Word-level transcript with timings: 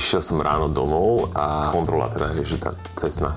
išiel 0.00 0.24
som 0.24 0.40
ráno 0.40 0.72
domov 0.72 1.28
a 1.36 1.68
kontrola 1.68 2.08
teda, 2.08 2.32
že 2.40 2.56
tá 2.56 2.72
cestná. 2.96 3.36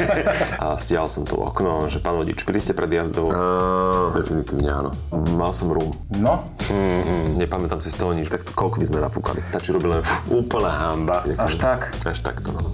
a 0.64 0.80
stiahol 0.80 1.12
som 1.12 1.28
to 1.28 1.36
okno, 1.36 1.92
že 1.92 2.00
pán 2.00 2.16
vodič, 2.16 2.48
pili 2.48 2.56
ste 2.56 2.72
pred 2.72 2.88
jazdou? 2.88 3.28
Uh, 3.28 4.16
definitívne 4.16 4.72
áno. 4.72 4.90
Mal 5.36 5.52
som 5.52 5.68
rum. 5.68 5.92
No? 6.16 6.48
Mm, 6.72 7.04
mm, 7.04 7.26
nepamätám 7.36 7.84
si 7.84 7.92
z 7.92 8.00
toho 8.00 8.16
nič, 8.16 8.32
tak 8.32 8.48
to, 8.48 8.56
koľko 8.56 8.80
by 8.80 8.86
sme 8.88 8.98
napúkali? 9.04 9.44
Stačí 9.44 9.76
robiť 9.76 9.88
len 9.92 10.02
úplná 10.32 10.72
hamba. 10.72 11.28
Až 11.36 11.60
tak? 11.60 11.92
Až 12.08 12.24
takto, 12.24 12.56
no. 12.56 12.72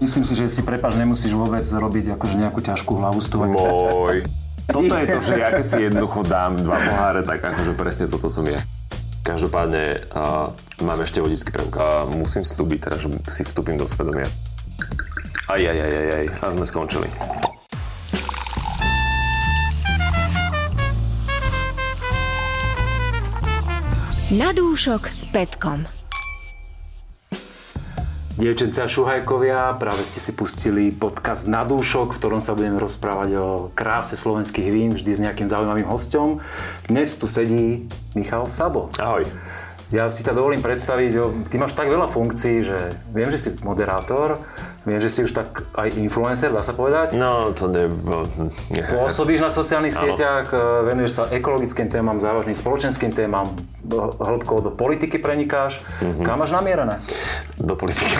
Myslím 0.00 0.24
si, 0.24 0.32
že 0.32 0.48
si 0.48 0.64
prepaž 0.64 0.96
nemusíš 0.96 1.36
vôbec 1.36 1.60
robiť 1.60 2.16
akože 2.16 2.34
nejakú 2.40 2.64
ťažkú 2.64 2.92
hlavu 2.96 3.20
z 3.20 3.28
toho. 3.28 3.44
Moj. 3.52 4.24
Toto 4.70 4.94
je 4.96 5.06
to, 5.10 5.18
že 5.20 5.34
ja 5.34 5.48
keď 5.50 5.66
si 5.66 5.78
jednoducho 5.90 6.22
dám 6.24 6.62
dva 6.62 6.78
poháre, 6.78 7.20
tak 7.26 7.42
akože 7.42 7.74
presne 7.74 8.06
toto 8.06 8.30
som 8.30 8.46
ja. 8.46 8.62
Každopádne 9.20 10.00
uh, 10.16 10.50
mám 10.80 10.98
ešte 11.04 11.20
vodický 11.20 11.52
preukaz. 11.52 11.84
Uh, 11.84 12.10
musím 12.10 12.42
slúbiť 12.42 12.78
teda, 12.88 12.96
že 12.96 13.08
si 13.28 13.42
vstúpim 13.44 13.76
do 13.76 13.84
svedomia. 13.84 14.26
Aj, 15.50 15.60
aj, 15.60 15.78
aj, 15.78 15.92
aj, 15.92 16.08
aj. 16.14 16.26
A 16.40 16.44
sme 16.56 16.64
skončili. 16.64 17.08
Na 24.30 24.54
dúšok 24.54 25.10
s 25.10 25.26
Petkom. 25.34 25.99
Dievčenci 28.40 28.80
a 28.80 28.88
šuhajkovia, 28.88 29.76
práve 29.76 30.00
ste 30.00 30.16
si 30.16 30.32
pustili 30.32 30.96
podcast 30.96 31.44
Na 31.44 31.60
dúšok, 31.60 32.16
v 32.16 32.18
ktorom 32.24 32.40
sa 32.40 32.56
budeme 32.56 32.80
rozprávať 32.80 33.36
o 33.36 33.68
kráse 33.76 34.16
slovenských 34.16 34.72
vín, 34.72 34.96
vždy 34.96 35.12
s 35.12 35.20
nejakým 35.20 35.44
zaujímavým 35.44 35.84
hostom. 35.84 36.40
Dnes 36.88 37.20
tu 37.20 37.28
sedí 37.28 37.84
Michal 38.16 38.48
Sabo. 38.48 38.88
Ahoj. 38.96 39.28
Ja 39.90 40.06
si 40.06 40.22
ťa 40.22 40.38
dovolím 40.38 40.62
predstaviť, 40.62 41.12
ty 41.50 41.58
máš 41.58 41.74
tak 41.74 41.90
veľa 41.90 42.06
funkcií, 42.06 42.62
že 42.62 42.94
viem, 43.10 43.26
že 43.26 43.38
si 43.42 43.48
moderátor, 43.66 44.38
viem, 44.86 45.02
že 45.02 45.10
si 45.10 45.26
už 45.26 45.34
tak 45.34 45.66
aj 45.74 45.98
influencer, 45.98 46.54
dá 46.54 46.62
sa 46.62 46.78
povedať. 46.78 47.18
No, 47.18 47.50
to 47.50 47.66
ne... 47.66 47.90
nie. 48.70 48.86
Pôsobíš 48.86 49.42
na 49.42 49.50
sociálnych 49.50 49.90
ano. 49.98 50.14
sieťach, 50.14 50.46
e, 50.54 50.58
venuješ 50.94 51.12
sa 51.18 51.24
ekologickým 51.34 51.90
témam, 51.90 52.22
závažným 52.22 52.54
spoločenským 52.54 53.10
témam, 53.10 53.50
hĺbkovo 54.22 54.70
do 54.70 54.70
politiky 54.70 55.18
prenikáš. 55.18 55.82
Mm-hmm. 55.98 56.22
Kam 56.22 56.38
máš 56.38 56.54
namierené? 56.54 57.02
Do 57.58 57.74
politiky. 57.74 58.14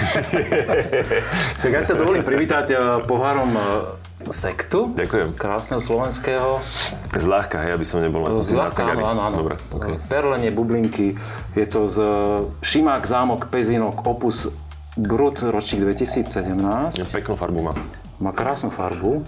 tak 1.62 1.70
ja 1.70 1.80
si 1.86 1.94
ťa 1.94 1.96
dovolím 2.02 2.26
privítať 2.26 2.66
e, 2.74 2.76
pohárom 3.06 3.54
e, 3.54 3.62
sektu. 4.28 4.92
Ďakujem. 4.92 5.32
Krásneho 5.40 5.80
slovenského. 5.80 6.60
Zľahka, 7.16 7.64
hej, 7.64 7.72
aby 7.80 7.86
som 7.88 8.04
nebol 8.04 8.28
na 8.28 8.44
Zľahka, 8.44 8.84
áno, 8.84 9.04
áno, 9.08 9.20
áno. 9.24 9.36
Dobre, 9.40 9.56
okay. 9.72 9.96
Perlenie, 10.12 10.52
bublinky. 10.52 11.16
Je 11.56 11.64
to 11.64 11.88
z 11.88 11.96
Šimák, 12.60 13.08
Zámok, 13.08 13.48
Pezinok, 13.48 14.04
Opus 14.04 14.52
Brut, 15.00 15.40
ročník 15.40 15.88
2017. 15.88 17.00
Ja, 17.00 17.06
peknú 17.08 17.40
farbu 17.40 17.60
má. 17.64 17.72
Má 18.20 18.36
krásnu 18.36 18.68
farbu. 18.68 19.24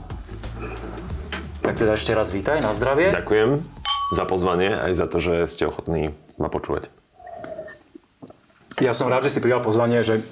Tak 1.65 1.79
teda 1.79 1.97
ešte 1.97 2.13
raz 2.13 2.29
vítaj, 2.29 2.61
na 2.61 2.77
zdravie. 2.77 3.15
Ďakujem 3.15 3.65
za 4.13 4.25
pozvanie, 4.29 4.77
aj 4.77 4.93
za 4.93 5.07
to, 5.09 5.17
že 5.23 5.49
ste 5.49 5.65
ochotní 5.65 6.13
ma 6.37 6.53
počúvať. 6.53 6.93
Ja 8.83 8.93
som 8.93 9.07
rád, 9.07 9.25
že 9.25 9.39
si 9.39 9.41
prijal 9.41 9.63
pozvanie, 9.63 10.03
že 10.03 10.27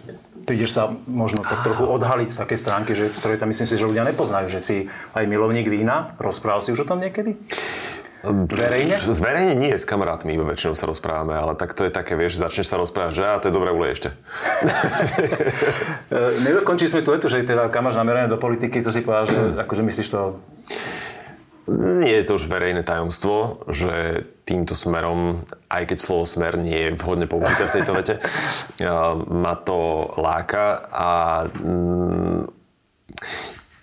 ty 0.46 0.56
ideš 0.56 0.77
sa 0.77 0.91
možno 1.06 1.44
tak 1.44 1.62
trochu 1.62 1.84
odhaliť 1.84 2.28
z 2.33 2.36
také 2.41 2.56
stránky, 2.56 2.92
že, 2.96 3.12
z 3.12 3.19
ktorej 3.20 3.41
tam 3.41 3.48
myslím 3.52 3.69
si, 3.69 3.74
že 3.77 3.88
ľudia 3.88 4.05
nepoznajú, 4.08 4.46
že 4.48 4.60
si 4.60 4.77
aj 5.16 5.24
milovník 5.28 5.69
vína. 5.69 6.16
Rozprával 6.20 6.64
si 6.64 6.72
už 6.72 6.84
o 6.84 6.88
tom 6.88 7.00
niekedy? 7.00 7.36
Verejne? 8.20 9.00
Zverejne 9.00 9.56
nie, 9.56 9.72
s 9.72 9.88
kamarátmi 9.88 10.36
iba 10.36 10.44
väčšinou 10.44 10.77
sa 10.77 10.84
rozprávame, 10.84 11.33
ale 11.33 11.56
tak 11.56 11.72
to 11.72 11.88
je 11.88 11.92
také, 11.92 12.20
vieš, 12.20 12.36
začneš 12.36 12.68
sa 12.68 12.77
rozprávať, 12.77 13.12
že 13.16 13.24
a 13.24 13.41
to 13.41 13.48
je 13.48 13.56
dobré 13.56 13.72
ulej 13.72 13.96
ešte. 13.96 14.08
Nedokončili 16.44 16.92
sme 16.92 17.00
tu 17.00 17.16
etu, 17.16 17.33
že 17.33 17.41
teda 17.41 17.72
kam 17.72 17.88
máš 17.88 17.96
namerané 17.96 18.28
do 18.28 18.36
politiky, 18.36 18.84
to 18.84 18.92
si 18.92 19.00
povedal, 19.00 19.24
že 19.24 19.38
akože 19.64 19.83
myslíš 19.88 20.08
to 20.12 20.36
nie 21.71 22.15
je 22.21 22.25
to 22.27 22.36
už 22.36 22.51
verejné 22.51 22.83
tajomstvo, 22.83 23.67
že 23.70 24.27
týmto 24.42 24.75
smerom, 24.75 25.47
aj 25.70 25.95
keď 25.95 25.98
slovo 26.03 26.25
smer 26.27 26.58
nie 26.58 26.91
je 26.91 26.97
vhodne 26.98 27.31
použité 27.31 27.70
v 27.70 27.75
tejto 27.79 27.92
vete, 27.95 28.14
ma 29.45 29.55
to 29.55 30.11
láka 30.19 30.91
a 30.91 31.11
mm, 31.47 32.61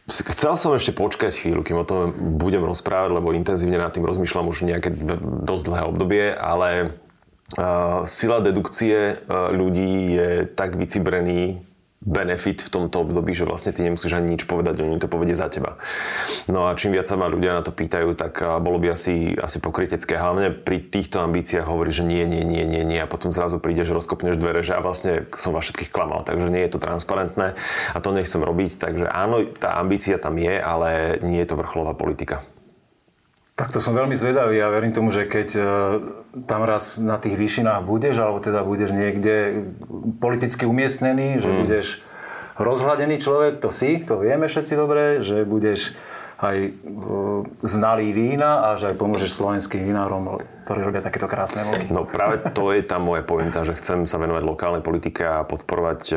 Chcel 0.07 0.55
som 0.55 0.71
ešte 0.71 0.95
počkať 0.95 1.35
chvíľu, 1.35 1.67
kým 1.67 1.83
o 1.83 1.87
tom 1.87 2.15
budem 2.39 2.63
rozprávať, 2.63 3.11
lebo 3.11 3.35
intenzívne 3.35 3.75
nad 3.75 3.91
tým 3.91 4.07
rozmýšľam 4.07 4.47
už 4.47 4.63
nejaké 4.63 4.87
dosť 5.43 5.63
dlhé 5.67 5.83
obdobie, 5.83 6.25
ale 6.31 6.95
sila 8.07 8.39
dedukcie 8.39 9.19
ľudí 9.27 10.15
je 10.15 10.29
tak 10.47 10.79
vycibrený 10.79 11.59
benefit 12.07 12.63
v 12.63 12.71
tomto 12.71 13.03
období, 13.03 13.35
že 13.35 13.43
vlastne 13.43 13.75
ty 13.75 13.83
nemusíš 13.83 14.15
ani 14.15 14.39
nič 14.39 14.47
povedať, 14.47 14.79
oni 14.79 14.95
to 14.95 15.11
povedia 15.11 15.35
za 15.35 15.51
teba. 15.51 15.75
No 16.47 16.65
a 16.65 16.73
čím 16.79 16.95
viac 16.95 17.11
sa 17.11 17.19
ma 17.19 17.27
ľudia 17.27 17.59
na 17.59 17.61
to 17.61 17.75
pýtajú, 17.75 18.15
tak 18.15 18.39
bolo 18.63 18.79
by 18.79 18.95
asi, 18.95 19.35
asi 19.35 19.59
pokrytecké. 19.59 20.15
Hlavne 20.15 20.55
pri 20.55 20.87
týchto 20.87 21.19
ambíciách 21.19 21.67
hovorí, 21.67 21.91
že 21.91 22.07
nie, 22.07 22.23
nie, 22.23 22.47
nie, 22.47 22.63
nie, 22.63 22.87
nie 22.87 22.99
a 23.03 23.11
potom 23.11 23.35
zrazu 23.35 23.59
prídeš, 23.59 23.91
rozkopneš 23.91 24.39
dvere, 24.39 24.63
že 24.63 24.73
ja 24.73 24.79
vlastne 24.79 25.27
som 25.35 25.51
vás 25.51 25.67
všetkých 25.67 25.91
klamal, 25.91 26.23
takže 26.23 26.47
nie 26.47 26.63
je 26.63 26.71
to 26.71 26.79
transparentné 26.79 27.59
a 27.91 27.97
to 27.99 28.15
nechcem 28.15 28.39
robiť. 28.39 28.79
Takže 28.79 29.05
áno, 29.11 29.43
tá 29.59 29.75
ambícia 29.75 30.15
tam 30.15 30.39
je, 30.39 30.55
ale 30.55 31.19
nie 31.27 31.43
je 31.43 31.49
to 31.51 31.59
vrcholová 31.59 31.91
politika. 31.91 32.47
Tak 33.57 33.73
to 33.73 33.81
som 33.81 33.97
veľmi 33.97 34.13
zvedavý 34.13 34.61
a 34.61 34.69
ja 34.69 34.73
verím 34.73 34.93
tomu, 34.93 35.09
že 35.09 35.25
keď 35.25 35.49
e, 35.57 35.61
tam 36.45 36.61
raz 36.61 37.01
na 37.01 37.17
tých 37.17 37.33
výšinách 37.33 37.81
budeš, 37.89 38.21
alebo 38.21 38.37
teda 38.37 38.61
budeš 38.61 38.93
niekde 38.93 39.65
politicky 40.21 40.69
umiestnený, 40.69 41.41
že 41.41 41.49
mm. 41.49 41.57
budeš 41.65 41.87
rozhľadený 42.61 43.17
človek, 43.17 43.57
to 43.57 43.73
si, 43.73 44.05
to 44.05 44.21
vieme 44.21 44.45
všetci 44.45 44.73
dobre, 44.77 45.25
že 45.25 45.41
budeš 45.41 45.97
aj 46.37 46.57
e, 46.69 46.71
znalý 47.65 48.13
vína 48.13 48.69
a 48.69 48.77
že 48.77 48.93
aj 48.93 48.95
pomôžeš 49.01 49.33
slovenským 49.33 49.89
vinárom, 49.89 50.37
ktorí 50.69 50.85
robia 50.85 51.01
takéto 51.01 51.25
krásne 51.25 51.65
voľky. 51.65 51.89
No 51.89 52.05
práve 52.05 52.37
to 52.53 52.69
je 52.69 52.85
tá 52.85 53.01
moja 53.01 53.25
pointa, 53.25 53.65
že 53.65 53.73
chcem 53.73 54.05
sa 54.05 54.21
venovať 54.21 54.45
lokálnej 54.45 54.85
politike 54.85 55.25
a 55.25 55.41
podporovať 55.41 56.13
e, 56.13 56.15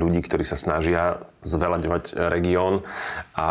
ľudí, 0.00 0.24
ktorí 0.24 0.48
sa 0.48 0.56
snažia 0.56 1.27
zvelaďovať 1.48 2.12
región 2.28 2.84
a 3.32 3.50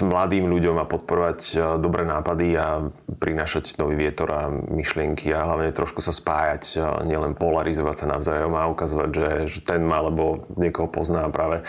mladým 0.00 0.46
ľuďom 0.46 0.76
a 0.78 0.86
podporovať 0.86 1.40
e, 1.50 1.56
dobré 1.82 2.06
nápady 2.06 2.54
a 2.54 2.86
prinášať 3.18 3.74
nový 3.82 4.06
vietor 4.06 4.28
a 4.30 4.42
myšlienky 4.48 5.34
a 5.34 5.42
hlavne 5.44 5.74
trošku 5.74 5.98
sa 5.98 6.14
spájať, 6.14 6.78
nielen 7.04 7.34
polarizovať 7.34 7.96
sa 8.04 8.06
navzájom 8.14 8.52
a 8.54 8.70
ukazovať, 8.70 9.10
že, 9.10 9.28
že 9.50 9.60
ten 9.66 9.82
má, 9.82 9.98
lebo 10.04 10.46
niekoho 10.54 10.86
pozná 10.86 11.26
práve 11.32 11.66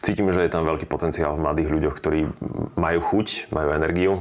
cítime, 0.00 0.32
že 0.32 0.48
je 0.48 0.54
tam 0.54 0.64
veľký 0.64 0.88
potenciál 0.88 1.36
v 1.36 1.44
mladých 1.44 1.68
ľuďoch, 1.68 1.94
ktorí 2.00 2.20
majú 2.78 3.00
chuť, 3.04 3.52
majú 3.52 3.68
energiu 3.76 4.14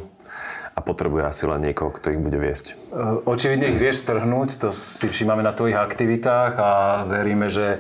a 0.77 0.79
potrebuje 0.85 1.23
asi 1.25 1.43
len 1.49 1.61
niekoho, 1.65 1.89
kto 1.89 2.13
ich 2.13 2.21
bude 2.21 2.37
viesť. 2.37 2.65
E, 2.93 3.25
očividne 3.25 3.73
ich 3.73 3.81
vieš 3.81 4.05
strhnúť, 4.05 4.61
to 4.61 4.69
si 4.69 5.09
všímame 5.09 5.41
na 5.41 5.57
tvojich 5.57 5.73
aktivitách 5.73 6.53
a 6.61 6.71
veríme, 7.09 7.49
že 7.49 7.77
e, 7.77 7.79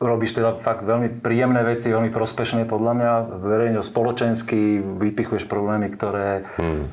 robíš 0.00 0.40
teda 0.40 0.56
fakt 0.56 0.82
veľmi 0.82 1.20
príjemné 1.20 1.60
veci, 1.60 1.92
veľmi 1.92 2.08
prospešné 2.08 2.64
podľa 2.64 2.92
mňa, 2.96 3.12
verejne 3.44 3.80
spoločensky 3.84 4.80
vypichuješ 4.80 5.44
problémy, 5.44 5.92
ktoré 5.92 6.48
hmm. 6.56 6.84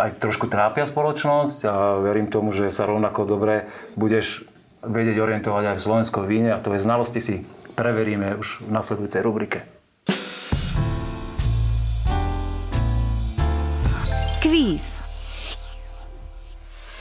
aj 0.00 0.10
trošku 0.16 0.48
trápia 0.48 0.88
spoločnosť 0.88 1.58
a 1.68 1.74
verím 2.00 2.32
tomu, 2.32 2.56
že 2.56 2.72
sa 2.72 2.88
rovnako 2.88 3.28
dobre 3.28 3.68
budeš 4.00 4.48
vedieť 4.82 5.20
orientovať 5.20 5.64
aj 5.72 5.76
v 5.78 5.84
slovenskom 5.84 6.24
víne 6.24 6.56
a 6.56 6.62
tvoje 6.64 6.80
znalosti 6.80 7.20
si 7.20 7.34
preveríme 7.76 8.40
už 8.40 8.64
v 8.64 8.68
nasledujúcej 8.72 9.20
rubrike. 9.20 9.81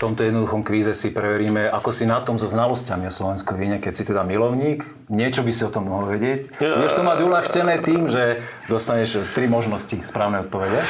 Tomto 0.01 0.25
jednoduchom 0.25 0.65
kvíze 0.65 0.97
si 0.97 1.13
preveríme, 1.13 1.69
ako 1.69 1.93
si 1.93 2.09
na 2.09 2.17
tom 2.25 2.41
so 2.41 2.49
znalosťami 2.49 3.05
o 3.05 3.13
slovenskom 3.13 3.53
víne, 3.53 3.77
keď 3.77 3.93
si 3.93 4.03
teda 4.09 4.25
milovník. 4.25 4.81
Niečo 5.13 5.45
by 5.45 5.51
si 5.53 5.61
o 5.61 5.69
tom 5.69 5.93
mohol 5.93 6.17
vedieť. 6.17 6.57
Budeš 6.57 6.97
to 6.97 7.05
mať 7.05 7.17
uľahčené 7.21 7.73
tým, 7.85 8.09
že 8.09 8.41
dostaneš 8.65 9.21
tri 9.37 9.45
možnosti 9.45 10.01
správnej 10.01 10.49
odpovede. 10.49 10.81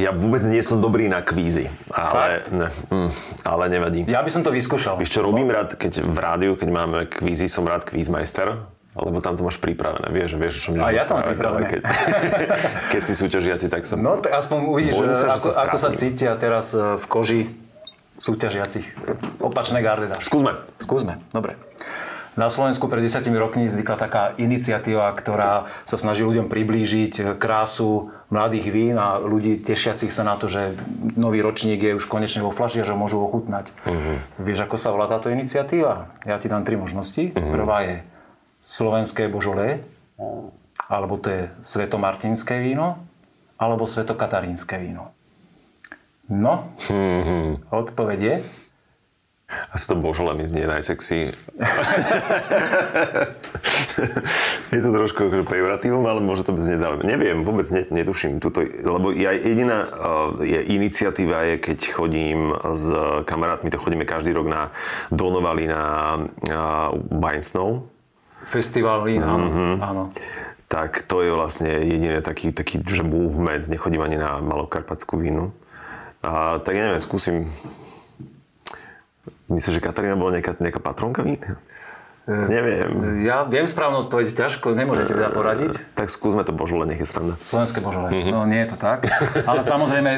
Ja 0.00 0.16
vôbec 0.16 0.40
nie 0.48 0.64
som 0.64 0.80
dobrý 0.80 1.12
na 1.12 1.20
kvízy, 1.20 1.68
ale, 1.92 2.40
ne, 2.48 2.68
hm, 2.88 3.10
ale 3.44 3.64
nevadí. 3.68 4.08
Ja 4.08 4.24
by 4.24 4.30
som 4.32 4.40
to 4.40 4.48
vyskúšal. 4.48 4.96
Víš 4.96 5.12
čo, 5.12 5.20
robím 5.20 5.52
rád, 5.52 5.76
keď 5.76 6.00
v 6.00 6.18
rádiu, 6.18 6.52
keď 6.56 6.68
máme 6.72 6.98
kvízy, 7.12 7.52
som 7.52 7.68
rád 7.68 7.84
kvízmajster 7.84 8.56
lebo 8.92 9.24
tam 9.24 9.40
to 9.40 9.42
máš 9.48 9.56
pripravené, 9.56 10.12
vieš, 10.12 10.36
vieš, 10.36 10.68
čo 10.68 10.76
mi 10.76 10.84
A 10.84 10.92
ja 10.92 11.08
to 11.08 11.16
mám 11.16 11.32
pripravené. 11.32 11.64
Keď, 11.64 11.82
keď 12.92 13.02
si 13.08 13.14
súťažiaci, 13.16 13.72
tak 13.72 13.88
som... 13.88 13.96
No, 13.96 14.20
tak 14.20 14.36
aspoň 14.36 14.68
uvidíš, 14.68 15.00
sa, 15.16 15.40
ako, 15.40 15.48
sa 15.48 15.60
ako 15.64 15.76
sa 15.80 15.90
cítia 15.96 16.36
teraz 16.36 16.76
e, 16.76 17.00
v 17.00 17.04
koži 17.08 17.40
súťažiacich. 18.22 18.86
Opačné 19.42 19.82
gardy 19.82 20.06
dáš. 20.06 20.30
Skúsme. 20.30 20.54
Skúsme, 20.78 21.18
dobre. 21.34 21.58
Na 22.32 22.48
Slovensku 22.48 22.88
pred 22.88 23.04
desiatimi 23.04 23.36
rokmi 23.36 23.68
vznikla 23.68 23.96
taká 24.00 24.32
iniciatíva, 24.40 25.12
ktorá 25.12 25.68
sa 25.84 26.00
snaží 26.00 26.24
ľuďom 26.24 26.48
priblížiť 26.48 27.36
krásu 27.36 28.08
mladých 28.32 28.72
vín 28.72 28.96
a 28.96 29.20
ľudí 29.20 29.60
tešiacich 29.60 30.08
sa 30.08 30.24
na 30.24 30.40
to, 30.40 30.48
že 30.48 30.72
nový 31.12 31.44
ročník 31.44 31.84
je 31.84 31.92
už 31.92 32.08
konečne 32.08 32.40
vo 32.40 32.48
flaši 32.48 32.80
a 32.80 32.88
že 32.88 32.96
môžu 32.96 33.20
ochutnať. 33.20 33.76
Uh-huh. 33.84 34.16
Vieš, 34.40 34.64
ako 34.64 34.76
sa 34.80 34.96
volá 34.96 35.12
táto 35.12 35.28
iniciatíva? 35.28 36.08
Ja 36.24 36.40
ti 36.40 36.48
dám 36.48 36.64
tri 36.64 36.80
možnosti. 36.80 37.36
Uh-huh. 37.36 37.52
Prvá 37.52 37.84
je 37.84 37.96
slovenské 38.64 39.28
božolé, 39.28 39.84
alebo 40.88 41.20
to 41.20 41.28
je 41.28 41.42
svetomartinské 41.60 42.64
víno, 42.64 42.96
alebo 43.60 43.84
svetokatarínske 43.84 44.80
víno. 44.80 45.12
No, 46.32 46.72
uh-huh. 46.88 47.60
odpoveď 47.68 48.18
je... 48.20 48.36
Asi 49.68 49.84
to 49.84 50.00
božole 50.00 50.32
mi 50.32 50.48
znie 50.48 50.64
najsexy. 50.64 51.36
je 54.72 54.80
to 54.80 54.90
trošku 54.96 55.28
akože 55.28 55.44
pejoratívum, 55.44 56.08
ale 56.08 56.24
môže 56.24 56.48
to 56.48 56.56
znieť 56.56 56.80
zaujímavé. 56.80 57.04
Neviem, 57.04 57.44
vôbec 57.44 57.68
netuším. 57.68 58.40
Tuto, 58.40 58.64
lebo 58.64 59.12
ja, 59.12 59.36
jediná 59.36 59.84
uh, 59.84 60.40
je, 60.40 60.56
iniciatíva 60.56 61.52
je, 61.52 61.54
keď 61.60 61.78
chodím 61.92 62.56
s 62.56 62.88
kamarátmi, 63.28 63.68
to 63.68 63.76
chodíme 63.76 64.08
každý 64.08 64.32
rok 64.32 64.48
na 64.48 64.72
Donovali 65.12 65.68
na 65.68 65.84
uh, 66.16 66.96
Wine 67.12 67.44
Snow. 67.44 67.92
Festival 68.48 69.04
vín. 69.04 69.20
Mm-hmm. 69.20 69.72
áno. 69.84 70.16
Tak 70.64 71.04
to 71.04 71.20
je 71.20 71.28
vlastne 71.28 71.68
jediný 71.68 72.24
taký, 72.24 72.56
taký 72.56 72.80
že 72.80 73.04
movement. 73.04 73.68
Nechodím 73.68 74.00
ani 74.00 74.16
na 74.16 74.40
malokarpatskú 74.40 75.20
vínu. 75.20 75.52
A, 76.22 76.62
tak 76.62 76.74
ja 76.78 76.82
neviem, 76.90 77.02
skúsim 77.02 77.50
Myslíš, 79.52 79.78
že 79.78 79.84
Katarína 79.84 80.16
bola 80.16 80.40
nejaká, 80.40 80.56
nejaká 80.56 80.80
patronka 80.80 81.20
vína? 81.20 81.60
Neviem. 82.22 83.26
Ja 83.26 83.42
viem 83.42 83.66
správnu 83.66 84.06
odpoveď, 84.06 84.30
ťažko, 84.46 84.78
nemôžete 84.78 85.10
teda 85.10 85.34
poradiť. 85.34 85.82
Tak 85.98 86.06
skúsme 86.06 86.46
to 86.46 86.54
Božole, 86.54 86.86
nech 86.86 87.02
je 87.02 87.06
sranda. 87.10 87.34
Slovenské 87.34 87.82
Božole, 87.82 88.14
mm-hmm. 88.14 88.30
no 88.30 88.46
nie 88.46 88.62
je 88.62 88.68
to 88.70 88.76
tak. 88.78 89.10
Ale 89.42 89.66
samozrejme, 89.74 90.10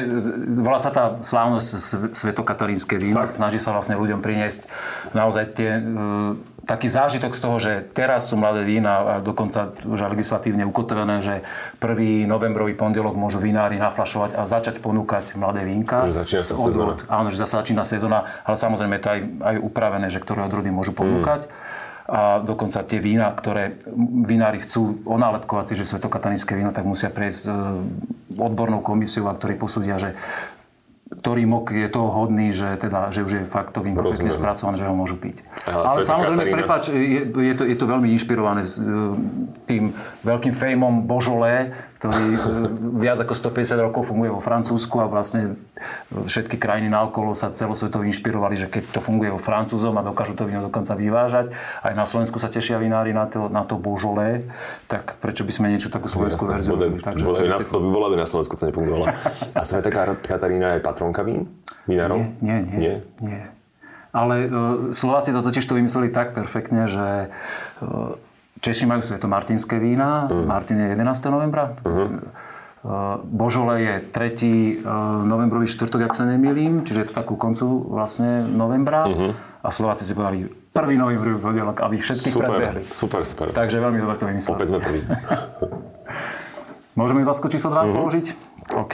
volá 0.61 0.77
sa 0.77 0.93
tá 0.93 1.17
slávnosť 1.25 1.65
Svetokatarínske 2.13 3.01
víno. 3.01 3.25
Snaží 3.25 3.57
sa 3.57 3.73
vlastne 3.73 3.97
ľuďom 3.97 4.21
priniesť 4.21 4.69
naozaj 5.17 5.57
tie 5.57 5.81
taký 6.65 6.89
zážitok 6.89 7.37
z 7.37 7.41
toho, 7.41 7.57
že 7.61 7.73
teraz 7.93 8.33
sú 8.33 8.35
mladé 8.41 8.65
vína 8.65 9.21
dokonca 9.21 9.71
už 9.85 10.01
legislatívne 10.11 10.65
ukotvené, 10.65 11.21
že 11.21 11.35
prvý 11.77 12.25
novembrový 12.25 12.73
pondelok 12.73 13.13
môžu 13.13 13.37
vinári 13.37 13.77
naflašovať 13.77 14.33
a 14.33 14.49
začať 14.49 14.81
ponúkať 14.81 15.37
mladé 15.37 15.61
vínka. 15.63 16.09
Že 16.09 16.25
začína 16.25 16.43
sa 16.43 16.55
sezóna. 16.57 16.93
Áno, 17.05 17.27
že 17.29 17.37
zase 17.37 17.53
začína 17.61 17.83
sezóna, 17.85 18.19
ale 18.43 18.57
samozrejme 18.57 18.97
je 18.97 19.03
to 19.05 19.09
aj, 19.13 19.19
aj 19.45 19.55
upravené, 19.61 20.07
že 20.09 20.19
ktoré 20.19 20.43
odrody 20.43 20.73
môžu 20.73 20.91
ponúkať. 20.91 21.45
Mm. 21.45 21.83
A 22.05 22.37
dokonca 22.37 22.85
tie 22.85 23.01
vína, 23.01 23.33
ktoré 23.33 23.81
vinári 24.29 24.61
chcú 24.61 25.01
onálepkovať 25.09 25.73
si, 25.73 25.81
že 25.81 25.89
svetokatanínske 25.89 26.53
víno, 26.53 26.69
tak 26.69 26.85
musia 26.85 27.09
prejsť 27.09 27.49
e, 27.49 27.53
odbornou 28.37 28.85
komisiou, 28.85 29.25
a 29.25 29.33
ktorí 29.33 29.57
posúdia, 29.57 29.97
že 29.97 30.13
ktorý 31.05 31.45
mok 31.45 31.69
je 31.69 31.85
toho 31.85 32.09
hodný, 32.09 32.49
že, 32.49 32.81
teda, 32.81 33.13
že 33.13 33.21
už 33.21 33.31
je 33.37 33.43
fakt 33.45 33.77
to 33.77 33.85
vínko 33.85 34.09
pekne 34.17 34.33
spracované, 34.33 34.73
že 34.73 34.89
ho 34.89 34.95
môžu 34.97 35.21
piť. 35.21 35.45
Aha, 35.69 35.93
Ale 35.93 36.01
samozrejme, 36.01 36.41
Katarína. 36.41 36.57
prepač, 36.57 36.83
je, 36.89 37.21
je, 37.29 37.53
to, 37.53 37.63
je 37.69 37.77
to 37.77 37.85
veľmi 37.85 38.09
inšpirované 38.09 38.65
s 38.65 38.81
e, 38.81 38.89
tým 39.69 39.93
veľkým 40.25 40.49
fejmom 40.57 41.05
Božolé, 41.05 41.77
ktorý 42.01 42.25
e, 42.33 42.39
viac 42.97 43.21
ako 43.21 43.37
150 43.37 43.85
rokov 43.85 44.09
funguje 44.09 44.33
vo 44.33 44.41
Francúzsku 44.41 44.97
a 44.97 45.05
vlastne 45.05 45.53
všetky 46.11 46.55
krajiny 46.55 46.87
naokolo 46.87 47.35
sa 47.35 47.51
celosvetovo 47.51 48.07
inšpirovali, 48.07 48.55
že 48.55 48.67
keď 48.71 48.95
to 48.95 48.99
funguje 49.03 49.31
vo 49.31 49.41
Francúzom 49.41 49.95
a 49.99 50.05
dokážu 50.05 50.33
to 50.33 50.47
víno 50.47 50.63
dokonca 50.63 50.95
vyvážať, 50.95 51.51
aj 51.83 51.93
na 51.93 52.05
Slovensku 52.07 52.39
sa 52.39 52.47
tešia 52.47 52.79
vinári 52.79 53.11
na 53.11 53.27
to, 53.27 53.51
na 53.51 53.67
to 53.67 53.75
Beaujolais, 53.75 54.47
tak 54.87 55.19
prečo 55.19 55.43
by 55.43 55.51
sme 55.51 55.67
niečo 55.71 55.91
takú 55.91 56.07
slovenskú 56.07 56.47
verziu 56.47 56.79
robili? 56.79 57.03
Takže 57.03 57.23
to, 57.23 57.75
to 57.75 57.79
by 57.83 57.89
bolo, 57.91 58.05
aby 58.11 58.17
na 58.19 58.27
Slovensku 58.27 58.55
to 58.55 58.71
nefungovalo. 58.71 59.11
A 59.57 59.61
Sveta 59.67 59.91
Katarína 60.23 60.79
je 60.79 60.81
patronka 60.81 61.21
vín? 61.21 61.47
Vinárov? 61.85 62.19
Nie, 62.39 62.63
nie, 62.63 62.75
nie. 62.75 62.79
nie? 62.79 62.95
nie. 63.21 63.43
Ale 64.15 64.47
uh, 64.47 64.51
Slováci 64.95 65.35
to 65.35 65.43
totiž 65.43 65.67
to 65.67 65.75
vymysleli 65.75 66.07
tak 66.07 66.31
perfektne, 66.31 66.87
že 66.87 67.35
uh, 67.83 68.15
Češi 68.63 68.87
majú 68.87 69.03
sveto 69.03 69.27
martinské 69.27 69.75
vína. 69.77 70.31
Mm. 70.31 70.45
Martin 70.47 70.77
je 70.79 70.87
11. 70.95 71.27
novembra. 71.27 71.75
Uh-huh. 71.83 72.23
Božole 73.25 73.81
je 73.81 73.93
3. 74.13 74.85
Uh, 74.85 75.25
novembrový 75.25 75.65
štvrtok, 75.65 76.05
ak 76.05 76.13
sa 76.13 76.29
nemýlim, 76.29 76.85
čiže 76.85 76.99
je 77.01 77.07
to 77.09 77.15
takú 77.17 77.33
koncu 77.33 77.65
vlastne 77.89 78.45
novembra. 78.45 79.09
Uh-huh. 79.09 79.31
A 79.65 79.69
Slováci 79.73 80.05
si 80.05 80.13
povedali 80.13 80.45
1. 80.45 80.77
novembrový 80.93 81.41
pondelok, 81.41 81.81
aby 81.81 81.97
všetkých 81.97 82.33
super, 82.37 82.53
predbehli. 82.53 82.81
Super, 82.93 83.21
super. 83.25 83.49
Takže 83.49 83.81
veľmi 83.81 83.97
dobre 83.97 84.15
to 84.21 84.29
vymysleli. 84.29 84.53
Opäť 84.53 84.67
sme 84.69 84.79
prví. 84.85 85.01
Môžeme 86.99 87.25
otázku 87.25 87.49
číslo 87.49 87.73
2 87.73 87.81
uh-huh. 87.81 87.95
položiť? 87.97 88.25
OK. 88.77 88.93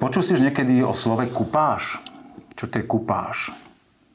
Počul 0.00 0.22
si 0.24 0.32
už 0.32 0.44
niekedy 0.44 0.80
o 0.80 0.96
slove 0.96 1.28
kupáž? 1.28 2.00
Čo 2.56 2.64
to 2.64 2.80
je 2.80 2.84
kupáž? 2.88 3.52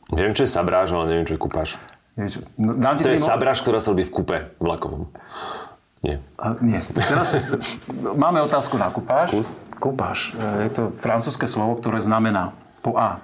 Neviem, 0.10 0.34
čo 0.34 0.46
je 0.46 0.52
sabráž, 0.52 0.94
ale 0.94 1.10
neviem, 1.10 1.26
čo 1.26 1.38
je 1.38 1.42
kupáž. 1.42 1.78
Vieš, 2.14 2.46
no, 2.62 2.78
dám 2.78 3.02
ti 3.02 3.10
to 3.10 3.14
je 3.14 3.18
mo- 3.18 3.30
sabráž, 3.30 3.66
ktorá 3.66 3.82
sa 3.82 3.90
robí 3.90 4.06
v 4.06 4.14
kupe 4.14 4.38
vlakovom. 4.62 5.10
Nie. 6.04 6.20
A, 6.36 6.60
nie. 6.60 6.84
Teraz 6.92 7.32
máme 7.96 8.44
otázku 8.44 8.76
na 8.76 8.92
kupáž. 8.92 9.32
Skús. 9.32 9.48
Kupáž. 9.80 10.36
E, 10.36 10.68
je 10.68 10.70
to 10.76 10.84
francúzske 11.00 11.48
slovo, 11.48 11.80
ktoré 11.80 12.04
znamená 12.04 12.52
po 12.84 13.00
A. 13.00 13.24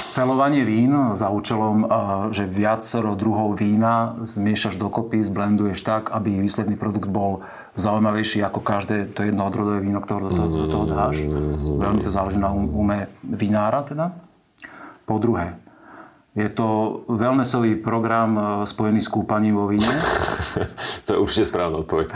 Scelovanie 0.00 0.64
vín 0.64 0.96
za 1.12 1.28
účelom, 1.28 1.84
e, 1.84 1.86
že 2.32 2.48
viacero 2.48 3.12
druhov 3.20 3.60
vína 3.60 4.16
zmiešaš 4.24 4.80
dokopy, 4.80 5.20
zblenduješ 5.20 5.84
tak, 5.84 6.08
aby 6.08 6.40
výsledný 6.40 6.80
produkt 6.80 7.12
bol 7.12 7.44
zaujímavejší 7.76 8.40
ako 8.40 8.64
každé 8.64 9.12
to 9.12 9.20
jedno 9.20 9.44
odrodové 9.44 9.84
víno, 9.84 10.00
ktoré 10.00 10.24
do 10.24 10.32
toho, 10.32 10.48
do 10.48 10.66
toho 10.72 10.84
dáš. 10.88 11.28
Veľmi 11.84 12.00
to 12.00 12.08
záleží 12.08 12.40
na 12.40 12.48
ume 12.56 13.12
vinára 13.20 13.84
teda. 13.84 14.16
Po 15.04 15.20
druhé, 15.20 15.60
je 16.32 16.48
to 16.48 17.02
wellnessový 17.12 17.76
program 17.76 18.30
e, 18.32 18.42
spojený 18.64 19.04
s 19.04 19.12
kúpaním 19.12 19.60
vo 19.60 19.68
víne. 19.68 19.92
to 21.06 21.08
je 21.14 21.18
určite 21.18 21.46
správna 21.50 21.82
odpoveď. 21.82 22.08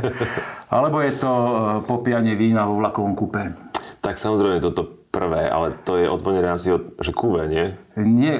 Alebo 0.76 1.00
je 1.00 1.12
to 1.16 1.32
e, 1.32 1.52
popíjanie 1.86 2.34
vína 2.34 2.64
vo 2.68 2.80
vlakovom 2.80 3.14
kúpe. 3.16 3.52
Tak 3.98 4.16
samozrejme 4.16 4.62
toto 4.62 4.98
prvé, 5.08 5.48
ale 5.48 5.74
to 5.82 5.96
je 5.96 6.06
odvodené 6.06 6.52
asi 6.52 6.70
od, 6.70 6.94
že 7.00 7.16
kuve, 7.16 7.48
nie? 7.48 7.74
Nie, 7.96 8.38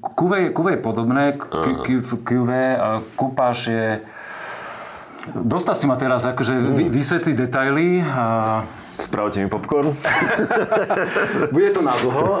kuve, 0.00 0.50
kuve 0.50 0.76
je 0.76 0.80
podobné, 0.80 1.36
kuve, 1.38 2.80
kúpaž 3.14 3.58
je 3.68 3.86
Dostal 5.34 5.74
si 5.74 5.90
ma 5.90 5.98
teraz 5.98 6.22
akože 6.22 6.54
mm. 6.54 6.90
vysvetliť 6.92 7.34
detaily. 7.34 8.02
A... 8.02 8.62
Spravte 8.96 9.44
mi 9.44 9.48
popcorn. 9.52 9.92
Bude 11.54 11.68
to 11.68 11.84
na 11.84 11.92
dlho. 11.92 12.40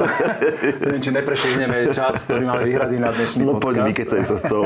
Neviem, 0.80 1.00
či 1.04 1.10
neprešlihneme 1.12 1.92
čas, 1.92 2.24
ktorý 2.24 2.48
máme 2.48 2.64
vyhradý 2.64 2.96
na 2.96 3.12
dnešný 3.12 3.44
no, 3.44 3.60
podcast. 3.60 3.92
No 3.92 4.08
poď, 4.08 4.24
sa 4.24 4.36
z 4.40 4.44
toho. 4.48 4.64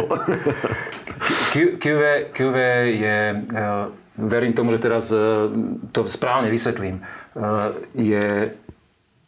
QV, 1.50 2.02
QV 2.30 2.56
je, 2.94 3.18
e, 3.34 3.66
verím 4.22 4.54
tomu, 4.54 4.70
že 4.70 4.78
teraz 4.78 5.10
e, 5.10 5.18
to 5.90 6.06
správne 6.06 6.46
vysvetlím, 6.46 7.00
e, 7.00 7.02
je 7.98 8.54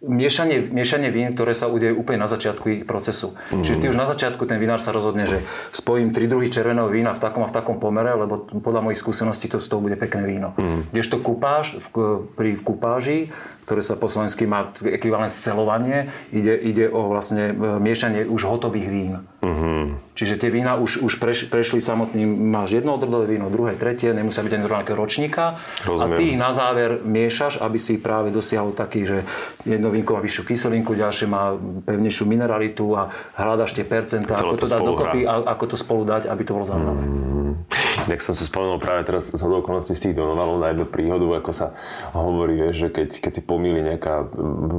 miešanie, 0.03 0.67
miešanie 0.69 1.09
vín, 1.15 1.31
ktoré 1.33 1.55
sa 1.55 1.71
udeje 1.71 1.95
úplne 1.95 2.27
na 2.27 2.29
začiatku 2.29 2.67
ich 2.69 2.83
procesu. 2.83 3.39
Mm. 3.55 3.63
Čiže 3.63 3.79
ty 3.79 3.85
už 3.89 3.97
na 3.97 4.07
začiatku 4.07 4.43
ten 4.45 4.59
vinár 4.59 4.83
sa 4.83 4.91
rozhodne, 4.91 5.25
že 5.25 5.47
spojím 5.71 6.11
tri 6.11 6.27
druhy 6.27 6.51
červeného 6.51 6.91
vína 6.91 7.15
v 7.15 7.23
takom 7.23 7.47
a 7.47 7.51
v 7.51 7.55
takom 7.55 7.79
pomere, 7.79 8.13
lebo 8.19 8.43
podľa 8.61 8.91
mojich 8.91 9.01
skúseností 9.01 9.47
to 9.47 9.63
z 9.63 9.71
toho 9.71 9.81
bude 9.81 9.95
pekné 9.95 10.27
víno. 10.27 10.59
Mm. 10.59 10.91
Kdežto 10.91 11.23
kupáž, 11.23 11.79
v, 11.79 12.27
pri 12.35 12.59
kupáži 12.59 13.31
ktoré 13.63 13.81
sa 13.81 13.95
po 13.95 14.11
slovensky 14.11 14.43
má 14.45 14.75
ekvivalent 14.83 15.31
scelovanie, 15.31 16.11
ide, 16.35 16.59
ide 16.59 16.91
o 16.91 17.07
vlastne 17.15 17.55
e, 17.55 17.79
miešanie 17.79 18.27
už 18.27 18.51
hotových 18.51 18.89
vín. 18.91 19.13
Mm-hmm. 19.39 19.83
Čiže 20.13 20.37
tie 20.37 20.53
vína 20.53 20.77
už, 20.77 21.01
už 21.01 21.17
preš, 21.17 21.49
prešli 21.49 21.81
samotným, 21.81 22.29
máš 22.29 22.77
jedno 22.77 23.01
odrodové 23.01 23.33
víno, 23.33 23.49
druhé, 23.49 23.81
tretie, 23.81 24.13
nemusia 24.13 24.45
byť 24.45 24.53
ani 24.53 24.65
rovnakého 24.69 24.97
ročníka 24.97 25.57
Rozumiem. 25.89 26.13
a 26.13 26.17
ty 26.17 26.23
ich 26.33 26.39
na 26.39 26.53
záver 26.53 27.01
miešaš, 27.01 27.57
aby 27.65 27.81
si 27.81 27.97
práve 27.97 28.29
dosiahol 28.29 28.77
taký, 28.77 29.09
že 29.09 29.19
jedno 29.65 29.89
vínko 29.89 30.13
má 30.13 30.21
vyššiu 30.21 30.43
kyselinku, 30.45 30.93
ďalšie 30.93 31.27
má 31.33 31.57
pevnejšiu 31.89 32.29
mineralitu 32.29 32.93
a 32.93 33.09
hľadaš 33.41 33.73
tie 33.73 33.89
percentá, 33.89 34.37
ako 34.37 34.61
to, 34.61 34.67
dať 34.69 34.81
dokopy 34.85 35.21
a 35.25 35.49
ako 35.49 35.65
to 35.73 35.77
spolu 35.81 36.05
dať, 36.05 36.29
aby 36.29 36.43
to 36.45 36.53
bolo 36.53 36.67
zaujímavé. 36.69 37.03
Mm-hmm. 37.09 37.82
Tak 38.03 38.19
som 38.19 38.35
si 38.35 38.43
spomenul 38.43 38.83
práve 38.83 39.07
teraz 39.07 39.31
z 39.31 39.39
okolností 39.39 39.95
z 39.95 40.11
tých 40.11 40.19
donovalov 40.19 40.59
na 40.59 40.75
jednu 40.75 40.87
príhodu, 40.91 41.23
ako 41.39 41.51
sa 41.55 41.73
hovorí, 42.13 42.59
vieš, 42.59 42.87
že 42.87 42.89
keď, 42.91 43.09
keď 43.23 43.33
si 43.33 43.43
pomýli 43.47 43.81
nejaká 43.83 44.27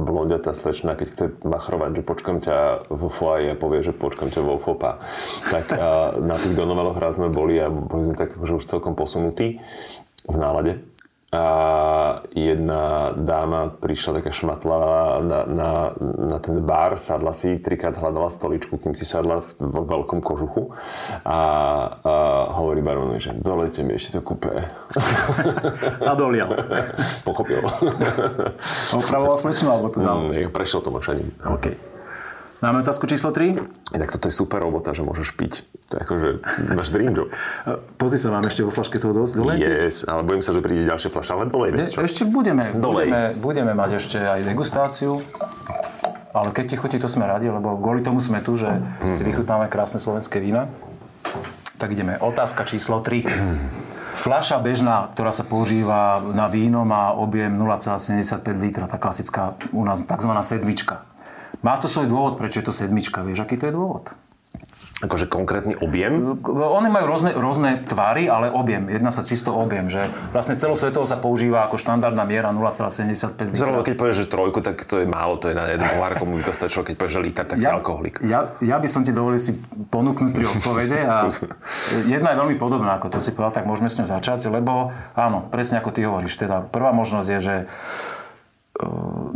blondiatá 0.04 0.52
slečna, 0.52 0.92
keď 0.92 1.06
chce 1.08 1.24
machrovať, 1.40 2.00
že 2.00 2.02
počkam 2.04 2.36
ťa 2.44 2.88
vo 2.92 3.08
foaje 3.08 3.52
a 3.52 3.56
povie, 3.56 3.80
že 3.80 3.96
počkam 3.96 4.28
ťa 4.28 4.40
vo 4.44 4.60
fopa. 4.60 5.00
Tak 5.48 5.64
a 5.72 5.88
na 6.20 6.36
tých 6.36 6.52
donovaloch 6.52 7.00
raz 7.00 7.16
sme 7.16 7.32
boli 7.32 7.56
a 7.56 7.72
boli 7.72 8.12
sme 8.12 8.16
tak 8.16 8.36
že 8.36 8.52
už 8.60 8.68
celkom 8.68 8.92
posunutí 8.92 9.58
v 10.24 10.36
nálade. 10.36 10.84
A 11.34 12.22
jedna 12.30 13.10
dáma 13.18 13.74
prišla 13.74 14.22
taká 14.22 14.30
šmatla 14.30 14.78
na, 15.20 15.38
na, 15.46 15.70
na 16.30 16.38
ten 16.38 16.62
bar, 16.62 16.94
sadla 16.98 17.34
si, 17.34 17.58
trikrát 17.58 17.98
hľadala 17.98 18.30
stoličku, 18.30 18.78
kým 18.78 18.94
si 18.94 19.02
sadla 19.02 19.42
v, 19.42 19.50
vo 19.58 19.82
veľkom 19.82 20.22
kožuchu 20.22 20.70
a, 20.70 20.78
a 21.26 21.38
hovorí 22.54 22.80
baronovi, 22.80 23.18
že 23.18 23.34
dolejte 23.34 23.82
mi 23.82 23.98
ešte 23.98 24.18
to 24.18 24.22
kupé. 24.22 24.70
A 26.10 26.14
dolial. 26.14 26.54
Pochopil. 27.26 27.64
Opravoval 28.94 29.36
slečnu, 29.36 29.68
alebo 29.70 29.88
to 29.90 29.98
dal? 29.98 30.30
Mm, 30.30 30.54
prešiel 30.54 30.80
to 30.80 30.94
mlčaním. 30.94 31.34
OK. 31.42 31.93
Máme 32.64 32.80
otázku 32.80 33.04
číslo 33.04 33.28
3. 33.28 33.92
Tak 33.92 34.08
toto 34.16 34.24
je 34.24 34.32
super 34.32 34.64
robota, 34.64 34.96
že 34.96 35.04
môžeš 35.04 35.36
piť. 35.36 35.68
To 35.92 36.00
je 36.00 36.00
akože 36.00 36.28
máš 36.72 36.88
dream 36.96 37.12
job. 37.12 37.28
Pozri 38.00 38.16
sa, 38.16 38.32
máme 38.32 38.48
ešte 38.48 38.64
vo 38.64 38.72
flaške 38.72 38.96
toho 38.96 39.12
dosť. 39.12 39.32
Dolejte. 39.36 39.68
Yes, 39.68 40.08
ale 40.08 40.24
bojím 40.24 40.40
sa, 40.40 40.56
že 40.56 40.64
príde 40.64 40.88
ďalšia 40.88 41.12
fľaša, 41.12 41.30
ale 41.36 41.44
dolej. 41.52 41.76
Ne, 41.76 41.92
ešte 41.92 42.24
budeme, 42.24 42.64
Dolej. 42.72 43.12
budeme, 43.12 43.22
budeme 43.36 43.72
mať 43.76 43.90
ešte 44.00 44.16
aj 44.16 44.40
degustáciu. 44.48 45.20
Ale 46.32 46.56
keď 46.56 46.64
ti 46.72 46.76
chutí, 46.80 46.96
to 46.96 47.04
sme 47.04 47.28
radi, 47.28 47.52
lebo 47.52 47.76
kvôli 47.76 48.00
tomu 48.00 48.24
sme 48.24 48.40
tu, 48.40 48.56
že 48.56 48.80
si 49.12 49.20
vychutnáme 49.20 49.68
krásne 49.68 50.00
slovenské 50.00 50.40
vína. 50.40 50.72
Tak 51.76 51.92
ideme. 51.92 52.16
Otázka 52.16 52.64
číslo 52.64 53.04
3. 53.04 53.28
Fľaša 54.24 54.56
bežná, 54.64 55.12
ktorá 55.12 55.36
sa 55.36 55.44
používa 55.44 56.24
na 56.32 56.48
víno, 56.48 56.88
má 56.88 57.12
objem 57.12 57.52
0,75 57.52 58.40
litra, 58.56 58.88
tá 58.88 58.96
klasická 58.96 59.52
u 59.68 59.84
nás 59.84 60.00
tzv. 60.00 60.32
sedmička. 60.40 61.04
Má 61.64 61.80
to 61.80 61.88
svoj 61.88 62.12
dôvod, 62.12 62.36
prečo 62.36 62.60
je 62.60 62.68
to 62.68 62.74
sedmička. 62.76 63.24
Vieš, 63.24 63.48
aký 63.48 63.56
to 63.56 63.72
je 63.72 63.74
dôvod? 63.74 64.12
Akože 65.02 65.26
konkrétny 65.26 65.74
objem? 65.80 66.38
Oni 66.46 66.88
majú 66.88 67.10
rôzne, 67.10 67.34
rôzne 67.34 67.82
tvary, 67.82 68.30
ale 68.30 68.46
objem. 68.46 68.86
Jedná 68.86 69.10
sa 69.10 69.26
čisto 69.26 69.50
objem, 69.50 69.90
že 69.90 70.06
vlastne 70.30 70.54
celosvetovo 70.54 71.02
sa 71.02 71.18
používa 71.18 71.66
ako 71.66 71.76
štandardná 71.76 72.22
miera 72.22 72.54
0,75 72.54 73.58
Zrovna 73.58 73.82
litra. 73.82 73.88
keď 73.90 73.94
povieš, 73.98 74.16
že 74.22 74.26
trojku, 74.30 74.62
tak 74.62 74.86
to 74.86 75.02
je 75.02 75.06
málo, 75.08 75.34
to 75.40 75.50
je 75.50 75.58
na 75.58 75.66
jeden 75.66 75.82
pohár, 75.82 76.14
komu 76.14 76.38
by 76.38 76.46
to 76.46 76.54
stačilo, 76.54 76.86
keď 76.86 76.94
povieš, 76.94 77.14
že 77.16 77.20
liter, 77.26 77.44
tak 77.44 77.58
si 77.58 77.66
alkoholik. 77.66 78.22
Ja, 78.22 78.54
ja 78.62 78.76
by 78.78 78.86
som 78.86 79.02
ti 79.02 79.10
dovolil 79.10 79.42
si 79.42 79.58
ponúknuť 79.90 80.30
tri 80.30 80.44
odpovede 80.46 80.98
a 81.10 81.26
jedna 82.06 82.28
je 82.32 82.36
veľmi 82.38 82.56
podobná, 82.56 82.94
ako 82.96 83.12
to 83.12 83.18
si 83.18 83.34
povedal, 83.34 83.60
tak 83.60 83.64
môžeme 83.66 83.90
s 83.90 83.98
ňou 83.98 84.06
začať, 84.06 84.46
lebo 84.46 84.94
áno, 85.18 85.48
presne 85.50 85.82
ako 85.82 85.90
ty 85.90 86.06
hovoríš, 86.06 86.38
teda 86.38 86.70
prvá 86.70 86.94
možnosť 86.94 87.28
je, 87.34 87.38
že 87.42 87.56
e, 88.78 88.86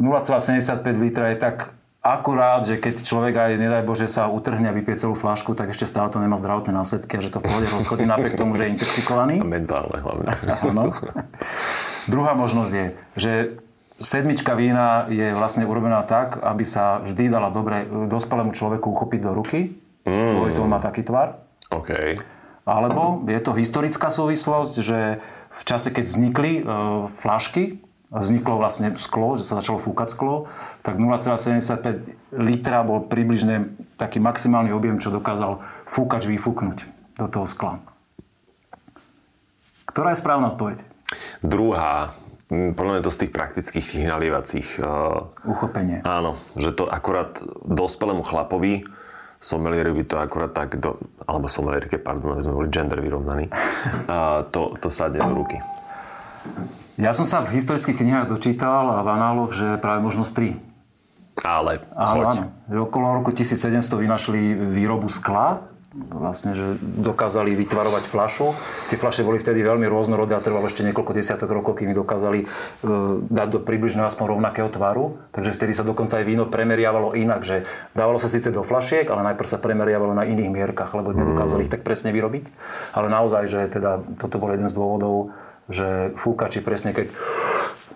0,75 0.01 0.87
litra 1.03 1.35
je 1.35 1.39
tak 1.43 1.75
akurát, 2.03 2.63
že 2.63 2.79
keď 2.79 3.03
človek 3.03 3.35
aj, 3.35 3.53
nedaj 3.59 3.83
Bože, 3.85 4.07
sa 4.07 4.31
utrhne 4.31 4.71
a 4.71 4.77
vypije 4.77 5.07
celú 5.07 5.15
flašku, 5.19 5.53
tak 5.59 5.75
ešte 5.75 5.85
stále 5.85 6.09
to 6.09 6.23
nemá 6.23 6.39
zdravotné 6.39 6.71
následky 6.71 7.19
a 7.19 7.25
že 7.25 7.31
to 7.35 7.43
v 7.43 7.51
pohode 7.51 7.67
rozchodí 7.69 8.07
napriek 8.07 8.39
tomu, 8.39 8.55
že 8.55 8.71
je 8.71 8.79
intoxikovaný. 8.79 9.41
A 9.45 9.47
mentálne 9.47 9.99
hlavne. 9.99 10.29
Áno. 10.63 10.95
Druhá 12.07 12.33
možnosť 12.39 12.73
je, 12.73 12.87
že 13.19 13.33
sedmička 13.99 14.55
vína 14.55 15.11
je 15.11 15.35
vlastne 15.35 15.67
urobená 15.67 16.07
tak, 16.07 16.39
aby 16.39 16.63
sa 16.63 17.03
vždy 17.03 17.35
dala 17.35 17.51
dobre 17.51 17.85
dospelému 17.87 18.55
človeku 18.55 18.87
uchopiť 18.95 19.21
do 19.27 19.33
ruky. 19.35 19.75
Mm. 20.07 20.33
Kvôli 20.39 20.53
tomu 20.55 20.71
má 20.71 20.79
taký 20.79 21.03
tvar. 21.03 21.43
OK. 21.75 22.17
Alebo 22.69 23.25
je 23.27 23.41
to 23.43 23.57
historická 23.57 24.09
súvislosť, 24.13 24.75
že 24.81 25.19
v 25.49 25.63
čase, 25.65 25.89
keď 25.89 26.05
vznikli 26.05 26.53
e, 26.61 26.63
flašky, 27.11 27.81
vzniklo 28.09 28.57
vlastne 28.57 28.97
sklo, 28.97 29.37
že 29.37 29.45
sa 29.45 29.61
začalo 29.61 29.77
fúkať 29.77 30.09
sklo, 30.17 30.49
tak 30.81 30.97
0,75 30.97 32.33
litra 32.33 32.81
bol 32.81 33.05
približne 33.05 33.69
taký 34.01 34.17
maximálny 34.17 34.73
objem, 34.73 34.97
čo 34.97 35.13
dokázal 35.13 35.61
fúkač 35.85 36.25
vyfúknuť 36.25 36.79
do 37.21 37.27
toho 37.29 37.45
skla. 37.45 37.85
Ktorá 39.93 40.15
je 40.15 40.21
správna 40.21 40.57
odpoveď? 40.57 40.87
Druhá, 41.45 42.17
mm, 42.49 42.77
podľa 42.77 42.93
mňa 42.97 43.03
to 43.05 43.13
z 43.13 43.21
tých 43.27 43.33
praktických, 43.33 43.87
tých 43.87 44.07
nalievacích. 44.09 44.69
Uh, 44.81 45.29
Uchopenie. 45.45 46.01
áno, 46.05 46.41
že 46.57 46.73
to 46.73 46.89
akurát 46.89 47.41
dospelému 47.65 48.25
chlapovi, 48.25 48.89
somelieri 49.41 49.93
by 49.93 50.05
to 50.09 50.17
akurát 50.17 50.53
tak, 50.57 50.81
do, 50.81 50.97
alebo 51.29 51.49
somelierke, 51.49 52.01
pardon, 52.01 52.37
aby 52.37 52.43
sme 52.45 52.57
boli 52.57 52.69
gender 52.73 53.01
vyrovnaní, 53.05 53.53
uh, 53.53 54.45
to, 54.55 54.77
to 54.81 54.89
sadne 54.89 55.21
do 55.21 55.35
ruky. 55.45 55.61
Ja 56.99 57.15
som 57.15 57.23
sa 57.31 57.47
v 57.47 57.55
historických 57.55 58.03
knihách 58.03 58.27
dočítal 58.27 58.91
a 58.91 59.07
v 59.07 59.09
análoch, 59.15 59.55
že 59.55 59.79
práve 59.79 60.03
možnosť 60.03 60.59
3. 61.39 61.47
Ale 61.47 61.87
Áno, 61.95 62.23
áno. 62.27 62.43
Okolo 62.67 63.23
roku 63.23 63.31
1700 63.31 63.79
vynašli 63.95 64.59
výrobu 64.75 65.07
skla, 65.07 65.63
vlastne, 65.95 66.53
že 66.59 66.75
dokázali 66.83 67.55
vytvarovať 67.55 68.05
fľašu. 68.05 68.51
Tie 68.91 68.99
fľaše 69.01 69.23
boli 69.23 69.39
vtedy 69.39 69.63
veľmi 69.63 69.87
rôznorodé 69.87 70.35
a 70.35 70.43
trvalo 70.43 70.67
ešte 70.67 70.83
niekoľko 70.85 71.17
desiatok 71.17 71.49
rokov, 71.49 71.79
kým 71.79 71.95
ich 71.95 71.99
dokázali 71.99 72.45
e, 72.45 72.47
dať 73.25 73.49
do 73.49 73.61
približne 73.63 74.05
aspoň 74.05 74.37
rovnakého 74.37 74.69
tvaru. 74.69 75.17
Takže 75.33 75.55
vtedy 75.55 75.73
sa 75.73 75.87
dokonca 75.87 76.19
aj 76.19 76.27
víno 76.27 76.45
premeriavalo 76.51 77.15
inak, 77.15 77.47
že 77.47 77.65
dávalo 77.95 78.21
sa 78.21 78.29
síce 78.29 78.53
do 78.53 78.61
fľašiek, 78.67 79.09
ale 79.09 79.33
najprv 79.33 79.49
sa 79.49 79.63
premeriavalo 79.63 80.13
na 80.13 80.29
iných 80.29 80.51
mierkach, 80.51 80.93
lebo 80.93 81.15
nedokázali 81.15 81.65
ich 81.65 81.73
tak 81.73 81.87
presne 81.87 82.11
vyrobiť. 82.11 82.53
Ale 82.93 83.09
naozaj, 83.09 83.43
že 83.47 83.61
teda 83.71 84.03
toto 84.21 84.37
bol 84.37 84.53
jeden 84.53 84.69
z 84.69 84.77
dôvodov, 84.77 85.33
že 85.69 86.17
fúkači 86.17 86.65
presne 86.65 86.97
keď 86.97 87.07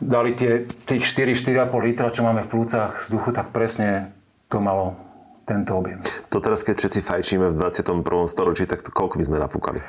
dali 0.02 0.34
tie, 0.34 0.66
tých 0.66 1.06
4-4,5 1.06 1.72
litra, 1.86 2.10
čo 2.10 2.26
máme 2.26 2.42
v 2.44 2.50
plúcach 2.50 3.06
vzduchu, 3.06 3.30
tak 3.30 3.54
presne 3.54 4.10
to 4.50 4.58
malo 4.58 4.98
tento 5.46 5.74
objem. 5.74 6.02
To 6.30 6.38
teraz, 6.38 6.62
keď 6.62 6.78
všetci 6.78 7.00
fajčíme 7.02 7.46
v 7.50 7.54
21. 7.58 8.02
storočí, 8.30 8.66
tak 8.66 8.82
to 8.82 8.90
koľko 8.94 9.18
by 9.18 9.24
sme 9.26 9.38
napúkali? 9.42 9.80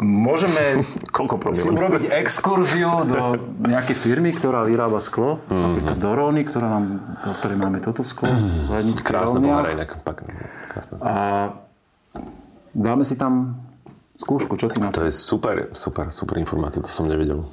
Môžeme 0.00 0.80
Koľko 1.16 1.52
si 1.52 1.68
urobiť 1.68 2.08
exkurziu 2.08 3.04
do 3.04 3.36
nejakej 3.68 3.96
firmy, 4.00 4.32
ktorá 4.32 4.64
vyrába 4.64 4.96
sklo. 4.96 5.44
Mhm. 5.46 5.60
Napríklad 5.60 5.96
do 6.00 6.10
Róny, 6.16 6.42
ktorá 6.48 6.66
nám, 6.80 6.84
do 7.20 7.32
ktorej 7.36 7.56
máme 7.60 7.78
toto 7.84 8.00
sklo. 8.00 8.32
Lednických 8.72 9.04
Krásne 9.04 9.38
poháre, 9.44 9.76
inak. 9.76 10.00
Pak, 10.00 10.16
krásne. 10.72 10.94
A 11.04 11.14
dáme 12.72 13.04
si 13.04 13.14
tam 13.20 13.60
skúšku, 14.20 14.52
čo 14.60 14.68
ty 14.68 14.76
na 14.84 14.92
to? 14.92 15.00
To 15.00 15.08
je 15.08 15.14
super, 15.16 15.72
super, 15.72 16.12
super 16.12 16.36
informácia, 16.36 16.84
to 16.84 16.92
som 16.92 17.08
nevedel. 17.08 17.48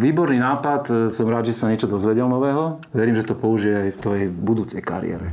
Výborný 0.00 0.40
nápad, 0.40 1.12
som 1.12 1.28
rád, 1.28 1.52
že 1.52 1.60
sa 1.60 1.68
niečo 1.68 1.84
dozvedel 1.84 2.24
nového. 2.24 2.80
Verím, 2.96 3.20
že 3.20 3.28
to 3.28 3.36
použije 3.36 3.76
aj 3.76 3.90
v 3.92 3.98
tvojej 4.00 4.26
budúcej 4.32 4.80
kariére. 4.80 5.28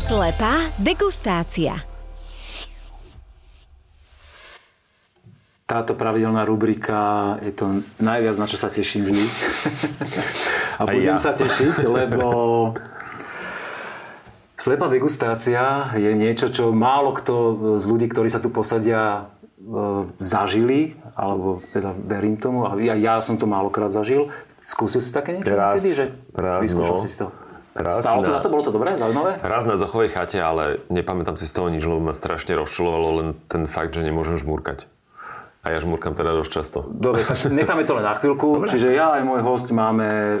Slepá 0.00 0.72
degustácia. 0.80 1.84
Táto 5.64 5.96
pravidelná 5.96 6.44
rubrika 6.44 7.34
je 7.40 7.52
to 7.56 7.80
najviac, 7.98 8.36
na 8.36 8.44
čo 8.44 8.60
sa 8.60 8.68
teším 8.68 9.08
vždy. 9.08 9.24
A 10.80 10.82
budem 10.84 11.16
ja. 11.16 11.22
sa 11.22 11.32
tešiť, 11.32 11.88
lebo 11.88 12.28
slepá 14.54 14.86
degustácia 14.86 15.94
je 15.94 16.10
niečo, 16.14 16.50
čo 16.50 16.70
málo 16.70 17.14
kto 17.14 17.34
z 17.78 17.84
ľudí, 17.90 18.06
ktorí 18.10 18.28
sa 18.30 18.38
tu 18.38 18.50
posadia, 18.50 19.30
e, 19.58 20.08
zažili, 20.18 20.98
alebo 21.14 21.62
teda 21.74 21.94
verím 21.94 22.38
tomu, 22.38 22.66
a 22.66 22.74
ja, 22.78 22.94
ja 22.94 23.18
som 23.22 23.38
to 23.38 23.46
málokrát 23.46 23.90
zažil. 23.90 24.30
Skúsil 24.64 25.04
si 25.04 25.12
také 25.12 25.36
niečo 25.36 25.52
Raz, 25.52 25.82
niekedy? 25.82 25.90
Že 25.92 26.04
raz, 26.32 26.60
vyskúšal 26.64 26.96
no. 26.96 27.02
si 27.04 27.18
to? 27.20 27.26
Raz 27.74 28.00
Stálo 28.00 28.22
to 28.22 28.30
na- 28.30 28.34
za 28.38 28.40
to? 28.40 28.48
Bolo 28.48 28.62
to 28.62 28.72
dobré? 28.72 28.94
Zaujímavé? 28.94 29.42
Raz 29.42 29.66
na 29.66 29.74
zachovej 29.74 30.14
chate, 30.14 30.38
ale 30.38 30.78
nepamätám 30.88 31.34
si 31.34 31.44
z 31.50 31.52
toho 31.58 31.68
nič, 31.68 31.82
lebo 31.82 31.98
ma 31.98 32.14
strašne 32.14 32.54
rozčulovalo 32.54 33.08
len 33.18 33.28
ten 33.50 33.66
fakt, 33.66 33.98
že 33.98 34.06
nemôžem 34.06 34.38
žmúrkať. 34.38 34.86
A 35.64 35.72
ja 35.72 35.80
žmúrkam 35.80 36.12
teda 36.12 36.36
dosť 36.36 36.50
často. 36.52 36.84
Dobre, 36.92 37.24
tak 37.24 37.48
necháme 37.64 37.88
to 37.88 37.96
len 37.96 38.04
na 38.04 38.12
chvíľku. 38.12 38.68
Čiže 38.68 38.92
ja 38.92 39.16
aj 39.16 39.24
môj 39.24 39.40
host 39.40 39.72
máme 39.72 40.36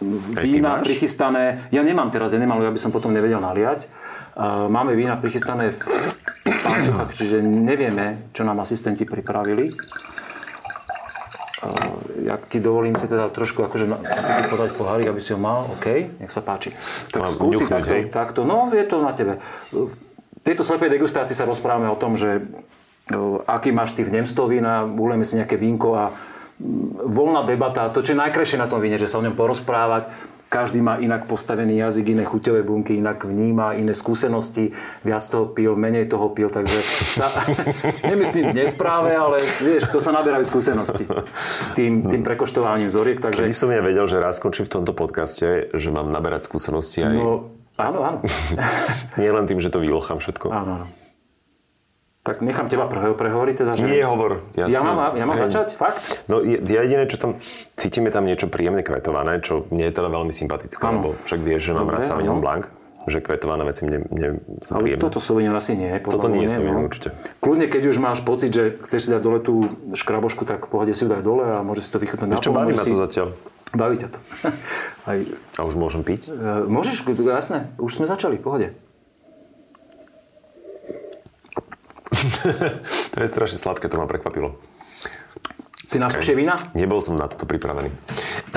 ty 0.00 0.48
vína 0.48 0.80
prichystané. 0.80 1.68
Ja 1.68 1.84
nemám 1.84 2.08
teraz, 2.08 2.32
ja 2.32 2.40
nemám, 2.40 2.64
ja 2.64 2.72
by 2.72 2.80
som 2.80 2.96
potom 2.96 3.12
nevedel 3.12 3.44
naliať. 3.44 3.84
E, 3.84 3.88
máme 4.72 4.96
vína 4.96 5.20
prichystané 5.20 5.76
v 5.76 5.84
páčokách, 6.48 7.12
čiže 7.12 7.44
nevieme, 7.44 8.32
čo 8.32 8.48
nám 8.48 8.64
asistenti 8.64 9.04
pripravili. 9.04 9.68
E, 9.68 9.76
ja 12.24 12.40
ti 12.40 12.56
dovolím 12.56 12.96
si 12.96 13.04
teda 13.04 13.28
trošku 13.28 13.68
akože 13.68 13.84
na, 13.84 14.00
podať 14.48 14.80
pohárik, 14.80 15.12
aby 15.12 15.20
si 15.20 15.36
ho 15.36 15.38
mal. 15.38 15.68
OK, 15.76 16.16
nech 16.24 16.32
sa 16.32 16.40
páči. 16.40 16.72
Tak 17.12 17.28
skúsi 17.28 17.68
takto, 17.68 17.92
hej? 17.92 18.08
takto. 18.08 18.48
No, 18.48 18.72
je 18.72 18.84
to 18.88 18.96
na 19.04 19.12
tebe. 19.12 19.44
V 19.76 19.92
tejto 20.40 20.64
slepej 20.64 20.88
degustácii 20.88 21.36
sa 21.36 21.44
rozprávame 21.44 21.92
o 21.92 22.00
tom, 22.00 22.16
že 22.16 22.48
aký 23.46 23.74
máš 23.74 23.92
ty 23.98 24.06
vnem 24.06 24.26
z 24.28 24.32
toho 24.36 24.46
vína, 24.46 24.86
ulejeme 24.86 25.26
si 25.26 25.34
nejaké 25.34 25.58
vínko 25.58 25.98
a 25.98 26.04
mm, 26.14 27.10
voľná 27.10 27.42
debata, 27.42 27.90
to 27.90 28.04
čo 28.04 28.14
je 28.14 28.22
najkrajšie 28.22 28.60
na 28.62 28.70
tom 28.70 28.78
víne, 28.78 29.00
že 29.00 29.10
sa 29.10 29.18
o 29.18 29.24
ňom 29.26 29.34
porozprávať, 29.34 30.12
každý 30.52 30.84
má 30.84 31.00
inak 31.00 31.24
postavený 31.24 31.80
jazyk, 31.80 32.12
iné 32.12 32.28
chuťové 32.28 32.60
bunky, 32.60 33.00
inak 33.00 33.24
vníma, 33.24 33.72
iné 33.80 33.96
skúsenosti, 33.96 34.76
viac 35.00 35.24
toho 35.24 35.48
pil, 35.48 35.72
menej 35.72 36.12
toho 36.12 36.28
pil, 36.28 36.52
takže 36.52 36.76
sa, 37.08 37.32
nemyslím 38.12 38.52
dnes 38.52 38.76
práve, 38.76 39.16
ale 39.16 39.40
vieš, 39.64 39.88
to 39.88 39.96
sa 39.96 40.12
naberajú 40.12 40.44
skúsenosti 40.44 41.08
tým, 41.72 42.04
tým 42.04 42.20
prekoštovaním 42.20 42.92
vzoriek, 42.92 43.24
takže 43.24 43.48
Keby 43.48 43.56
som 43.56 43.72
ja 43.72 43.80
vedel, 43.80 44.04
že 44.04 44.20
raz 44.20 44.36
skončím 44.36 44.68
v 44.68 44.72
tomto 44.76 44.92
podcaste, 44.92 45.72
že 45.72 45.88
mám 45.88 46.12
naberať 46.12 46.44
skúsenosti 46.44 47.00
aj... 47.00 47.16
no, 47.16 47.48
áno, 47.80 47.98
áno. 48.04 48.18
Nie 49.20 49.32
len 49.32 49.48
tým, 49.48 49.56
že 49.56 49.72
to 49.72 49.80
vylochám 49.80 50.20
všetko. 50.20 50.52
Áno, 50.52 50.84
áno. 50.84 50.86
Tak 52.22 52.38
nechám 52.38 52.70
teba 52.70 52.86
pre, 52.86 53.18
prehovoriť 53.18 53.54
teda, 53.58 53.72
že... 53.74 53.82
Nie, 53.82 54.06
hovor. 54.06 54.46
Ja, 54.54 54.70
ja 54.70 54.78
mám, 54.78 55.18
ja 55.18 55.26
mám 55.26 55.34
začať? 55.34 55.74
Fakt? 55.74 56.22
No 56.30 56.38
je- 56.38 56.62
ja 56.62 56.86
jediné, 56.86 57.10
čo 57.10 57.18
tam 57.18 57.42
cítime 57.74 58.14
tam 58.14 58.22
niečo 58.22 58.46
príjemne 58.46 58.80
kvetované, 58.80 59.42
čo 59.42 59.66
mne 59.68 59.90
je 59.90 59.92
teda 59.92 60.06
veľmi 60.06 60.30
sympatické, 60.30 60.78
Áno. 60.80 61.02
lebo 61.02 61.08
však 61.20 61.40
vieš, 61.42 61.60
že 61.66 61.72
mám 61.74 61.90
rád 61.90 62.06
Sauvignon. 62.06 62.38
Blanc, 62.38 62.70
že 63.10 63.18
kvetované 63.18 63.66
veci 63.66 63.82
mne, 63.82 64.06
mne 64.06 64.28
sú 64.62 64.70
Ale 64.72 64.86
príjemné. 64.86 65.02
toto 65.02 65.18
Sauvignon 65.18 65.56
asi 65.58 65.74
nie. 65.74 65.90
Toto 65.98 66.30
nie 66.30 66.46
je 66.46 66.50
Sauvignon, 66.54 66.86
určite. 66.86 67.08
Kľudne, 67.42 67.66
keď 67.66 67.82
už 67.90 67.96
máš 67.98 68.22
pocit, 68.22 68.54
že 68.54 68.78
chceš 68.78 69.00
si 69.02 69.08
dať 69.10 69.18
dole 69.18 69.42
tú 69.42 69.54
škrabošku, 69.90 70.46
tak 70.46 70.70
pohode 70.70 70.94
si 70.94 71.02
ju 71.02 71.10
daj 71.10 71.26
dole 71.26 71.42
a 71.42 71.66
môže 71.66 71.82
si 71.82 71.90
to 71.90 71.98
vychutnať 71.98 72.30
na 72.30 72.38
Ešte 72.38 72.54
baví 72.54 72.70
môžeš 72.70 72.78
ma 72.78 72.84
si- 72.86 72.92
to 72.94 73.02
zatiaľ. 73.02 73.28
Baví 73.72 73.96
ťa 73.98 74.08
to. 74.14 74.18
Aj, 75.10 75.18
A 75.58 75.60
už 75.66 75.74
môžem 75.74 76.06
piť? 76.06 76.30
e, 76.30 76.38
môžeš, 76.70 77.02
jasné, 77.18 77.66
už 77.82 77.98
sme 77.98 78.06
začali, 78.06 78.38
pohode. 78.38 78.78
To 83.12 83.18
je 83.18 83.28
strašne 83.28 83.56
sladké, 83.56 83.86
to 83.86 83.96
ma 83.96 84.04
prekvapilo. 84.04 84.56
Si 85.82 85.96
na 85.96 86.06
skúšie 86.06 86.32
vína? 86.32 86.56
Nebol 86.72 86.98
som 86.98 87.14
na 87.14 87.26
toto 87.26 87.44
pripravený. 87.44 87.88
E, 87.88 87.96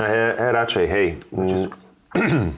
e, 0.00 0.46
radšej, 0.48 0.84
hej. 0.86 1.06
mm, 1.28 1.68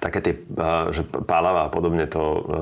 také 0.00 0.18
tie, 0.20 0.34
a, 0.52 0.90
že 0.90 1.02
pálava 1.04 1.64
a 1.64 1.70
podobne 1.70 2.04
to... 2.04 2.22
A, 2.22 2.58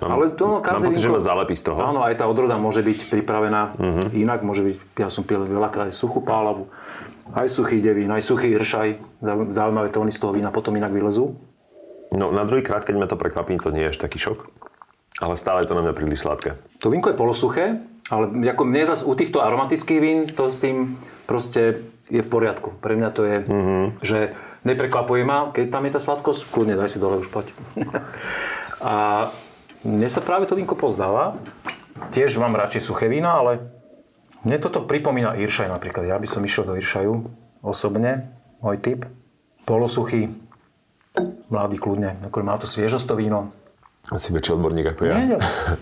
mám, 0.00 0.10
Ale 0.12 0.24
to 0.32 0.44
no, 0.44 0.52
mám 0.52 0.62
každé 0.62 0.86
pocit, 0.88 0.98
že 0.98 1.06
vínko- 1.06 1.14
ma 1.14 1.22
zalepí 1.22 1.54
z 1.54 1.64
toho. 1.64 1.78
Áno, 1.80 2.00
aj 2.00 2.14
tá 2.14 2.24
odroda 2.24 2.54
môže 2.56 2.80
byť 2.80 2.98
pripravená 3.08 3.74
Mhm. 3.76 4.02
inak. 4.14 4.40
Môže 4.40 4.62
byť, 4.64 4.76
ja 4.96 5.08
som 5.08 5.22
pil 5.22 5.42
veľakrát 5.42 5.88
aj 5.88 5.96
suchú 5.96 6.20
pálavu, 6.20 6.66
aj 7.30 7.46
suchý 7.48 7.78
devín, 7.78 8.08
aj 8.08 8.22
suchý 8.24 8.50
hršaj. 8.52 8.88
Zau- 9.20 9.48
Zaujímavé 9.48 9.88
tóny 9.88 10.10
z 10.10 10.18
toho 10.18 10.30
vína 10.30 10.50
potom 10.50 10.72
inak 10.72 10.90
vylezú. 10.90 11.34
No 12.10 12.30
na 12.30 12.42
druhý 12.42 12.62
krát, 12.62 12.82
keď 12.82 12.94
ma 12.96 13.06
to 13.06 13.14
prekvapí, 13.14 13.58
to 13.58 13.70
nie 13.70 13.82
je 13.82 13.90
až 13.90 13.98
taký 13.98 14.18
šok. 14.18 14.46
Ale 15.22 15.38
stále 15.38 15.62
je 15.62 15.70
to 15.70 15.78
na 15.78 15.86
mňa 15.86 15.94
príliš 15.94 16.26
sladké. 16.26 16.58
To 16.82 16.90
vínko 16.90 17.14
je 17.14 17.20
polosuché, 17.20 17.64
ale 18.10 18.30
ako 18.50 18.62
mne 18.66 18.82
zase 18.82 19.06
u 19.06 19.14
týchto 19.14 19.38
aromatických 19.40 20.00
vín 20.02 20.18
to 20.34 20.50
s 20.50 20.58
tým 20.58 20.98
proste 21.24 21.86
je 22.12 22.20
v 22.20 22.28
poriadku. 22.28 22.76
Pre 22.84 22.92
mňa 22.92 23.10
to 23.14 23.22
je, 23.24 23.36
mm-hmm. 23.48 23.84
že 24.04 24.36
neprekvapuje 24.68 25.24
ma, 25.24 25.48
keď 25.54 25.64
tam 25.72 25.88
je 25.88 25.92
tá 25.96 26.00
sladkosť, 26.02 26.52
kľudne 26.52 26.76
daj 26.76 26.92
si 26.92 26.98
dole 27.00 27.16
už 27.22 27.32
poď. 27.32 27.48
A 28.84 29.28
mne 29.84 30.08
sa 30.08 30.20
práve 30.20 30.44
to 30.44 30.58
vínko 30.58 30.76
pozdáva. 30.76 31.40
Tiež 32.12 32.36
mám 32.36 32.52
radšej 32.52 32.84
suché 32.84 33.08
vína, 33.08 33.40
ale 33.40 33.64
mne 34.44 34.60
toto 34.60 34.84
pripomína 34.84 35.40
Iršaj 35.40 35.72
napríklad. 35.72 36.04
Ja 36.04 36.20
by 36.20 36.28
som 36.28 36.44
išiel 36.44 36.68
do 36.68 36.76
Iršaju 36.76 37.24
osobne, 37.64 38.28
môj 38.60 38.76
typ. 38.84 39.08
Polosuchý, 39.64 40.28
mladý 41.48 41.80
kľudne, 41.80 42.20
ako 42.28 42.44
má 42.44 42.60
to 42.60 42.68
sviežosť 42.68 43.06
to 43.08 43.14
víno. 43.16 43.56
Asi 44.12 44.36
väčší 44.36 44.60
odborník 44.60 44.92
ako 44.92 45.08
ja. 45.08 45.16
Nie. 45.16 45.38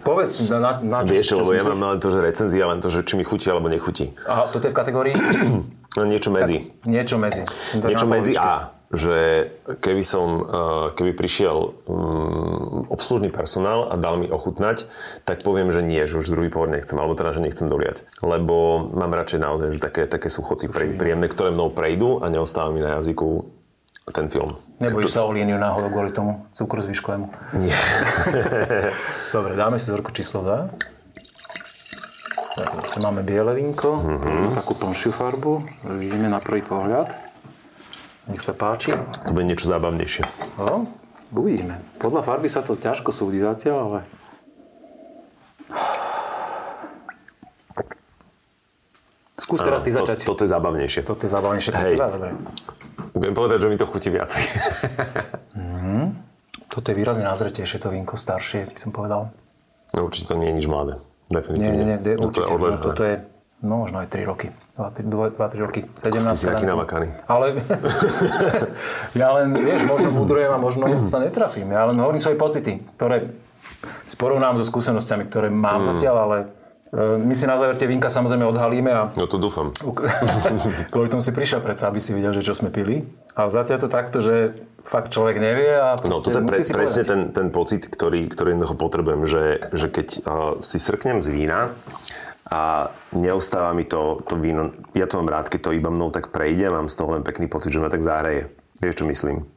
Povedz, 0.07 0.47
na, 0.47 0.79
na, 0.79 1.03
čo, 1.03 1.11
Vieš, 1.11 1.27
čo 1.27 1.37
lebo 1.43 1.51
si 1.51 1.59
ja 1.59 1.65
mám 1.67 1.99
len 1.99 1.99
to, 1.99 2.09
že 2.15 2.21
recenzia, 2.23 2.65
len 2.71 2.79
to, 2.79 2.87
že 2.87 3.03
či 3.03 3.19
mi 3.19 3.27
chutí 3.27 3.51
alebo 3.51 3.67
nechutí. 3.67 4.15
Aha, 4.31 4.47
toto 4.55 4.71
je 4.71 4.71
v 4.71 4.77
kategórii? 4.77 5.15
No, 5.93 6.09
niečo 6.09 6.33
medzi. 6.33 6.73
Niečo 6.89 7.21
medzi. 7.21 7.45
Som 7.45 7.85
tak 7.85 7.93
Niečo 7.93 8.09
medzi. 8.09 8.33
A, 8.41 8.73
že 8.93 9.49
keby 9.81 10.01
som, 10.01 10.41
eh, 10.41 10.87
keby 10.97 11.13
prišiel 11.13 11.85
mm, 11.85 12.89
obslužný 12.89 13.29
personál 13.29 13.93
a 13.93 14.01
dal 14.01 14.17
mi 14.17 14.25
ochutnať, 14.29 14.89
tak 15.29 15.45
poviem, 15.45 15.69
že 15.69 15.85
nie, 15.85 16.01
že 16.05 16.17
už 16.17 16.33
druhý 16.33 16.49
pohor 16.49 16.73
nechcem, 16.73 16.97
alebo 16.97 17.13
teda, 17.13 17.37
že 17.37 17.45
nechcem 17.45 17.69
doliať. 17.69 18.09
Lebo 18.25 18.89
mám 18.93 19.13
radšej 19.13 19.41
naozaj 19.41 19.69
že 19.77 19.81
také, 19.85 20.03
také 20.09 20.33
suchoty 20.33 20.73
pre, 20.73 20.97
príjemné, 20.97 21.29
ktoré 21.29 21.53
mnou 21.53 21.69
prejdú 21.69 22.25
a 22.25 22.33
neostáva 22.33 22.73
mi 22.73 22.81
na 22.81 23.01
jazyku 23.01 23.61
ten 24.11 24.27
film. 24.27 24.51
Nebojíš 24.83 25.15
sa 25.15 25.23
o 25.23 25.31
líniu 25.31 25.63
náhodou 25.63 25.87
kvôli 25.95 26.11
tomu 26.11 26.43
cukru 26.51 26.83
zvyškovému? 26.83 27.31
Nie. 27.63 27.79
Dobre, 29.37 29.55
dáme 29.55 29.79
si 29.79 29.87
vzorku 29.87 30.11
číslo 30.11 30.43
2. 30.43 30.75
Tak, 32.53 32.69
zase 32.85 32.99
máme 33.01 33.23
biele 33.23 33.55
vínko, 33.55 34.03
mm-hmm. 34.03 34.59
takú 34.59 34.75
plnšiu 34.75 35.15
farbu. 35.15 35.63
Vidíme 35.97 36.27
na 36.27 36.43
prvý 36.43 36.67
pohľad. 36.67 37.09
Nech 38.27 38.43
sa 38.43 38.53
páči. 38.59 38.93
To 39.27 39.31
bude 39.33 39.47
niečo 39.47 39.71
zábavnejšie. 39.71 40.27
O, 40.59 40.85
uvidíme. 41.39 41.79
Podľa 42.03 42.27
farby 42.27 42.51
sa 42.51 42.61
to 42.61 42.75
ťažko 42.75 43.15
súdi 43.15 43.39
zatiaľ, 43.39 43.79
ale... 43.87 44.01
Skús 49.39 49.59
teraz 49.65 49.83
ty 49.83 49.91
začať. 49.91 50.23
To, 50.23 50.37
toto 50.37 50.45
je 50.47 50.51
zábavnejšie. 50.53 51.01
Toto 51.03 51.23
je 51.25 51.31
zábavnejšie 51.33 51.71
pre 51.73 51.87
teba, 51.95 52.07
dobre. 52.11 52.31
Viem 53.15 53.33
povedať, 53.33 53.59
že 53.59 53.69
mi 53.69 53.77
to 53.77 53.85
chutí 53.85 54.09
viacej. 54.09 54.43
Toto 56.67 56.87
je 56.87 56.95
výrazne 56.95 57.23
nazretejšie 57.23 57.77
to 57.77 57.89
vínko, 57.89 58.17
staršie, 58.17 58.65
by 58.67 58.79
som 58.79 58.91
povedal. 58.91 59.29
No 59.93 59.99
určite 60.03 60.33
to 60.33 60.35
nie 60.35 60.49
je 60.49 60.57
nič 60.57 60.67
mladé. 60.67 60.97
Nie, 61.29 61.35
Definitívne. 61.35 61.73
nie, 61.75 61.87
nie, 61.87 61.99
de, 61.99 62.13
No, 62.15 62.29
to 62.29 62.41
je 62.41 62.45
určite. 62.45 62.49
No, 62.49 62.57
odležené. 62.57 62.81
toto 62.83 63.03
je, 63.03 63.15
no 63.61 63.75
možno 63.79 63.97
aj 63.99 64.09
3 64.09 64.25
roky. 64.25 64.49
2-3 64.75 65.05
roky. 65.61 65.81
17 65.91 66.09
Ako 66.09 66.17
ste 66.19 66.33
si 66.35 66.47
taký 66.47 66.65
namakaný. 66.65 67.07
Ale 67.27 67.61
ja 69.21 69.29
len, 69.35 69.53
vieš, 69.55 69.85
možno 69.85 70.09
mudrujem 70.11 70.49
a 70.49 70.57
možno 70.57 70.85
sa 71.05 71.21
netrafím. 71.21 71.69
Ja 71.69 71.85
len 71.85 71.97
hovorím 71.97 72.17
svoje 72.19 72.37
pocity, 72.37 72.81
ktoré 72.97 73.37
sporovnám 74.05 74.57
so 74.57 74.65
skúsenosťami, 74.65 75.29
ktoré 75.29 75.49
mám 75.49 75.81
Mm. 75.81 75.89
zatiaľ, 75.91 76.17
ale 76.23 76.37
my 76.93 77.33
si 77.33 77.49
na 77.49 77.57
záver 77.57 77.73
tie 77.75 77.89
vínka 77.89 78.07
samozrejme 78.07 78.45
odhalíme 78.45 78.93
a 78.93 79.03
No 79.17 79.25
to 79.25 79.41
dúfam. 79.41 79.73
kvôli 80.93 81.09
tomu 81.09 81.25
si 81.25 81.33
prišiel 81.33 81.59
predsa, 81.59 81.89
aby 81.89 81.97
si 81.97 82.13
videl, 82.13 82.33
že 82.33 82.45
čo 82.45 82.53
sme 82.53 82.69
pili. 82.69 83.09
Ale 83.33 83.49
zatiaľ 83.49 83.79
to 83.79 83.89
takto, 83.89 84.21
že 84.21 84.53
fakt 84.83 85.09
človek 85.09 85.41
nevie 85.41 85.73
a 85.73 85.97
No 85.99 86.21
toto 86.21 86.37
je 86.37 86.45
pre, 86.45 86.61
presne 86.61 86.75
povedať. 87.01 87.09
ten, 87.09 87.21
ten 87.33 87.49
pocit, 87.49 87.83
ktorý, 87.83 88.29
ktorý 88.29 88.53
jednoducho 88.53 88.77
potrebujem, 88.77 89.25
že, 89.25 89.45
že 89.73 89.89
keď 89.89 90.09
uh, 90.19 90.21
si 90.59 90.77
srknem 90.77 91.25
z 91.25 91.33
vína 91.33 91.73
a 92.45 92.93
neostáva 93.11 93.73
mi 93.73 93.89
to, 93.89 94.21
to 94.23 94.37
víno, 94.37 94.77
ja 94.93 95.09
to 95.09 95.17
mám 95.17 95.33
rád, 95.33 95.49
keď 95.49 95.61
to 95.65 95.71
iba 95.73 95.89
mnou 95.89 96.13
tak 96.13 96.29
prejde, 96.29 96.69
mám 96.69 96.93
z 96.93 96.97
toho 96.99 97.17
len 97.17 97.25
pekný 97.25 97.49
pocit, 97.49 97.73
že 97.73 97.81
ma 97.81 97.89
tak 97.89 98.05
zahreje. 98.05 98.53
Vieš, 98.79 99.01
čo 99.01 99.09
myslím? 99.09 99.49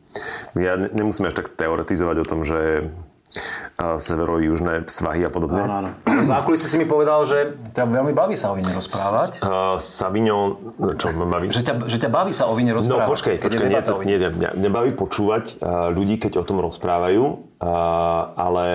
Ja 0.55 0.79
ne- 0.79 0.93
nemusím 0.93 1.27
až 1.27 1.35
tak 1.35 1.51
teoretizovať 1.51 2.15
o 2.15 2.25
tom, 2.25 2.47
že 2.47 2.87
severo-južné 3.77 4.87
svahy 4.87 5.27
a 5.27 5.31
podobne. 5.31 5.63
Áno, 5.63 5.75
áno. 5.81 5.89
Si 6.55 6.81
mi 6.81 6.87
povedal, 6.87 7.21
že 7.27 7.59
ťa 7.75 7.85
veľmi 7.85 8.15
baví 8.15 8.33
sa 8.33 8.49
o 8.51 8.55
víne 8.57 8.71
rozprávať. 8.73 9.43
Uh, 9.43 9.77
Savignon, 9.77 10.73
čo 10.97 11.13
ma 11.13 11.27
baví? 11.27 11.51
Že 11.51 11.61
ťa, 11.61 11.73
že 11.85 11.97
ťa 12.01 12.09
baví 12.09 12.31
sa 12.33 12.49
o 12.49 12.53
víne 12.55 12.71
No 12.73 12.79
rozprávať. 12.79 13.07
počkaj, 13.11 13.35
keď 13.37 13.49
je 13.51 13.59
počkaj, 13.59 13.71
nie, 13.71 13.81
to, 13.83 13.93
nie, 14.01 14.17
mňa, 14.17 14.49
mňa 14.57 14.69
baví 14.71 14.91
počúvať 14.95 15.59
uh, 15.59 15.91
ľudí, 15.93 16.17
keď 16.17 16.41
o 16.41 16.43
tom 16.47 16.63
rozprávajú, 16.63 17.23
uh, 17.25 17.37
ale 18.39 18.67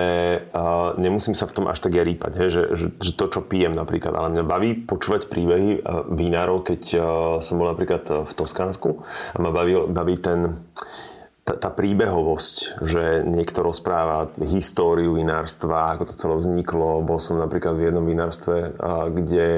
uh, 0.53 0.95
nemusím 1.01 1.33
sa 1.33 1.49
v 1.49 1.53
tom 1.57 1.65
až 1.67 1.81
tak 1.81 1.97
ja 1.97 2.05
rýpať, 2.05 2.31
hej, 2.37 2.49
že, 2.49 2.63
že, 2.77 2.85
že 3.01 3.11
to, 3.17 3.25
čo 3.27 3.39
pijem 3.43 3.73
napríklad, 3.73 4.13
ale 4.13 4.31
mňa 4.31 4.43
baví 4.45 4.69
počúvať 4.85 5.27
príbehy 5.27 5.81
uh, 5.81 6.05
vínárov, 6.07 6.63
keď 6.63 6.81
uh, 6.95 7.01
som 7.43 7.57
bol 7.59 7.67
napríklad 7.69 8.03
uh, 8.07 8.23
v 8.23 8.31
Toskánsku 8.31 9.03
a 9.35 9.37
ma 9.41 9.49
baví, 9.51 9.75
baví 9.89 10.15
ten 10.21 10.61
tá, 11.41 11.69
príbehovosť, 11.73 12.85
že 12.85 13.25
niekto 13.25 13.65
rozpráva 13.65 14.29
históriu 14.45 15.17
vinárstva, 15.17 15.97
ako 15.97 16.13
to 16.13 16.13
celé 16.13 16.35
vzniklo. 16.37 17.01
Bol 17.01 17.17
som 17.17 17.41
napríklad 17.41 17.77
v 17.77 17.89
jednom 17.89 18.05
vinárstve, 18.05 18.77
kde 19.09 19.49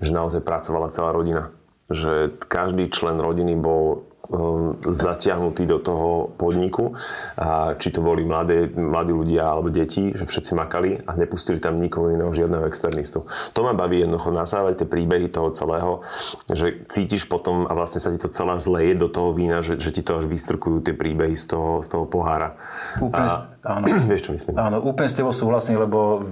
že 0.00 0.10
naozaj 0.10 0.40
pracovala 0.40 0.88
celá 0.94 1.12
rodina. 1.12 1.52
Že 1.92 2.40
každý 2.48 2.88
člen 2.88 3.20
rodiny 3.20 3.52
bol 3.60 4.08
um, 4.32 4.80
zatiahnutý 4.80 5.68
do 5.68 5.78
toho 5.78 6.32
podniku. 6.40 6.96
A 7.36 7.76
či 7.76 7.92
to 7.92 8.00
boli 8.00 8.24
mladé, 8.24 8.72
mladí 8.72 9.12
ľudia 9.12 9.44
alebo 9.44 9.68
deti, 9.68 10.10
že 10.16 10.24
všetci 10.24 10.52
makali 10.56 11.04
a 11.04 11.12
nepustili 11.14 11.60
tam 11.60 11.78
nikoho 11.78 12.08
iného, 12.08 12.32
žiadneho 12.32 12.64
externistu. 12.64 13.28
To 13.52 13.60
ma 13.60 13.76
baví 13.76 14.00
jednoducho 14.00 14.32
nasávať 14.32 14.82
tie 14.82 14.88
príbehy 14.88 15.28
toho 15.28 15.52
celého, 15.52 16.00
že 16.48 16.88
cítiš 16.88 17.28
potom 17.28 17.68
a 17.68 17.72
vlastne 17.76 18.00
sa 18.00 18.08
ti 18.08 18.18
to 18.18 18.32
celé 18.32 18.56
zleje 18.56 18.96
do 18.96 19.12
toho 19.12 19.36
vína, 19.36 19.60
že, 19.60 19.76
že 19.76 19.92
ti 19.92 20.00
to 20.00 20.24
až 20.24 20.24
vystrkujú 20.24 20.80
tie 20.80 20.96
príbehy 20.96 21.36
z 21.36 21.52
toho, 21.52 21.84
z 21.84 21.88
toho 21.92 22.04
pohára. 22.08 22.56
Úplne, 22.98 23.28
a, 23.28 23.78
áno. 23.78 23.84
Vieš, 24.10 24.22
čo 24.24 24.32
myslím? 24.32 24.56
Áno, 24.56 24.80
úplne 24.80 25.12
s 25.12 25.16
tebou 25.18 25.34
súhlasím, 25.36 25.76
lebo 25.76 26.24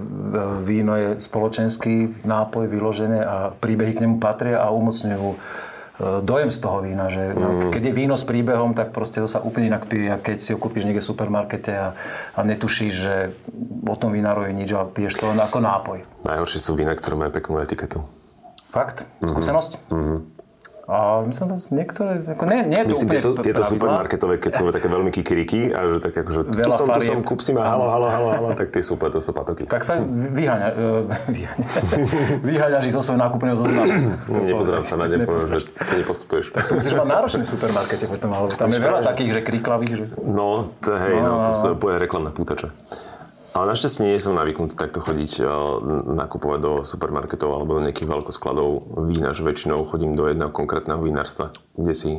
víno 0.65 0.97
je 0.97 1.09
spoločenský 1.21 2.25
nápoj 2.25 2.65
vyložené 2.65 3.19
a 3.21 3.35
príbehy 3.53 3.93
k 3.93 4.03
nemu 4.07 4.17
patria 4.17 4.63
a 4.63 4.73
umocňujú 4.73 5.37
dojem 6.25 6.49
z 6.49 6.59
toho 6.59 6.81
vína, 6.81 7.07
že 7.13 7.31
mm. 7.31 7.69
keď 7.69 7.81
je 7.89 7.93
víno 7.93 8.15
s 8.17 8.25
príbehom, 8.25 8.73
tak 8.73 8.89
proste 8.89 9.21
to 9.21 9.29
sa 9.29 9.37
úplne 9.39 9.69
inak 9.69 9.85
pije, 9.85 10.09
a 10.09 10.17
keď 10.17 10.37
si 10.41 10.49
ho 10.51 10.57
kúpiš 10.57 10.89
niekde 10.89 11.05
v 11.05 11.09
supermarkete 11.13 11.71
a, 11.77 11.87
a 12.33 12.39
netušíš, 12.41 12.93
že 12.93 13.15
o 13.85 13.95
tom 13.95 14.11
vínárovi 14.11 14.49
nič 14.51 14.73
a 14.73 14.85
piješ 14.85 15.21
to 15.21 15.29
len 15.29 15.37
ako 15.37 15.61
nápoj. 15.61 15.99
Najhoršie 16.25 16.59
sú 16.59 16.73
vína, 16.73 16.97
ktoré 16.97 17.13
majú 17.13 17.31
peknú 17.31 17.61
etiketu. 17.61 18.01
Fakt? 18.73 19.05
Skúsenosť? 19.21 19.91
Mm-hmm. 19.91 20.40
A 20.89 21.21
myslím, 21.29 21.45
že 21.53 21.69
niektoré, 21.77 22.25
ako 22.25 22.43
nie, 22.49 22.65
nie 22.65 22.79
je 22.81 22.85
to 22.85 22.91
Myslím, 22.97 23.05
úplne 23.05 23.21
tieto, 23.21 23.31
tieto 23.45 23.63
supermarketové, 23.63 24.33
keď 24.41 24.51
sú 24.57 24.63
také 24.73 24.87
veľmi 24.89 25.11
kikiriky 25.13 25.69
a 25.69 25.79
že 25.85 25.97
tak 26.01 26.13
akože 26.25 26.39
tu 26.49 26.57
Veľa 26.57 26.75
som, 26.75 26.85
tu 26.89 27.01
som, 27.05 27.19
kúp 27.21 27.39
si 27.45 27.53
ma, 27.53 27.69
halo, 27.69 27.85
halo, 27.85 28.07
halo, 28.09 28.29
halo, 28.33 28.49
tak 28.57 28.73
tie 28.73 28.81
sú 28.81 28.97
úplne, 28.97 29.13
to 29.13 29.21
sú 29.21 29.29
patoky. 29.29 29.69
Tak 29.69 29.85
sa 29.85 30.01
vyháňa, 30.01 30.67
vyháňa, 31.37 31.65
vyháňaš 32.49 32.83
ich 32.89 32.95
zo 32.97 33.01
svojho 33.05 33.21
nákupného 33.21 33.55
zoznamu. 33.61 33.93
Nepozerám 34.25 34.85
sa 34.85 34.95
na 34.97 35.05
ne, 35.05 35.21
poviem, 35.21 35.47
že 35.53 35.69
to 35.69 35.93
nepostupuješ. 36.01 36.45
To 36.57 36.73
musíš 36.73 36.93
mať 36.97 37.07
náročný 37.07 37.41
v 37.45 37.49
supermarkete 37.53 38.05
potom, 38.09 38.29
alebo 38.33 38.47
tam 38.49 38.69
je 38.73 38.81
veľa 38.81 39.01
takých, 39.05 39.29
že 39.37 39.41
kriklavých, 39.45 39.93
že... 39.93 40.05
No, 40.25 40.73
to, 40.81 40.97
hej, 40.97 41.15
no, 41.21 41.45
to 41.45 41.51
sú 41.53 41.77
úplne 41.77 42.01
reklamné 42.01 42.33
pútače. 42.33 42.73
Ale 43.51 43.67
našťastie 43.67 44.07
nie 44.07 44.23
som 44.23 44.39
navyknutý 44.39 44.79
takto 44.79 45.03
chodiť 45.03 45.43
uh, 45.43 45.49
nakupovať 46.07 46.59
do 46.63 46.73
supermarketov 46.87 47.51
alebo 47.51 47.75
do 47.79 47.83
nejakých 47.83 48.07
veľkoskladov 48.07 48.69
vína, 49.11 49.35
že 49.35 49.43
väčšinou 49.43 49.83
chodím 49.91 50.15
do 50.15 50.31
jedného 50.31 50.55
konkrétneho 50.55 51.03
vinárstva, 51.03 51.51
kde 51.75 51.91
si 51.91 52.11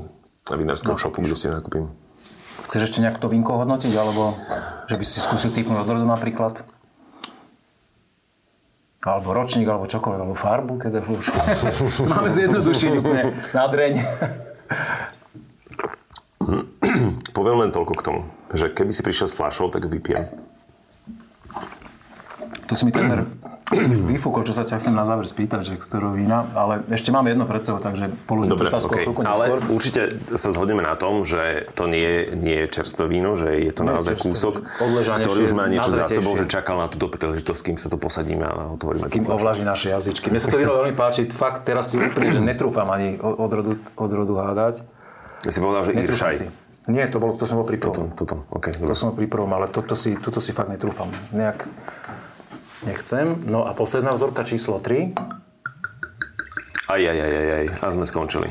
na 0.52 0.56
vinárskom 0.60 0.92
no, 0.92 1.00
shopu, 1.00 1.24
kde 1.24 1.32
si 1.32 1.48
nakúpim. 1.48 1.88
Chceš 2.68 2.92
ešte 2.92 3.00
nejak 3.00 3.16
to 3.16 3.32
vínko 3.32 3.56
hodnotiť, 3.64 3.96
alebo 3.96 4.36
že 4.92 5.00
by 5.00 5.04
si 5.08 5.24
skúsil 5.24 5.56
typnúť 5.56 5.88
odrodu 5.88 6.04
napríklad? 6.04 6.68
Alebo 9.02 9.32
ročník, 9.32 9.66
alebo 9.66 9.88
čokoľvek, 9.88 10.20
alebo 10.20 10.36
farbu, 10.36 10.78
keď 10.78 11.00
už 11.00 11.26
máme 12.12 12.28
zjednodušiť 12.28 12.90
úplne 13.00 13.32
na 13.56 13.64
dreň. 13.72 13.92
Poviem 17.36 17.56
len 17.66 17.72
toľko 17.72 17.94
k 17.96 18.04
tomu, 18.04 18.20
že 18.52 18.68
keby 18.68 18.92
si 18.92 19.00
prišiel 19.00 19.32
s 19.32 19.34
fľašou, 19.34 19.72
tak 19.72 19.88
vypijem. 19.88 20.41
Tu 22.72 22.80
si 22.80 22.88
mi 22.88 22.92
tener 22.96 23.28
vyfúkol, 24.08 24.48
čo 24.48 24.56
sa 24.56 24.64
ťa 24.64 24.80
chcem 24.80 24.96
na 24.96 25.04
záver 25.04 25.28
spýtať, 25.28 25.60
že 25.60 25.72
z 25.76 25.84
ktorého 25.92 26.16
vína, 26.16 26.48
ale 26.56 26.80
ešte 26.88 27.12
mám 27.12 27.28
jedno 27.28 27.44
pred 27.44 27.60
sebou, 27.60 27.84
takže 27.84 28.08
položím 28.24 28.56
Dobre, 28.56 28.72
otázku 28.72 29.12
okay. 29.12 29.28
Ale 29.28 29.60
určite 29.68 30.16
sa 30.40 30.48
zhodneme 30.56 30.80
na 30.80 30.96
tom, 30.96 31.20
že 31.28 31.68
to 31.76 31.84
nie, 31.84 32.32
nie 32.32 32.64
je 32.64 32.66
čerstvé 32.72 33.12
víno, 33.12 33.36
že 33.36 33.60
je 33.60 33.72
to 33.76 33.84
naozaj 33.84 34.16
kúsok, 34.24 34.64
ktorý 34.64 35.52
už 35.52 35.52
má 35.52 35.68
niečo 35.68 35.92
za 35.92 36.08
sebou, 36.08 36.32
že 36.32 36.48
čakal 36.48 36.80
na 36.80 36.88
túto 36.88 37.12
príležitosť, 37.12 37.60
kým 37.60 37.76
sa 37.76 37.92
to 37.92 38.00
posadíme 38.00 38.40
a 38.40 38.72
otvoríme. 38.72 39.12
Kým 39.12 39.28
ovlaží 39.28 39.68
naše 39.68 39.92
jazyčky. 39.92 40.32
Mne 40.32 40.40
sa 40.40 40.48
to 40.48 40.56
víno 40.56 40.72
veľmi 40.72 40.96
páči, 40.96 41.28
fakt 41.28 41.68
teraz 41.68 41.92
si 41.92 42.00
úplne, 42.00 42.32
že 42.32 42.40
netrúfam 42.40 42.88
ani 42.88 43.20
od 43.20 43.52
rodu, 43.52 43.76
od 44.00 44.10
rodu 44.16 44.32
hádať. 44.40 44.80
Ja 45.44 45.52
si 45.52 45.60
povedal, 45.60 45.92
že 45.92 45.92
Iršaj. 46.00 46.62
Nie, 46.90 47.06
to, 47.06 47.22
bolo, 47.22 47.38
to 47.38 47.46
som 47.46 47.62
bol 47.62 47.66
pri 47.68 47.78
prvom. 47.78 48.10
Toto, 48.10 48.26
toto, 48.26 48.36
okay, 48.50 48.74
to 48.74 48.90
som 48.98 49.14
bol 49.14 49.22
pri 49.22 49.30
prvom, 49.30 49.46
ale 49.54 49.70
toto 49.70 49.94
si, 49.94 50.18
toto 50.18 50.42
si 50.42 50.50
fakt 50.50 50.66
netrúfam. 50.66 51.06
Nejak 51.30 51.70
nechcem. 52.86 53.38
No 53.46 53.66
a 53.66 53.74
posledná 53.74 54.12
vzorka 54.14 54.42
číslo 54.46 54.78
3. 54.78 55.14
Aj, 56.92 57.00
aj, 57.00 57.18
aj, 57.18 57.32
aj, 57.32 57.48
aj. 57.56 57.66
A 57.80 57.86
sme 57.94 58.04
skončili. 58.04 58.48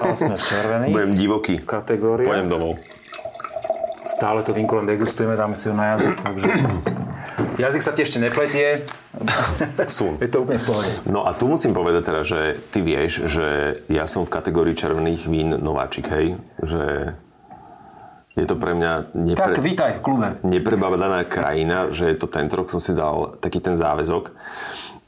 A 0.00 0.16
sme 0.16 0.40
červený. 0.40 0.88
Budem 0.88 1.12
divoký. 1.12 1.60
Kategória. 1.60 2.24
Poďem 2.24 2.48
domov. 2.48 2.80
Stále 4.02 4.42
to 4.42 4.50
vínko 4.56 4.82
len 4.82 4.86
degustujeme, 4.90 5.38
dáme 5.38 5.54
si 5.54 5.70
ho 5.70 5.74
na 5.76 5.94
jazyk, 5.94 6.16
takže... 6.20 6.48
Jazyk 7.52 7.82
sa 7.84 7.92
ti 7.92 8.02
ešte 8.02 8.18
nepletie. 8.18 8.88
Sú. 9.86 10.16
Je 10.18 10.28
to 10.28 10.42
úplne 10.42 10.58
v 10.58 10.66
pohode. 10.66 10.90
No 11.06 11.28
a 11.28 11.36
tu 11.36 11.46
musím 11.46 11.76
povedať 11.76 12.02
teda, 12.08 12.20
že 12.24 12.40
ty 12.72 12.80
vieš, 12.80 13.28
že 13.28 13.80
ja 13.92 14.08
som 14.08 14.24
v 14.24 14.32
kategórii 14.32 14.74
červených 14.74 15.28
vín 15.28 15.54
nováčik, 15.54 16.08
hej? 16.10 16.40
Že 16.60 17.14
je 18.32 18.46
to 18.48 18.56
pre 18.56 18.72
mňa 18.72 18.92
nepre... 19.12 19.52
Tak 19.52 19.60
vítaj 19.60 19.90
v 19.98 20.00
klube. 20.00 20.28
neprebavaná 20.40 21.24
krajina, 21.28 21.92
že 21.92 22.12
je 22.12 22.16
to 22.16 22.26
tento 22.28 22.56
rok 22.56 22.72
som 22.72 22.80
si 22.80 22.96
dal 22.96 23.36
taký 23.40 23.60
ten 23.60 23.76
záväzok, 23.76 24.32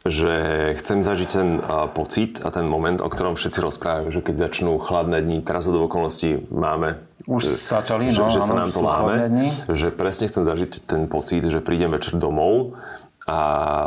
že 0.05 0.35
chcem 0.77 1.01
zažiť 1.01 1.29
ten 1.33 1.49
uh, 1.57 1.89
pocit 1.89 2.45
a 2.45 2.53
ten 2.53 2.69
moment, 2.69 3.01
o 3.01 3.09
ktorom 3.09 3.41
všetci 3.41 3.59
rozprávajú, 3.65 4.13
že 4.13 4.21
keď 4.21 4.53
začnú 4.53 4.77
chladné 4.77 5.25
dni, 5.25 5.41
teraz 5.41 5.65
od 5.65 5.81
okolností 5.81 6.45
máme 6.53 7.01
už 7.25 7.49
začali, 7.49 8.13
že, 8.13 8.21
no, 8.21 8.29
že 8.29 8.45
sa 8.45 8.53
nám 8.53 8.69
to 8.69 8.85
láme, 8.85 9.33
že 9.73 9.89
presne 9.89 10.29
chcem 10.29 10.45
zažiť 10.45 10.85
ten 10.85 11.09
pocit, 11.09 11.41
že 11.49 11.65
prídem 11.65 11.97
večer 11.97 12.21
domov 12.21 12.77
a 13.25 13.39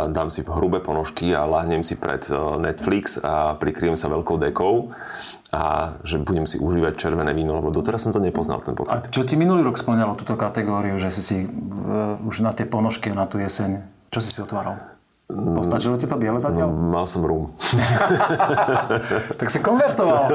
dám 0.09 0.33
si 0.33 0.41
hrubé 0.41 0.81
ponožky 0.81 1.29
a 1.37 1.45
láhnem 1.45 1.85
si 1.85 1.93
pred 1.93 2.25
Netflix 2.57 3.21
a 3.21 3.53
prikryjem 3.53 3.93
sa 3.93 4.09
veľkou 4.09 4.41
dekou 4.41 4.89
a 5.53 5.95
že 6.03 6.19
budem 6.19 6.43
si 6.43 6.59
užívať 6.59 6.99
červené 6.99 7.31
víno, 7.31 7.55
lebo 7.55 7.71
doteraz 7.71 8.03
som 8.03 8.11
to 8.11 8.19
nepoznal, 8.19 8.59
ten 8.59 8.75
pocit. 8.75 8.97
A 8.97 9.05
čo 9.07 9.23
ti 9.23 9.39
minulý 9.39 9.63
rok 9.63 9.79
splňalo 9.79 10.19
túto 10.19 10.35
kategóriu, 10.35 10.99
že 10.99 11.07
si 11.13 11.21
si 11.23 11.37
uh, 11.47 12.19
už 12.27 12.43
na 12.43 12.51
tie 12.51 12.67
ponožky 12.67 13.15
na 13.15 13.23
tú 13.29 13.39
jeseň, 13.39 13.79
čo 14.11 14.19
si 14.19 14.35
si 14.35 14.39
otváral? 14.43 14.96
Postačilo 15.27 15.99
ti 15.99 16.07
to 16.07 16.15
biele 16.15 16.39
zatiaľ? 16.39 16.71
No, 16.71 16.87
mal 16.87 17.03
som 17.03 17.19
rum. 17.19 17.51
tak 19.43 19.51
si 19.51 19.59
konvertoval. 19.59 20.31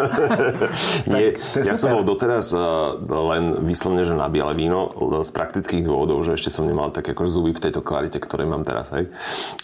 Nie, 1.09 1.33
tak, 1.33 1.65
ja 1.65 1.81
som 1.81 1.97
bol 1.97 2.05
doteraz 2.05 2.53
uh, 2.53 3.01
len 3.01 3.65
vyslovne, 3.65 4.05
že 4.05 4.13
na 4.13 4.29
biele 4.29 4.53
víno 4.53 4.93
z 5.25 5.33
praktických 5.33 5.89
dôvodov, 5.89 6.29
že 6.29 6.37
ešte 6.37 6.53
som 6.53 6.69
nemal 6.69 6.93
tak 6.93 7.09
ako 7.09 7.25
zuby 7.25 7.57
v 7.57 7.65
tejto 7.65 7.81
kvalite, 7.81 8.21
ktoré 8.21 8.45
mám 8.45 8.69
teraz. 8.69 8.93
Hej. 8.93 9.09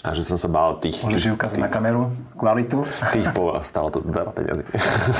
A 0.00 0.16
že 0.16 0.24
som 0.24 0.40
sa 0.40 0.48
bál 0.48 0.80
tých... 0.80 0.96
Môžeš 1.04 1.36
ukázať 1.36 1.60
na 1.60 1.68
kameru 1.68 2.08
kvalitu? 2.32 2.88
Tých 3.12 3.28
povol... 3.36 3.60
Stalo 3.60 3.92
to 3.92 4.00
veľa 4.00 4.32
peniazy. 4.32 4.64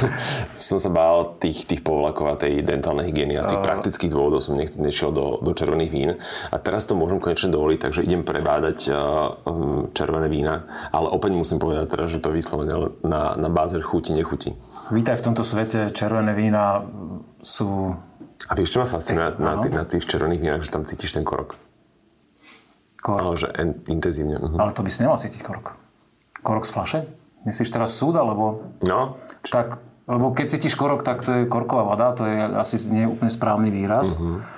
som 0.73 0.81
sa 0.81 0.88
bál 0.88 1.37
tých, 1.37 1.68
tých 1.68 1.85
povolakov 1.85 2.33
a 2.33 2.40
tej 2.40 2.64
dentálnej 2.64 3.12
hygieny 3.12 3.37
a 3.37 3.44
z 3.44 3.53
tých 3.53 3.61
uh... 3.61 3.66
praktických 3.77 4.09
dôvodov 4.09 4.40
som 4.40 4.57
nešiel 4.57 5.12
do, 5.12 5.37
do 5.44 5.53
červených 5.53 5.92
vín. 5.92 6.16
A 6.49 6.57
teraz 6.57 6.88
to 6.88 6.97
môžem 6.97 7.21
konečne 7.21 7.53
dovoliť, 7.53 7.79
takže 7.85 8.09
idem 8.09 8.25
prebádať 8.25 8.88
uh, 8.88 9.97
červené 9.98 10.30
vína, 10.30 10.62
ale 10.94 11.11
opäť 11.11 11.34
musím 11.34 11.58
povedať 11.58 11.90
teraz, 11.90 12.14
že 12.14 12.22
to 12.22 12.30
vyslovene 12.30 12.94
na, 13.02 13.34
na 13.34 13.48
báze 13.50 13.74
chuti, 13.82 14.14
nechuti. 14.14 14.54
Vítaj 14.94 15.18
v 15.18 15.24
tomto 15.26 15.42
svete, 15.42 15.90
červené 15.90 16.30
vína 16.38 16.87
sú... 17.42 17.98
A 18.46 18.54
vieš, 18.54 18.78
čo 18.78 18.87
ma 18.87 18.87
fascinuje 18.87 19.34
na, 19.42 19.58
na, 19.58 19.82
na 19.82 19.84
tých 19.84 20.06
červených 20.06 20.40
vínach, 20.40 20.62
že 20.62 20.70
tam 20.70 20.87
cítiš 20.87 21.18
ten 21.18 21.26
korok? 21.26 21.58
Korok. 23.02 23.26
Ale 23.26 23.34
že 23.34 23.48
en, 23.58 23.82
intenzívne. 23.90 24.38
Uh-huh. 24.38 24.62
Ale 24.62 24.70
to 24.70 24.87
by 24.87 24.90
si 24.94 25.02
nemal 25.02 25.18
cítiť 25.18 25.42
korok. 25.42 25.74
Korok 26.46 26.64
z 26.64 26.70
flaše? 26.70 27.00
Myslíš 27.42 27.74
teraz 27.74 27.98
súd, 27.98 28.14
alebo... 28.14 28.70
No. 28.87 29.18
Tak, 29.42 29.82
lebo 30.06 30.30
keď 30.30 30.54
cítiš 30.54 30.78
korok, 30.78 31.02
tak 31.02 31.26
to 31.26 31.42
je 31.42 31.50
korková 31.50 31.82
voda, 31.82 32.14
to 32.14 32.22
je 32.24 32.38
asi 32.54 32.78
nie 32.88 33.11
úplne 33.11 33.34
správny 33.34 33.74
výraz. 33.74 34.16
Uh-huh 34.16 34.58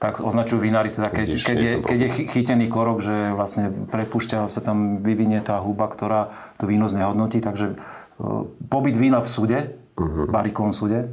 tak 0.00 0.24
označujú 0.24 0.64
vinári, 0.64 0.88
teda 0.88 1.12
keď, 1.12 1.26
Vidíš, 1.28 1.44
keď, 1.44 1.58
je, 1.60 1.70
keď 1.84 1.98
je 2.00 2.10
chytený 2.32 2.72
korok, 2.72 3.04
že 3.04 3.36
vlastne 3.36 3.68
prepúšťa, 3.68 4.48
sa 4.48 4.60
tam 4.64 5.04
vyvinie 5.04 5.44
tá 5.44 5.60
huba, 5.60 5.92
ktorá 5.92 6.32
to 6.56 6.64
víno 6.64 6.88
znehodnotí, 6.88 7.44
takže 7.44 7.76
uh, 7.76 8.48
pobyt 8.72 8.96
vína 8.96 9.20
v 9.20 9.28
súde, 9.28 9.58
uh-huh. 10.00 10.24
barikovom 10.32 10.72
súde, 10.72 11.12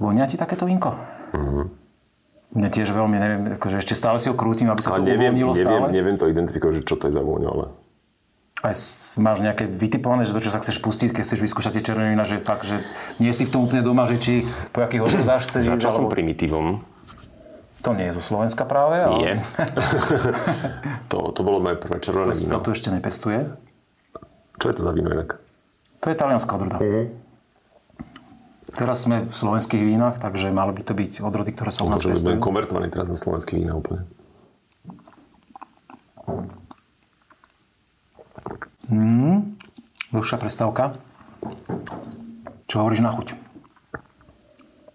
vonia 0.00 0.24
ti 0.24 0.40
takéto 0.40 0.64
vínko? 0.64 0.96
Uh-huh. 1.36 1.68
Mne 2.56 2.68
tiež 2.72 2.96
veľmi, 2.96 3.16
neviem, 3.20 3.42
akože 3.60 3.84
ešte 3.84 3.92
stále 3.92 4.16
si 4.16 4.32
ho 4.32 4.36
krútim, 4.40 4.72
aby 4.72 4.80
sa 4.80 4.96
to 4.96 5.04
neviem, 5.04 5.36
uvoľnilo 5.36 5.52
neviem, 5.52 5.68
stále. 5.68 5.86
Neviem 5.92 6.16
to 6.16 6.32
identifikovať, 6.32 6.80
že 6.80 6.82
čo 6.88 6.96
to 6.96 7.04
je 7.08 7.12
za 7.12 7.20
vôňu, 7.20 7.48
ale... 7.52 7.64
Aj 8.64 8.76
máš 9.20 9.44
nejaké 9.44 9.68
vytipované, 9.68 10.24
že 10.24 10.32
to, 10.32 10.40
čo 10.40 10.54
sa 10.54 10.64
chceš 10.64 10.80
pustiť, 10.80 11.12
keď 11.12 11.28
chceš 11.28 11.40
vyskúšať 11.44 11.76
tie 11.76 11.92
červené 11.92 12.16
vína, 12.16 12.24
že 12.24 12.40
fakt, 12.40 12.64
že 12.64 12.80
nie 13.20 13.34
si 13.36 13.44
v 13.44 13.52
tom 13.52 13.68
úplne 13.68 13.84
doma, 13.84 14.08
že 14.08 14.16
či 14.16 14.32
po 14.72 14.80
akých 14.80 15.02
odrodách 15.02 15.44
chceš 15.44 15.66
ísť? 15.66 15.76
Začal 15.76 15.92
som 15.92 16.06
primitívom 16.08 16.80
to 17.82 17.90
nie 17.98 18.06
je 18.08 18.16
zo 18.16 18.22
Slovenska 18.22 18.62
práve, 18.62 19.02
ale... 19.02 19.16
Nie. 19.18 19.34
to, 21.10 21.34
to 21.34 21.40
bolo 21.42 21.58
moje 21.58 21.76
prvé 21.82 21.98
červené 21.98 22.30
to 22.30 22.38
víno. 22.38 22.50
sa 22.54 22.62
tu 22.62 22.70
ešte 22.70 22.94
nepestuje. 22.94 23.50
Čo 24.62 24.66
je 24.70 24.74
to 24.78 24.82
za 24.86 24.92
víno 24.94 25.10
inak? 25.10 25.42
To 26.02 26.06
je 26.10 26.16
talianská 26.16 26.54
odroda. 26.54 26.78
Uh-huh. 26.78 27.10
Teraz 28.72 29.04
sme 29.04 29.26
v 29.26 29.34
slovenských 29.34 29.82
vínach, 29.82 30.16
takže 30.22 30.54
malo 30.54 30.72
by 30.72 30.82
to 30.86 30.94
byť 30.94 31.20
odrody, 31.20 31.50
ktoré 31.52 31.74
sa 31.74 31.82
u 31.84 31.90
nás 31.90 32.00
pestujú. 32.00 32.38
Budem 32.38 32.40
konvertovaný 32.40 32.88
teraz 32.88 33.10
na 33.10 33.18
slovenské 33.18 33.58
vína 33.58 33.76
úplne. 33.76 34.06
Mm, 38.88 39.58
dlhšia 40.14 40.38
prestávka. 40.40 40.96
Čo 42.70 42.86
hovoríš 42.86 43.04
na 43.04 43.12
chuť? 43.12 43.41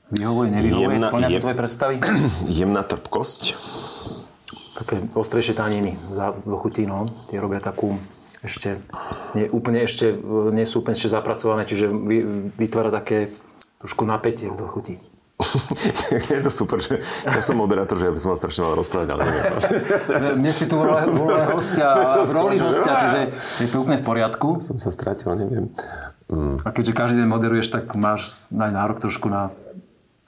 Vyhovuje, 0.07 0.47
nevyhovuje? 0.55 0.95
Jemná, 0.97 1.09
Splňa 1.11 1.27
to 1.27 1.39
tvoje 1.43 1.57
predstavy? 1.59 1.95
Jemná 2.59 2.81
trpkosť. 2.87 3.41
Také 4.77 4.95
ostrejšie 5.17 5.57
taniny 5.57 5.97
do 6.45 6.55
chutí, 6.55 6.87
no. 6.87 7.09
Tie 7.27 7.41
robia 7.41 7.59
takú 7.59 7.97
ešte, 8.45 8.79
nie, 9.33 9.49
úplne 9.49 9.83
ešte, 9.83 10.13
nie 10.53 10.63
sú 10.63 10.85
úplne 10.85 10.95
ešte 10.95 11.11
zapracované, 11.11 11.65
čiže 11.65 11.89
vytvára 12.55 12.93
také 12.93 13.33
trošku 13.81 14.05
napätie 14.05 14.47
do 14.53 14.69
chutí. 14.69 15.01
je 16.33 16.41
to 16.41 16.49
super, 16.49 16.81
že 16.81 16.97
ja 17.25 17.41
som 17.45 17.61
moderátor, 17.61 18.01
že 18.01 18.09
ja 18.09 18.13
by 18.13 18.19
som 18.21 18.33
mal 18.33 18.39
strašne 18.41 18.61
mal 18.65 18.73
rozprávať, 18.73 19.07
ale 19.13 19.21
neviem. 19.29 19.53
Dnes 20.41 20.55
si 20.57 20.65
tu 20.65 20.77
v 20.81 20.85
roli 20.89 21.45
hostia, 21.53 21.87
v 22.25 22.31
roli 22.33 22.57
hostia, 22.57 22.93
čiže 22.97 23.19
je 23.65 23.69
to 23.69 23.85
úplne 23.85 24.01
v 24.01 24.05
poriadku. 24.05 24.65
Som 24.65 24.81
sa 24.81 24.89
stratil, 24.89 25.29
neviem. 25.37 25.69
Mm. 26.27 26.57
A 26.65 26.69
keďže 26.73 26.93
každý 26.97 27.15
deň 27.21 27.29
moderuješ, 27.29 27.69
tak 27.69 27.93
máš 27.93 28.49
aj 28.49 28.71
nárok 28.73 28.97
trošku 28.97 29.29
na 29.29 29.53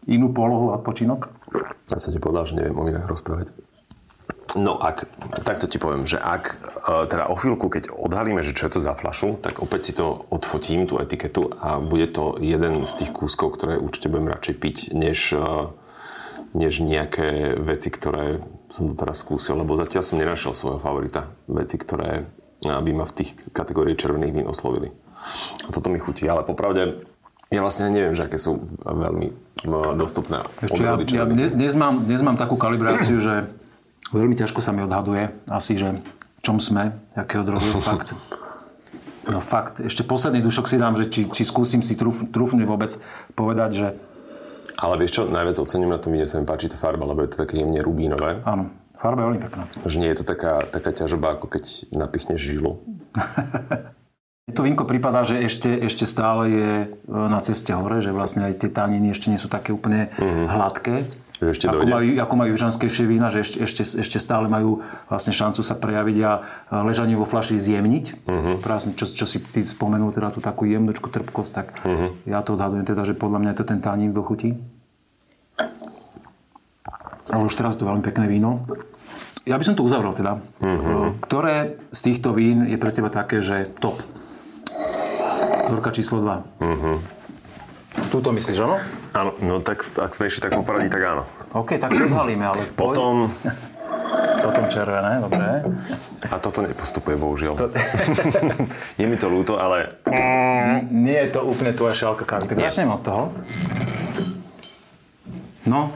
inú 0.10 0.34
polohu 0.34 0.74
a 0.74 0.82
odpočinok? 0.82 1.30
Ja 1.90 2.02
som 2.02 2.10
ti 2.10 2.20
povedal, 2.20 2.50
že 2.50 2.58
neviem 2.58 2.76
o 2.76 2.84
vinách 2.84 3.06
rozprávať. 3.06 3.54
No 4.58 4.82
ak, 4.82 5.06
takto 5.46 5.70
ti 5.70 5.78
poviem, 5.78 6.10
že 6.10 6.18
ak 6.18 6.58
e, 6.58 7.06
teda 7.06 7.30
o 7.30 7.38
chvíľku, 7.38 7.70
keď 7.70 7.94
odhalíme, 7.94 8.42
že 8.42 8.58
čo 8.58 8.66
je 8.66 8.74
to 8.78 8.82
za 8.82 8.98
flašu, 8.98 9.38
tak 9.38 9.62
opäť 9.62 9.82
si 9.86 9.94
to 9.94 10.26
odfotím, 10.34 10.90
tú 10.90 10.98
etiketu 10.98 11.54
a 11.62 11.78
bude 11.78 12.10
to 12.10 12.34
jeden 12.42 12.82
z 12.82 12.92
tých 12.98 13.14
kúskov, 13.14 13.54
ktoré 13.54 13.78
určite 13.78 14.10
budem 14.10 14.34
radšej 14.34 14.56
piť, 14.58 14.78
než, 14.98 15.38
e, 15.38 15.70
než 16.58 16.82
nejaké 16.82 17.62
veci, 17.62 17.94
ktoré 17.94 18.42
som 18.74 18.90
doteraz 18.90 19.22
skúsil, 19.22 19.54
lebo 19.54 19.78
zatiaľ 19.78 20.02
som 20.02 20.18
nenašiel 20.18 20.58
svojho 20.58 20.82
favorita. 20.82 21.30
Veci, 21.46 21.78
ktoré 21.78 22.26
by 22.66 22.92
ma 22.92 23.06
v 23.06 23.16
tých 23.22 23.54
kategórií 23.54 23.94
červených 23.94 24.34
vín 24.34 24.48
oslovili. 24.50 24.90
A 25.66 25.70
toto 25.70 25.94
mi 25.94 26.02
chutí, 26.02 26.26
ale 26.26 26.42
popravde 26.42 27.06
ja 27.50 27.66
vlastne 27.66 27.90
neviem, 27.90 28.14
že 28.14 28.30
aké 28.30 28.38
sú 28.38 28.62
veľmi 28.86 29.49
dostupné 29.96 30.40
Ešte 30.64 30.82
ja, 30.82 30.96
ja 30.96 31.26
dnes, 31.28 31.74
mám, 31.76 32.08
dnes 32.08 32.24
mám 32.24 32.40
takú 32.40 32.56
kalibráciu, 32.56 33.20
že 33.20 33.50
Veľmi 34.10 34.34
ťažko 34.34 34.60
sa 34.66 34.74
mi 34.74 34.82
odhaduje 34.82 35.30
asi, 35.54 35.78
že 35.78 36.02
v 36.02 36.40
čom 36.42 36.58
sme, 36.58 36.98
akého 37.14 37.46
drogu, 37.46 37.78
fakt. 37.84 38.18
No 39.30 39.38
fakt, 39.38 39.78
ešte 39.78 40.02
posledný 40.02 40.42
dušok 40.42 40.66
si 40.66 40.82
dám, 40.82 40.98
že 40.98 41.06
či, 41.06 41.30
či 41.30 41.46
skúsim 41.46 41.86
si 41.86 41.94
trúf, 41.94 42.26
trúfnuť 42.34 42.66
vôbec 42.66 42.90
povedať, 43.38 43.70
že 43.78 43.88
Ale 44.82 44.98
vieš 44.98 45.22
čo, 45.22 45.24
najviac 45.30 45.62
ocením 45.62 45.94
na 45.94 46.02
tom 46.02 46.18
víne, 46.18 46.26
sa 46.26 46.42
mi 46.42 46.50
páči 46.50 46.72
tá 46.72 46.80
farba, 46.80 47.06
lebo 47.06 47.22
je 47.22 47.30
to 47.36 47.46
také 47.46 47.62
jemne 47.62 47.78
rubínové. 47.86 48.42
áno, 48.42 48.74
farba 48.98 49.22
je 49.22 49.26
veľmi 49.30 49.42
pekná. 49.46 49.64
Že 49.86 49.98
nie 50.02 50.10
je 50.10 50.18
to 50.18 50.26
taká, 50.26 50.66
taká 50.66 50.90
ťažoba, 50.90 51.38
ako 51.38 51.46
keď 51.46 51.94
napichneš 51.94 52.42
žilu. 52.42 52.82
To 54.56 54.62
vínko 54.66 54.86
prípada, 54.86 55.22
že 55.28 55.42
ešte, 55.42 55.70
ešte 55.70 56.06
stále 56.10 56.44
je 56.50 56.72
e, 56.86 56.88
na 57.10 57.40
ceste 57.44 57.74
hore, 57.76 58.02
že 58.02 58.14
vlastne 58.14 58.46
aj 58.48 58.66
tie 58.66 58.70
taniny 58.72 59.14
ešte 59.14 59.30
nie 59.30 59.40
sú 59.42 59.52
také 59.52 59.74
úplne 59.76 60.10
hladké. 60.20 61.10
Že 61.40 61.48
ešte 61.56 61.66
ako 61.72 61.88
dojde. 61.88 61.94
majú, 61.96 62.08
ako 62.20 62.34
majú 62.36 62.50
južanskejšie 62.52 63.06
vína, 63.08 63.32
že 63.32 63.48
ešte, 63.48 63.58
ešte, 63.64 63.82
ešte 64.04 64.18
stále 64.20 64.52
majú 64.52 64.84
vlastne 65.08 65.32
šancu 65.32 65.64
sa 65.64 65.80
prejaviť 65.80 66.18
a 66.28 66.32
ležanie 66.84 67.16
vo 67.16 67.24
flaši 67.24 67.56
zjemniť. 67.56 68.28
Práve 68.60 68.92
čo, 68.92 69.08
čo 69.08 69.24
si 69.24 69.40
ty 69.40 69.64
spomenul, 69.64 70.12
teda 70.12 70.36
tú 70.36 70.44
takú 70.44 70.68
jemnočku 70.68 71.08
trpkosť, 71.08 71.52
tak 71.56 71.68
ja 72.28 72.44
to 72.44 72.60
odhadujem 72.60 72.84
teda, 72.84 73.08
že 73.08 73.16
podľa 73.16 73.40
mňa 73.40 73.50
je 73.56 73.60
to 73.64 73.66
ten 73.72 73.80
tanín 73.80 74.12
do 74.12 74.20
chutí. 74.20 74.60
Ale 77.32 77.42
už 77.48 77.56
teraz 77.56 77.80
to 77.80 77.88
veľmi 77.88 78.04
pekné 78.04 78.28
víno. 78.28 78.68
Ja 79.48 79.56
by 79.56 79.64
som 79.64 79.80
to 79.80 79.88
uzavrel 79.88 80.12
teda. 80.12 80.44
Ktoré 81.24 81.80
z 81.96 82.00
týchto 82.04 82.36
vín 82.36 82.68
je 82.68 82.76
pre 82.76 82.92
teba 82.92 83.08
také, 83.08 83.40
že 83.40 83.72
top? 83.80 84.04
Zorka 85.70 85.94
číslo 85.94 86.26
2. 86.26 86.66
Túto 88.10 88.34
myslíš, 88.34 88.58
áno? 88.60 88.78
Áno, 89.12 89.32
no 89.38 89.62
tak 89.62 89.86
ak 89.86 90.12
sme 90.12 90.26
išli 90.26 90.42
takom 90.42 90.66
poradí, 90.66 90.90
tak 90.90 91.02
áno. 91.04 91.24
OK, 91.54 91.78
tak 91.78 91.94
si 91.94 92.02
odhalíme, 92.02 92.46
ale. 92.46 92.62
Potom, 92.74 93.30
Potom 94.40 94.64
červené, 94.66 95.20
dobre. 95.20 95.46
a 96.26 96.36
toto 96.38 96.62
nepostupuje, 96.62 97.14
bohužiaľ. 97.16 97.54
je 99.00 99.06
mi 99.06 99.14
to 99.14 99.28
ľúto, 99.28 99.58
ale 99.58 99.94
Nie 100.90 101.28
je 101.28 101.38
to 101.38 101.46
úplne 101.46 101.70
tvoja 101.72 101.94
šálka 101.94 102.26
kávy. 102.26 102.48
Tak 102.48 102.58
začnem 102.60 102.90
od 102.90 103.02
toho. 103.02 103.24
No, 105.66 105.94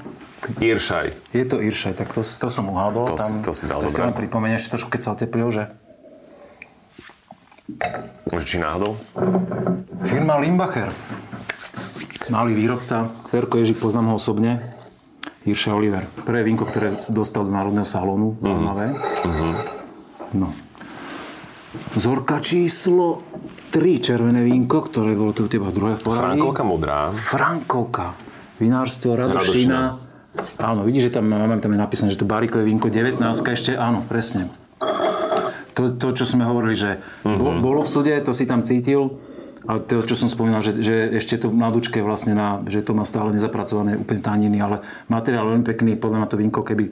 Iršaj. 0.59 1.33
je 1.33 1.43
to 1.47 1.57
Iršaj, 1.57 1.93
tak 1.95 2.11
to, 2.11 2.21
to 2.21 2.47
som 2.51 2.67
uhádol. 2.67 3.07
To 3.07 3.17
si- 3.17 3.41
to 3.41 3.55
si 3.55 3.65
dal 3.65 3.79
to 3.79 3.87
si 3.87 3.97
dobre. 3.97 4.05
len 4.05 4.13
pripomenieš 4.13 4.69
trošku, 4.69 4.91
keď 4.91 5.01
sa 5.01 5.09
oteplil, 5.15 5.49
že 5.49 5.63
Že 8.33 8.45
či 8.45 8.57
náhodou? 8.57 8.97
firma 10.13 10.37
Limbacher. 10.37 10.93
Malý 12.31 12.55
výrobca, 12.55 13.11
Ferko 13.27 13.59
Ježik, 13.59 13.81
poznám 13.81 14.13
ho 14.13 14.15
osobne. 14.15 14.61
Irša 15.43 15.75
Oliver. 15.75 16.07
Prvé 16.23 16.47
vínko, 16.47 16.63
ktoré 16.63 16.95
dostal 17.11 17.43
do 17.43 17.51
Národného 17.51 17.83
salónu. 17.83 18.39
Zaujímavé. 18.39 18.95
No. 20.31 20.55
Zorka 21.99 22.39
číslo 22.39 23.27
3, 23.75 23.99
červené 23.99 24.39
vínko, 24.47 24.87
ktoré 24.87 25.17
bolo 25.19 25.35
tu 25.35 25.45
u 25.45 25.49
teba 25.51 25.67
druhé 25.73 25.99
v 25.99 26.01
poradí. 26.07 26.39
Frankovka 26.39 26.63
modrá. 26.63 27.11
Frankovka. 27.11 28.05
Vinárstvo 28.61 29.19
Radošina. 29.19 29.99
Áno, 30.63 30.87
vidíš, 30.87 31.11
že 31.11 31.19
tam 31.19 31.27
máme 31.27 31.59
tam 31.59 31.75
je 31.75 31.79
napísané, 31.81 32.09
že 32.15 32.23
to 32.23 32.29
barikové 32.29 32.63
vínko 32.63 32.87
19 32.87 33.19
ešte, 33.27 33.75
áno, 33.75 34.01
presne. 34.07 34.47
To, 35.73 35.89
to 35.89 36.07
čo 36.13 36.25
sme 36.29 36.45
hovorili, 36.45 36.75
že 36.77 36.91
uh-huh. 37.25 37.59
bolo 37.61 37.81
v 37.81 37.89
súde, 37.89 38.13
to 38.21 38.31
si 38.31 38.45
tam 38.45 38.61
cítil, 38.61 39.17
a 39.63 39.79
to, 39.79 40.03
čo 40.03 40.19
som 40.19 40.27
spomínal, 40.27 40.59
že, 40.59 40.75
že 40.83 41.07
ešte 41.15 41.39
to 41.39 41.47
na 41.47 41.71
dučke 41.71 42.03
vlastne, 42.03 42.35
na, 42.35 42.59
že 42.67 42.83
to 42.83 42.91
má 42.91 43.07
stále 43.07 43.31
nezapracované 43.31 43.95
úplne 43.95 44.19
taniny, 44.19 44.59
ale 44.59 44.83
materiál 45.07 45.47
veľmi 45.47 45.63
pekný, 45.63 45.95
podľa 45.95 46.17
mňa 46.19 46.27
to 46.27 46.35
vínko, 46.35 46.61
keby 46.67 46.91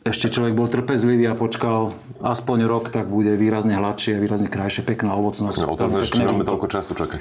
ešte 0.00 0.32
človek 0.32 0.56
bol 0.56 0.64
trpezlivý 0.64 1.28
a 1.28 1.36
počkal 1.36 1.92
aspoň 2.24 2.64
rok, 2.64 2.88
tak 2.88 3.12
bude 3.12 3.36
výrazne 3.36 3.76
hladšie, 3.76 4.16
výrazne 4.16 4.48
krajšie, 4.48 4.80
pekná 4.80 5.12
ovocnosť. 5.12 5.60
No, 5.60 5.76
otázne, 5.76 6.00
že 6.02 6.10
či 6.10 6.24
máme 6.24 6.42
toľko 6.48 6.66
času 6.72 6.96
čakať. 6.96 7.20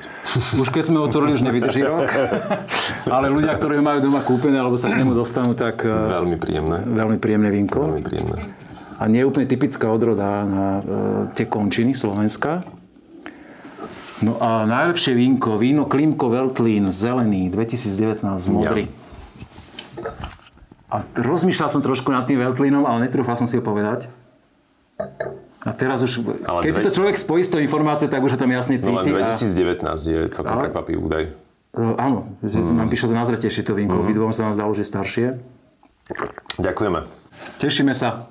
Už 0.57 0.67
keď 0.71 0.83
sme 0.87 1.03
otvorili, 1.03 1.35
už 1.35 1.43
nevydrží 1.43 1.83
rok. 1.83 2.07
Ale 3.15 3.27
ľudia, 3.27 3.59
ktorí 3.59 3.77
ho 3.77 3.83
majú 3.83 3.99
doma 3.99 4.23
kúpené 4.23 4.57
alebo 4.63 4.79
sa 4.79 4.87
k 4.87 5.03
nemu 5.03 5.11
dostanú, 5.11 5.53
tak 5.59 5.83
eh, 5.83 5.91
Veľmi 5.91 6.39
príjemné. 6.39 6.87
veľmi 6.87 7.17
príjemné 7.19 7.49
vínko. 7.51 7.83
Veľmi 7.83 8.03
príjemné. 8.03 8.37
A 8.99 9.07
nie 9.07 9.23
je 9.23 9.27
úplne 9.27 9.47
typická 9.47 9.87
odroda 9.87 10.43
na 10.43 10.65
eh, 10.75 10.83
tie 11.33 11.47
končiny 11.47 11.95
Slovenska. 11.95 12.67
No 14.19 14.35
a 14.35 14.67
najlepšie 14.67 15.15
vínko, 15.15 15.55
víno 15.55 15.87
Klimko 15.87 16.27
Veltlín, 16.27 16.91
zelený, 16.91 17.47
2019, 17.47 18.19
modrý. 18.51 18.91
A 20.91 20.99
t- 20.99 21.23
rozmýšľal 21.23 21.69
som 21.69 21.79
trošku 21.79 22.11
nad 22.11 22.27
tým 22.27 22.43
Veltlínom, 22.43 22.83
ale 22.83 23.07
netrúfal 23.07 23.39
som 23.39 23.47
si 23.47 23.55
ho 23.55 23.63
povedať. 23.63 24.11
A 25.63 25.71
teraz 25.71 26.03
už, 26.03 26.19
Ale 26.41 26.67
keď 26.67 26.71
si 26.73 26.81
dve- 26.81 26.87
to 26.87 26.91
človek 26.93 27.15
spojí 27.15 27.41
s 27.43 27.51
tou 27.51 27.59
informáciou, 27.59 28.07
tak 28.07 28.19
už 28.19 28.35
ho 28.35 28.39
tam 28.39 28.51
jasne 28.51 28.75
No 28.75 28.99
cíti. 28.99 29.11
a- 29.11 29.31
2019 29.31 29.79
je 30.03 30.19
celkom 30.29 30.51
Ale- 30.51 30.63
prekvapivý 30.67 30.99
údaj. 30.99 31.23
Uh, 31.69 31.93
áno, 31.95 32.33
že 32.41 32.59
mm. 32.59 32.75
nám 32.75 32.87
prišlo 32.89 33.13
to 33.13 33.15
nazretejšie 33.15 33.61
to 33.61 33.71
vínko. 33.71 33.95
Mm. 33.95 34.03
Obidvom 34.03 34.31
sa 34.33 34.49
nám 34.49 34.57
zdalo, 34.57 34.73
že 34.73 34.83
staršie. 34.83 35.37
Ďakujeme. 36.57 37.05
Tešíme 37.61 37.93
sa. 37.93 38.27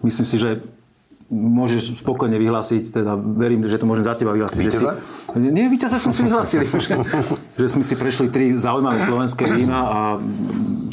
Myslím 0.00 0.26
si, 0.26 0.36
že 0.40 0.64
môžeš 1.30 2.02
spokojne 2.02 2.34
vyhlásiť, 2.42 2.90
teda 2.90 3.14
verím, 3.14 3.62
že 3.70 3.78
to 3.78 3.86
môžem 3.86 4.02
za 4.02 4.18
teba 4.18 4.34
vyhlásiť. 4.34 4.58
Víťaza? 4.58 4.98
Že 5.30 5.38
si, 5.38 5.54
nie, 5.54 5.66
víťaza 5.70 5.96
sme 6.02 6.10
si 6.10 6.22
vyhlásili. 6.26 6.66
že, 6.66 6.98
že 7.62 7.66
sme 7.70 7.86
si 7.86 7.94
prešli 7.94 8.34
tri 8.34 8.58
zaujímavé 8.58 8.98
slovenské 8.98 9.46
vína 9.46 9.78
a 9.86 10.00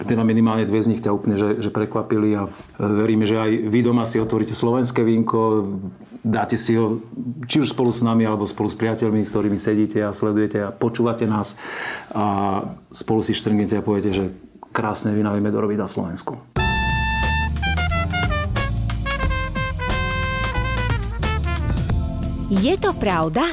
teda 0.05 0.21
minimálne 0.21 0.69
dve 0.69 0.77
z 0.77 0.93
nich 0.93 1.01
ťa 1.01 1.09
úplne 1.09 1.41
že, 1.41 1.57
že 1.57 1.73
prekvapili 1.73 2.37
a 2.37 2.45
veríme, 2.77 3.25
že 3.25 3.41
aj 3.41 3.51
vy 3.65 3.79
doma 3.81 4.05
si 4.05 4.21
otvoríte 4.21 4.53
slovenské 4.53 5.01
vínko, 5.01 5.73
dáte 6.21 6.53
si 6.53 6.77
ho 6.77 7.01
či 7.49 7.57
už 7.65 7.73
spolu 7.73 7.89
s 7.89 8.05
nami 8.05 8.29
alebo 8.29 8.45
spolu 8.45 8.69
s 8.69 8.77
priateľmi, 8.77 9.25
s 9.25 9.33
ktorými 9.33 9.57
sedíte 9.57 10.05
a 10.05 10.13
sledujete 10.13 10.61
a 10.61 10.69
počúvate 10.69 11.25
nás 11.25 11.57
a 12.13 12.61
spolu 12.93 13.25
si 13.25 13.33
štrngnete 13.33 13.81
a 13.81 13.81
poviete, 13.81 14.13
že 14.13 14.25
krásne 14.69 15.17
vína 15.17 15.33
vieme 15.33 15.49
dorobiť 15.49 15.77
na 15.81 15.89
Slovensku. 15.89 16.56
Je 22.47 22.79
to 22.79 22.95
pravda? 22.95 23.43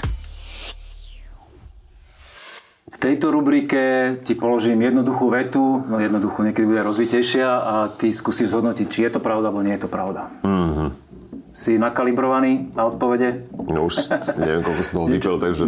V 2.95 2.99
tejto 3.03 3.35
rubrike 3.35 4.15
ti 4.23 4.39
položím 4.39 4.87
jednoduchú 4.87 5.35
vetu, 5.35 5.83
no 5.83 5.99
jednoduchú, 5.99 6.47
niekedy 6.47 6.63
bude 6.63 6.79
rozvitejšia 6.87 7.49
a 7.51 7.75
ty 7.91 8.15
skúsiš 8.15 8.55
zhodnotiť, 8.55 8.87
či 8.87 9.03
je 9.03 9.19
to 9.19 9.21
pravda, 9.21 9.51
alebo 9.51 9.67
nie 9.67 9.75
je 9.75 9.83
to 9.83 9.91
pravda. 9.91 10.31
Mm-hmm. 10.47 10.89
Si 11.51 11.75
nakalibrovaný 11.75 12.71
na 12.71 12.87
odpovede? 12.87 13.51
No 13.67 13.91
už 13.91 13.99
neviem, 14.39 14.63
koľko 14.63 14.83
som 14.87 14.95
toho 15.03 15.07
vypil, 15.11 15.35
takže... 15.43 15.63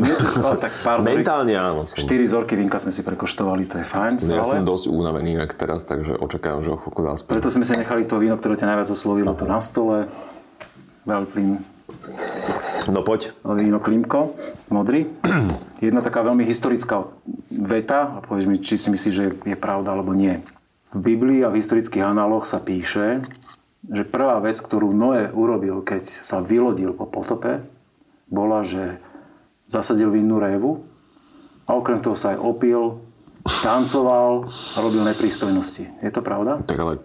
Ale 0.47 0.57
tak 0.63 0.73
pár. 0.87 1.03
Mentálne 1.03 1.55
áno. 1.59 1.83
Som. 1.83 1.99
Štyri 1.99 2.31
vzorky 2.31 2.55
vínka 2.55 2.79
sme 2.79 2.95
si 2.95 3.03
prekoštovali, 3.03 3.67
to 3.67 3.83
je 3.83 3.87
fajn 3.87 4.23
Ja 4.23 4.47
som 4.47 4.63
stále. 4.63 4.71
dosť 4.71 4.87
únavený 4.87 5.35
inak 5.35 5.51
teraz, 5.59 5.83
takže 5.83 6.15
očakávam, 6.15 6.63
že 6.63 6.71
o 6.71 6.79
chvíľku 6.79 7.03
zaspím. 7.03 7.43
Preto 7.43 7.51
sme 7.51 7.67
si 7.67 7.75
nechali 7.75 8.07
to 8.07 8.23
víno, 8.23 8.39
ktoré 8.39 8.55
ťa 8.55 8.71
najviac 8.71 8.87
oslovilo 8.87 9.35
tu 9.35 9.51
na 9.51 9.59
stole. 9.59 10.07
Veltlín 11.03 11.59
No 12.87 13.03
poď. 13.03 13.35
víno 13.43 13.83
Klimko 13.83 14.39
z 14.39 14.69
Modry. 14.71 15.11
Jedna 15.83 15.99
taká 16.03 16.23
veľmi 16.23 16.47
historická 16.47 17.11
veta, 17.51 18.15
a 18.15 18.19
povieš 18.23 18.47
mi, 18.47 18.63
či 18.63 18.79
si 18.79 18.95
myslíš, 18.95 19.15
že 19.15 19.27
je 19.35 19.59
pravda 19.59 19.91
alebo 19.91 20.15
nie. 20.15 20.39
V 20.95 20.99
Biblii 21.03 21.43
a 21.43 21.51
v 21.51 21.59
historických 21.59 22.07
análoch 22.07 22.47
sa 22.47 22.63
píše, 22.63 23.27
že 23.91 24.07
prvá 24.07 24.39
vec, 24.39 24.63
ktorú 24.63 24.95
Noé 24.95 25.31
urobil, 25.35 25.83
keď 25.83 26.07
sa 26.07 26.39
vylodil 26.39 26.95
po 26.95 27.11
potope, 27.11 27.67
bola, 28.31 28.63
že 28.63 29.03
zasadil 29.67 30.11
vinnú 30.11 30.39
révu 30.39 30.87
a 31.67 31.75
okrem 31.75 31.99
toho 31.99 32.15
sa 32.15 32.35
aj 32.35 32.39
opil, 32.39 33.03
tancoval 33.63 34.51
a 34.51 34.77
robil 34.79 35.03
neprístojnosti. 35.07 36.03
Je 36.03 36.11
to 36.15 36.23
pravda? 36.23 36.63
Tak 36.63 36.79
ale 36.79 37.03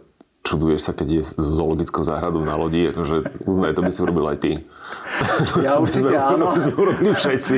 čuduješ 0.51 0.81
sa, 0.83 0.91
keď 0.91 1.07
je 1.07 1.21
s 1.23 1.39
zoologickou 1.39 2.03
záhradou 2.03 2.43
na 2.43 2.59
lodi, 2.59 2.91
akože 2.91 3.47
uznaj, 3.47 3.71
to 3.71 3.81
by 3.87 3.91
si 3.95 3.99
urobil 4.03 4.25
aj 4.27 4.37
ty. 4.43 4.51
Ja 5.63 5.79
určite 5.83 6.11
áno. 6.19 6.51
To 6.51 6.59
sme 6.59 6.75
urobili 6.75 7.15
všetci. 7.15 7.55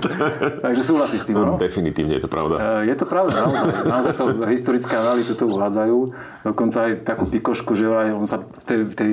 Takže 0.64 0.82
súhlasíš 0.86 1.26
s 1.26 1.26
tým, 1.26 1.42
áno? 1.42 1.58
Definitívne 1.58 2.14
je 2.14 2.22
to 2.22 2.30
pravda. 2.30 2.86
E, 2.86 2.86
Je 2.86 2.94
to 2.94 3.06
pravda, 3.10 3.34
naozaj. 3.42 3.66
Naozaj 3.82 4.12
to 4.14 4.24
historické 4.46 4.94
analýzy 4.94 5.34
to 5.34 5.50
uvádzajú. 5.50 5.98
Dokonca 6.46 6.78
aj 6.86 6.92
takú 7.02 7.26
pikošku, 7.26 7.74
že 7.74 7.90
on 7.90 8.26
sa 8.28 8.38
v 8.38 8.62
tej, 8.62 8.78
tej, 8.94 9.12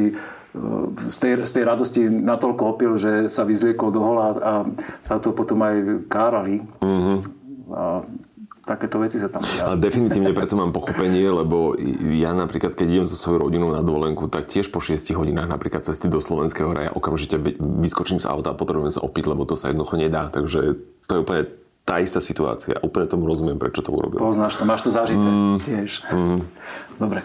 e, 0.53 0.61
z, 1.01 1.17
tej, 1.17 1.31
z 1.41 1.51
tej 1.57 1.63
radosti 1.65 2.01
natoľko 2.05 2.63
opil, 2.77 2.91
že 3.01 3.33
sa 3.33 3.41
vyzliekol 3.41 3.89
do 3.89 4.01
hola 4.05 4.27
a 4.37 4.53
sa 5.01 5.17
to 5.17 5.33
potom 5.33 5.65
aj 5.65 6.05
kárali. 6.05 6.61
Mm-hmm. 6.85 7.17
A 7.73 8.05
takéto 8.67 8.99
veci 8.99 9.15
sa 9.15 9.31
tam 9.31 9.39
diali. 9.39 9.63
Ale 9.63 9.77
definitívne 9.79 10.35
preto 10.35 10.59
mám 10.59 10.75
pochopenie, 10.75 11.31
lebo 11.31 11.79
ja 12.11 12.35
napríklad, 12.35 12.75
keď 12.75 12.87
idem 12.91 13.07
so 13.07 13.15
svojou 13.15 13.47
rodinou 13.47 13.71
na 13.71 13.79
dovolenku, 13.79 14.27
tak 14.27 14.51
tiež 14.51 14.67
po 14.67 14.83
6 14.83 15.15
hodinách 15.15 15.47
napríklad 15.47 15.87
cesty 15.87 16.11
do 16.11 16.19
Slovenského 16.19 16.75
hraja 16.75 16.91
okamžite 16.91 17.39
vy- 17.39 17.55
vyskočím 17.57 18.19
z 18.19 18.27
auta 18.27 18.51
a 18.51 18.59
potrebujem 18.59 18.91
sa 18.91 18.99
opiť, 19.07 19.23
lebo 19.23 19.47
to 19.47 19.55
sa 19.55 19.71
jednoducho 19.71 19.95
nedá. 19.95 20.27
Takže 20.27 20.75
to 21.07 21.11
je 21.15 21.19
úplne 21.23 21.47
tá 21.87 22.03
istá 22.03 22.19
situácia. 22.19 22.75
Úplne 22.83 23.07
tomu 23.07 23.31
rozumiem, 23.31 23.55
prečo 23.55 23.79
to 23.79 23.95
urobil. 23.95 24.19
Poznáš 24.19 24.59
to, 24.59 24.67
máš 24.67 24.83
to 24.83 24.91
zažité 24.91 25.23
mm. 25.23 25.57
tiež. 25.63 26.03
Mm. 26.11 26.43
Dobre. 26.99 27.23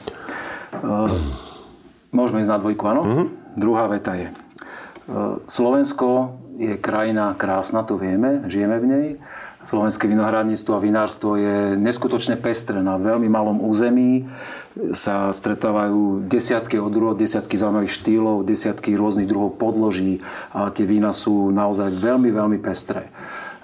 Môžeme 2.14 2.46
ísť 2.46 2.52
na 2.54 2.58
dvojku, 2.62 2.84
áno? 2.86 3.02
Mm-hmm. 3.02 3.26
Druhá 3.58 3.90
veta 3.90 4.14
je. 4.14 4.30
Slovensko 5.50 6.38
je 6.62 6.78
krajina 6.78 7.34
krásna, 7.34 7.82
to 7.82 7.98
vieme, 7.98 8.46
žijeme 8.46 8.78
v 8.78 8.86
nej. 8.86 9.06
Slovenské 9.62 10.10
vinohradníctvo 10.10 10.74
a 10.74 10.82
vinárstvo 10.82 11.38
je 11.38 11.78
neskutočne 11.78 12.34
pestré. 12.34 12.82
Na 12.82 12.98
veľmi 12.98 13.30
malom 13.30 13.62
území 13.62 14.26
sa 14.90 15.30
stretávajú 15.30 16.26
desiatky 16.26 16.82
odrôd, 16.82 17.14
desiatky 17.14 17.54
zaujímavých 17.54 17.94
štýlov, 17.94 18.42
desiatky 18.42 18.98
rôznych 18.98 19.30
druhov 19.30 19.54
podloží 19.54 20.18
a 20.50 20.74
tie 20.74 20.82
vína 20.82 21.14
sú 21.14 21.54
naozaj 21.54 21.94
veľmi, 21.94 22.34
veľmi 22.34 22.58
pestré. 22.58 23.14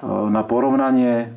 Na 0.07 0.47
porovnanie 0.47 1.35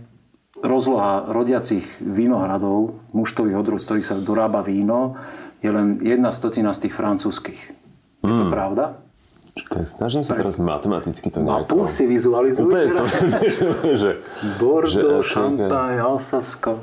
rozloha 0.61 1.25
rodiacich 1.25 1.97
vínohradov, 1.97 3.01
muštových 3.17 3.57
odrôd, 3.57 3.81
z 3.81 3.85
ktorých 3.89 4.07
sa 4.07 4.21
dorába 4.21 4.61
víno, 4.61 5.17
je 5.65 5.73
len 5.73 5.97
jedna 6.05 6.29
stotina 6.29 6.69
z 6.69 6.85
tých 6.85 6.93
francúzskych. 6.93 7.61
Je 8.21 8.33
to 8.37 8.45
mm. 8.45 8.53
pravda? 8.53 9.01
Čakaj, 9.51 9.83
snažím 9.83 10.23
sa 10.23 10.39
teraz 10.39 10.55
matematicky 10.55 11.27
to 11.27 11.43
nejako... 11.43 11.75
Mapu 11.75 11.91
si 11.91 12.07
vizualizuj 12.07 12.71
Úplne 12.71 12.87
teraz. 12.87 13.19
To 13.19 13.91
že, 13.99 14.11
Bordeaux, 14.55 15.27
Champagne, 15.27 15.99
Alsasko. 15.99 16.79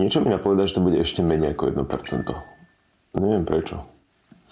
Niečo 0.00 0.24
mi 0.24 0.32
napovedá, 0.32 0.64
že 0.64 0.80
to 0.80 0.82
bude 0.82 0.98
ešte 1.04 1.20
menej 1.20 1.52
ako 1.52 1.68
1%. 1.84 3.20
Neviem 3.20 3.44
prečo. 3.44 3.84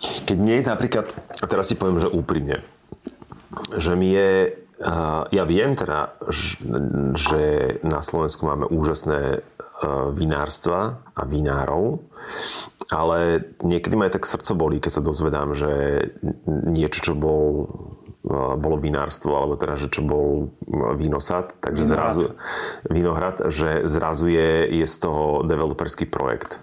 Keď 0.02 0.36
nie 0.36 0.60
je 0.60 0.68
napríklad, 0.68 1.08
a 1.40 1.44
teraz 1.48 1.72
si 1.72 1.80
poviem, 1.80 1.98
že 1.98 2.12
úprimne, 2.12 2.60
že 3.80 3.96
mi 3.96 4.12
je, 4.12 4.52
ja 5.32 5.44
viem 5.48 5.72
teda, 5.72 6.12
že 7.16 7.40
na 7.80 8.04
Slovensku 8.04 8.44
máme 8.44 8.68
úžasné 8.68 9.40
vinárstva 10.14 11.02
a 11.12 11.22
vinárov, 11.26 12.00
ale 12.90 13.50
niekedy 13.62 13.94
ma 13.98 14.06
aj 14.06 14.20
tak 14.20 14.30
srdco 14.30 14.52
bolí, 14.54 14.78
keď 14.78 14.92
sa 15.00 15.02
dozvedám, 15.02 15.58
že 15.58 15.72
niečo, 16.46 17.12
čo 17.12 17.14
bol, 17.18 17.66
bolo 18.58 18.76
vinárstvo, 18.78 19.34
alebo 19.34 19.58
teda, 19.58 19.74
že 19.74 19.90
čo 19.90 20.06
bol 20.06 20.54
vínosad, 20.96 21.58
takže 21.58 21.82
vinohrad. 21.82 21.98
zrazu, 21.98 22.24
vinohrad, 22.86 23.36
že 23.50 23.82
zrazu 23.90 24.30
je, 24.30 24.70
je 24.70 24.86
z 24.86 24.96
toho 25.02 25.42
developerský 25.42 26.06
projekt. 26.06 26.62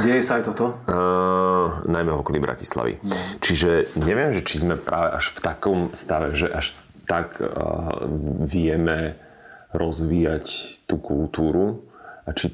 Deje 0.00 0.24
sa 0.24 0.40
aj 0.40 0.44
toto? 0.48 0.72
Uh, 0.88 1.84
najmä 1.84 2.08
v 2.16 2.20
okolí 2.24 2.40
Bratislavy. 2.40 2.96
No. 3.04 3.12
Čiže 3.44 3.92
neviem, 4.00 4.32
že 4.32 4.40
či 4.40 4.64
sme 4.64 4.80
práve 4.80 5.20
až 5.20 5.36
v 5.36 5.38
takom 5.44 5.78
stave, 5.92 6.32
že 6.32 6.48
až 6.48 6.72
tak 7.04 7.36
uh, 7.38 8.08
vieme 8.40 9.20
rozvíjať 9.76 10.80
tú 10.88 10.96
kultúru 10.96 11.85
a 12.26 12.30
či 12.34 12.50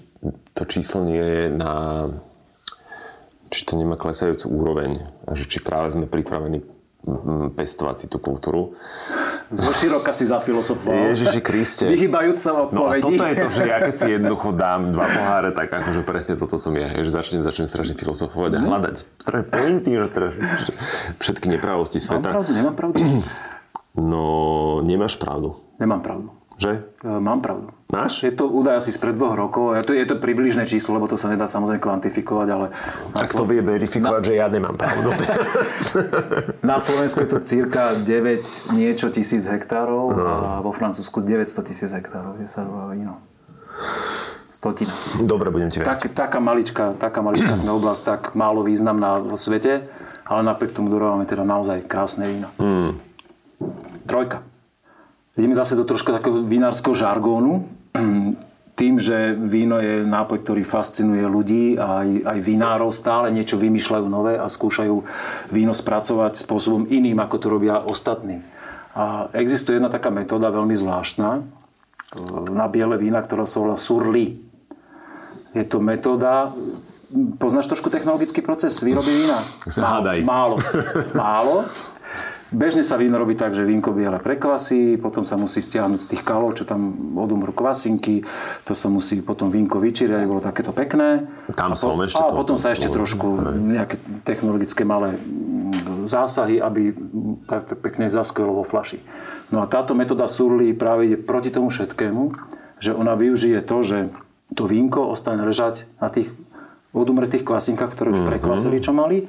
to 0.53 0.63
číslo 0.69 1.03
nie 1.09 1.25
je 1.25 1.45
na 1.49 1.73
či 3.53 3.69
to 3.69 3.77
nemá 3.77 4.01
klesajúcu 4.01 4.49
úroveň 4.49 4.91
a 5.29 5.37
že 5.37 5.45
či 5.45 5.61
práve 5.61 5.93
sme 5.93 6.09
pripravení 6.09 6.65
pestovať 7.53 7.97
si 7.99 8.07
tú 8.07 8.23
kultúru. 8.23 8.79
široka 9.51 10.15
si 10.15 10.23
zafilosofoval. 10.23 11.13
Ježiši 11.13 11.41
Kriste. 11.43 11.85
Vyhybajúc 11.91 12.39
sa 12.39 12.55
odpovedí. 12.55 12.79
No 12.79 12.87
a 12.87 13.03
toto 13.03 13.23
je 13.27 13.35
to, 13.43 13.49
že 13.51 13.63
ja 13.67 13.79
keď 13.83 13.95
si 13.99 14.07
jednoducho 14.15 14.55
dám 14.55 14.95
dva 14.95 15.11
poháre, 15.11 15.51
tak 15.51 15.67
akože 15.75 16.07
presne 16.07 16.39
toto 16.39 16.63
som 16.63 16.71
ja. 16.79 16.87
Že 16.95 17.11
začnem, 17.11 17.41
začnem 17.43 17.67
strašne 17.67 17.99
filozofovať 17.99 18.51
a 18.55 18.59
mhm. 18.63 18.67
hľadať 18.71 18.95
strašne 19.19 19.47
pointy, 19.51 19.91
že 19.99 20.09
teda 20.15 20.29
všetky 21.19 21.47
nepravosti 21.51 21.99
sveta. 21.99 22.31
Mám 22.31 22.35
pravdu, 22.39 22.51
nemám 22.55 22.77
pravdu. 22.79 22.97
No, 23.93 24.25
nemáš 24.87 25.19
pravdu. 25.21 25.59
Nemám 25.83 26.01
pravdu. 26.01 26.42
Že? 26.59 26.73
E, 27.05 27.09
mám 27.21 27.41
pravdu. 27.41 27.73
Máš? 27.93 28.25
Je 28.25 28.33
to 28.33 28.49
údaj 28.49 28.81
asi 28.81 28.89
spred 28.93 29.17
dvoch 29.17 29.37
rokov. 29.37 29.77
Je 29.77 29.85
to, 29.85 29.93
je 29.93 30.07
to 30.09 30.17
približné 30.17 30.65
číslo, 30.65 30.97
lebo 30.97 31.09
to 31.09 31.17
sa 31.17 31.29
nedá 31.29 31.45
samozrejme 31.45 31.81
kvantifikovať, 31.81 32.49
ale... 32.49 32.67
Tak 33.13 33.29
to 33.37 33.45
vie 33.45 33.61
verifikovať, 33.61 34.23
na... 34.23 34.27
že 34.27 34.35
ja 34.41 34.47
nemám 34.49 34.77
pravdu. 34.81 35.13
na 36.73 36.81
Slovensku 36.81 37.25
je 37.25 37.31
to 37.31 37.39
cirka 37.45 37.93
9 38.01 38.73
niečo 38.73 39.13
tisíc 39.13 39.45
hektárov 39.45 40.17
no. 40.17 40.25
a 40.25 40.65
vo 40.65 40.73
Francúzsku 40.73 41.21
900 41.21 41.69
tisíc 41.69 41.91
hektárov, 41.93 42.41
kde 42.41 42.49
sa 42.49 42.65
robá 42.65 42.93
víno. 42.97 43.21
Stotina. 44.53 44.93
Dobre, 45.21 45.49
budem 45.49 45.73
ti 45.73 45.81
veriť. 45.81 45.89
Tak, 45.89 46.01
taká 46.13 46.39
malička, 46.39 46.93
taká 46.97 47.25
malička 47.25 47.57
sme 47.57 47.73
oblasť, 47.73 48.03
tak 48.05 48.23
málo 48.37 48.61
významná 48.61 49.25
vo 49.25 49.37
svete, 49.37 49.89
ale 50.29 50.41
napriek 50.45 50.77
tomu 50.77 50.93
dorávame 50.93 51.25
teda 51.25 51.45
naozaj 51.45 51.89
krásne 51.89 52.29
víno. 52.29 52.49
Mm. 52.61 53.01
Trojka. 54.05 54.52
Ideme 55.33 55.57
zase 55.57 55.73
do 55.73 55.89
troška 55.89 56.13
takého 56.13 56.45
vinárskeho 56.45 56.93
žargónu. 56.93 57.65
Tým, 58.73 58.97
že 58.97 59.37
víno 59.37 59.81
je 59.81 60.01
nápoj, 60.01 60.45
ktorý 60.45 60.65
fascinuje 60.65 61.25
ľudí 61.29 61.77
a 61.77 62.05
aj, 62.05 62.09
aj 62.25 62.39
vinárov 62.41 62.89
stále 62.89 63.29
niečo 63.29 63.61
vymýšľajú 63.61 64.07
nové 64.09 64.41
a 64.41 64.49
skúšajú 64.49 64.97
víno 65.53 65.77
spracovať 65.77 66.41
spôsobom 66.41 66.89
iným, 66.89 67.21
ako 67.21 67.37
to 67.37 67.47
robia 67.53 67.85
ostatní. 67.85 68.41
A 68.97 69.29
existuje 69.37 69.77
jedna 69.77 69.93
taká 69.93 70.09
metóda 70.09 70.49
veľmi 70.49 70.73
zvláštna 70.73 71.31
e, 71.37 71.43
na 72.49 72.65
biele 72.69 72.97
vína, 72.97 73.21
ktorá 73.21 73.45
sa 73.45 73.61
volá 73.61 73.77
surli. 73.77 74.41
Je 75.53 75.65
to 75.69 75.77
metóda, 75.77 76.57
poznáš 77.37 77.69
trošku 77.69 77.93
technologický 77.93 78.41
proces 78.41 78.81
výroby 78.81 79.13
vína? 79.13 79.37
Málo, 80.25 80.25
málo. 80.25 80.57
Málo. 81.13 81.55
Bežne 82.53 82.85
sa 82.85 83.01
víno 83.01 83.17
robí 83.17 83.33
tak, 83.33 83.57
že 83.57 83.65
vínko 83.65 83.97
biele 83.97 84.21
prekvasí, 84.21 85.01
potom 85.01 85.25
sa 85.25 85.41
musí 85.41 85.65
stiahnuť 85.65 86.01
z 86.05 86.11
tých 86.13 86.23
kalov, 86.23 86.53
čo 86.61 86.69
tam 86.69 86.93
odumrú 87.17 87.57
kvasinky, 87.57 88.21
to 88.69 88.77
sa 88.77 88.93
musí 88.93 89.25
potom 89.25 89.49
vínko 89.49 89.81
vyčíriť, 89.81 90.13
aby 90.13 90.27
bolo 90.29 90.45
takéto 90.45 90.77
pekné. 90.77 91.25
Tam 91.57 91.73
a 91.73 91.77
som 91.77 91.97
po, 91.97 92.05
ešte 92.05 92.21
A 92.21 92.29
to, 92.29 92.37
potom 92.37 92.61
sa 92.61 92.77
ešte 92.77 92.93
trošku 92.93 93.41
nejaké 93.57 93.97
technologické 94.29 94.85
malé 94.85 95.17
zásahy, 96.05 96.61
aby 96.61 96.93
tak 97.49 97.73
pekne 97.81 98.13
zaskvelo 98.13 98.61
vo 98.61 98.65
flaši. 98.69 99.01
No 99.49 99.65
a 99.65 99.67
táto 99.67 99.97
metóda 99.97 100.29
surly 100.29 100.77
práve 100.77 101.09
ide 101.09 101.17
proti 101.17 101.49
tomu 101.49 101.73
všetkému, 101.73 102.37
že 102.83 102.93
ona 102.93 103.17
využije 103.17 103.65
to, 103.65 103.81
že 103.81 103.99
to 104.53 104.69
vínko 104.69 105.09
ostane 105.09 105.41
ležať 105.41 105.89
na 105.97 106.13
tých 106.13 106.29
odumretých 106.93 107.49
kvasinkách, 107.49 107.97
ktoré 107.97 108.13
už 108.13 108.21
mhm. 108.21 108.29
prekvasili, 108.29 108.77
čo 108.77 108.93
mali. 108.93 109.25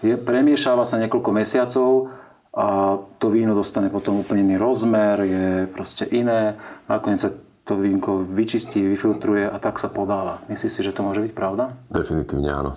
Je, 0.00 0.16
premiešáva 0.16 0.86
sa 0.86 0.96
niekoľko 0.96 1.30
mesiacov 1.34 2.08
a 2.50 2.98
to 3.22 3.30
víno 3.30 3.54
dostane 3.54 3.94
potom 3.94 4.26
úplne 4.26 4.42
iný 4.42 4.58
rozmer, 4.58 5.22
je 5.22 5.70
proste 5.70 6.02
iné. 6.10 6.58
Nakoniec 6.90 7.22
sa 7.22 7.30
to 7.62 7.78
vínko 7.78 8.26
vyčistí, 8.26 8.82
vyfiltruje 8.82 9.46
a 9.46 9.54
tak 9.62 9.78
sa 9.78 9.86
podáva. 9.86 10.42
Myslíš 10.50 10.74
si, 10.74 10.82
že 10.82 10.90
to 10.90 11.06
môže 11.06 11.22
byť 11.22 11.30
pravda? 11.30 11.78
Definitívne 11.94 12.50
áno. 12.50 12.74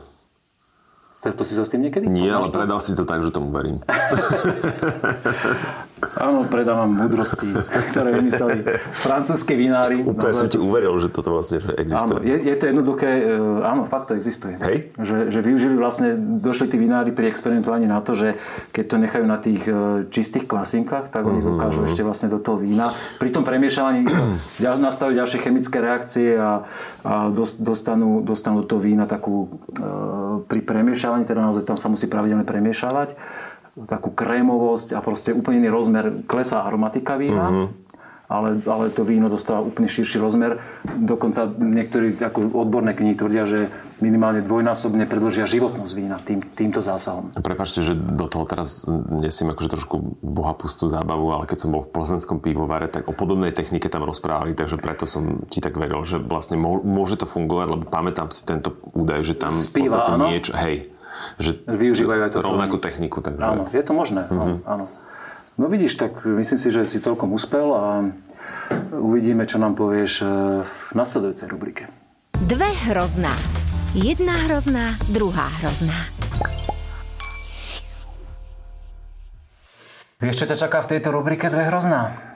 Stretol 1.18 1.46
si 1.46 1.58
sa 1.58 1.66
s 1.66 1.74
tým 1.74 1.90
niekedy? 1.90 2.06
Nie, 2.06 2.30
ale 2.30 2.54
predal 2.54 2.78
si 2.82 2.94
to 2.94 3.06
tak, 3.06 3.26
že 3.26 3.34
tomu 3.34 3.50
verím. 3.50 3.82
Áno, 6.18 6.46
predávam 6.48 6.92
múdrosti, 6.92 7.50
ktoré 7.92 8.20
vymysleli 8.20 8.66
francúzski 8.94 9.54
vinári. 9.56 10.04
Úplne 10.04 10.34
som 10.34 10.50
ti 10.50 10.60
uveril, 10.60 10.94
že 11.00 11.10
toto 11.10 11.34
vlastne 11.34 11.64
existuje. 11.78 12.20
Áno, 12.20 12.28
je, 12.28 12.36
je 12.44 12.56
to 12.56 12.64
jednoduché, 12.70 13.10
e, 13.10 13.32
áno, 13.64 13.88
fakt 13.88 14.12
to 14.12 14.14
existuje. 14.18 14.56
Hej? 14.60 14.94
Že, 15.00 15.18
že 15.32 15.40
využili 15.40 15.76
vlastne, 15.76 16.16
došli 16.18 16.72
tí 16.74 16.78
vinári 16.78 17.16
pri 17.16 17.30
experimentovaní 17.30 17.88
na 17.88 18.04
to, 18.04 18.14
že 18.14 18.36
keď 18.76 18.86
to 18.86 18.96
nechajú 19.00 19.26
na 19.26 19.38
tých 19.40 19.62
e, 19.66 19.74
čistých 20.10 20.46
kvasinkách, 20.46 21.10
tak 21.10 21.24
oni 21.24 21.40
uh-huh. 21.40 21.50
dokážu 21.56 21.86
ešte 21.88 22.02
vlastne 22.06 22.30
do 22.30 22.40
toho 22.40 22.60
vína. 22.60 22.92
Pri 23.18 23.30
tom 23.32 23.48
premiešavaní 23.48 24.08
nastavujú 24.84 25.16
ďalšie 25.16 25.40
chemické 25.40 25.78
reakcie 25.80 26.36
a, 26.36 26.68
a 27.04 27.32
dostanú, 27.32 28.20
dostanú 28.20 28.64
do 28.64 28.68
toho 28.68 28.82
vína 28.84 29.08
takú, 29.08 29.48
e, 29.74 29.88
pri 30.46 30.60
premiešavaní, 30.64 31.24
teda 31.24 31.44
naozaj 31.44 31.64
tam 31.68 31.78
sa 31.80 31.88
musí 31.88 32.06
pravidelne 32.08 32.44
premiešavať, 32.44 33.16
takú 33.74 34.14
krémovosť 34.14 34.94
a 34.94 35.02
proste 35.02 35.34
úplne 35.34 35.66
iný 35.66 35.70
rozmer. 35.74 36.26
Klesá 36.30 36.62
aromatika 36.62 37.18
vína, 37.18 37.50
mm-hmm. 37.50 37.68
ale, 38.30 38.50
ale 38.70 38.86
to 38.94 39.02
víno 39.02 39.34
dostáva 39.34 39.66
úplne 39.66 39.90
širší 39.90 40.22
rozmer. 40.22 40.62
Dokonca 40.86 41.50
niektorí 41.50 42.22
ako 42.22 42.54
odborné 42.54 42.94
knihy 42.94 43.18
tvrdia, 43.18 43.50
že 43.50 43.74
minimálne 43.98 44.46
dvojnásobne 44.46 45.10
predlžia 45.10 45.50
životnosť 45.50 45.94
vína 45.98 46.22
tým, 46.22 46.46
týmto 46.54 46.86
zásahom. 46.86 47.34
Prepačte, 47.34 47.82
že 47.82 47.98
do 47.98 48.30
toho 48.30 48.46
teraz 48.46 48.86
nesiem 49.10 49.50
akože 49.50 49.74
trošku 49.74 50.22
bohapustú 50.22 50.86
zábavu, 50.86 51.34
ale 51.34 51.50
keď 51.50 51.66
som 51.66 51.74
bol 51.74 51.82
v 51.82 51.98
plzeňskom 51.98 52.46
pivovare, 52.46 52.94
tak 52.94 53.10
o 53.10 53.14
podobnej 53.18 53.58
technike 53.58 53.90
tam 53.90 54.06
rozprávali, 54.06 54.54
takže 54.54 54.78
preto 54.78 55.10
som 55.10 55.50
ti 55.50 55.66
tak 55.66 55.82
veril, 55.82 56.06
že 56.06 56.22
vlastne 56.22 56.62
môže 56.62 57.18
to 57.18 57.26
fungovať, 57.26 57.68
lebo 57.74 57.84
pamätám 57.90 58.30
si 58.30 58.46
tento 58.46 58.78
údaj, 58.94 59.26
že 59.26 59.34
tam 59.34 59.50
Spíva, 59.50 60.14
v 60.14 60.30
niečo, 60.30 60.54
hej, 60.54 60.93
že 61.38 61.62
využívajú 61.66 62.22
aj 62.28 62.32
toto. 62.34 62.46
Rovnakú 62.50 62.78
techniku. 62.82 63.22
Takže... 63.22 63.42
Áno, 63.42 63.70
je 63.70 63.84
to 63.84 63.94
možné. 63.94 64.28
Mm-hmm. 64.28 64.66
Áno. 64.66 64.86
No 65.54 65.70
vidíš, 65.70 66.02
tak 66.02 66.26
myslím 66.26 66.58
si, 66.58 66.70
že 66.74 66.82
si 66.90 66.98
celkom 66.98 67.30
uspel 67.38 67.70
a 67.78 68.10
uvidíme, 68.98 69.46
čo 69.46 69.62
nám 69.62 69.78
povieš 69.78 70.26
e, 70.26 70.28
v 70.66 70.92
nasledujúcej 70.98 71.46
rubrike. 71.46 71.94
Dve 72.42 72.74
hrozná. 72.90 73.30
Jedna 73.94 74.34
hrozná, 74.50 74.98
druhá 75.14 75.54
hrozná. 75.62 76.10
Vieš, 80.18 80.42
čo 80.42 80.50
ťa 80.50 80.58
čaká 80.58 80.82
v 80.82 80.98
tejto 80.98 81.14
rubrike 81.14 81.52
Dve 81.54 81.70
hrozná? 81.70 82.33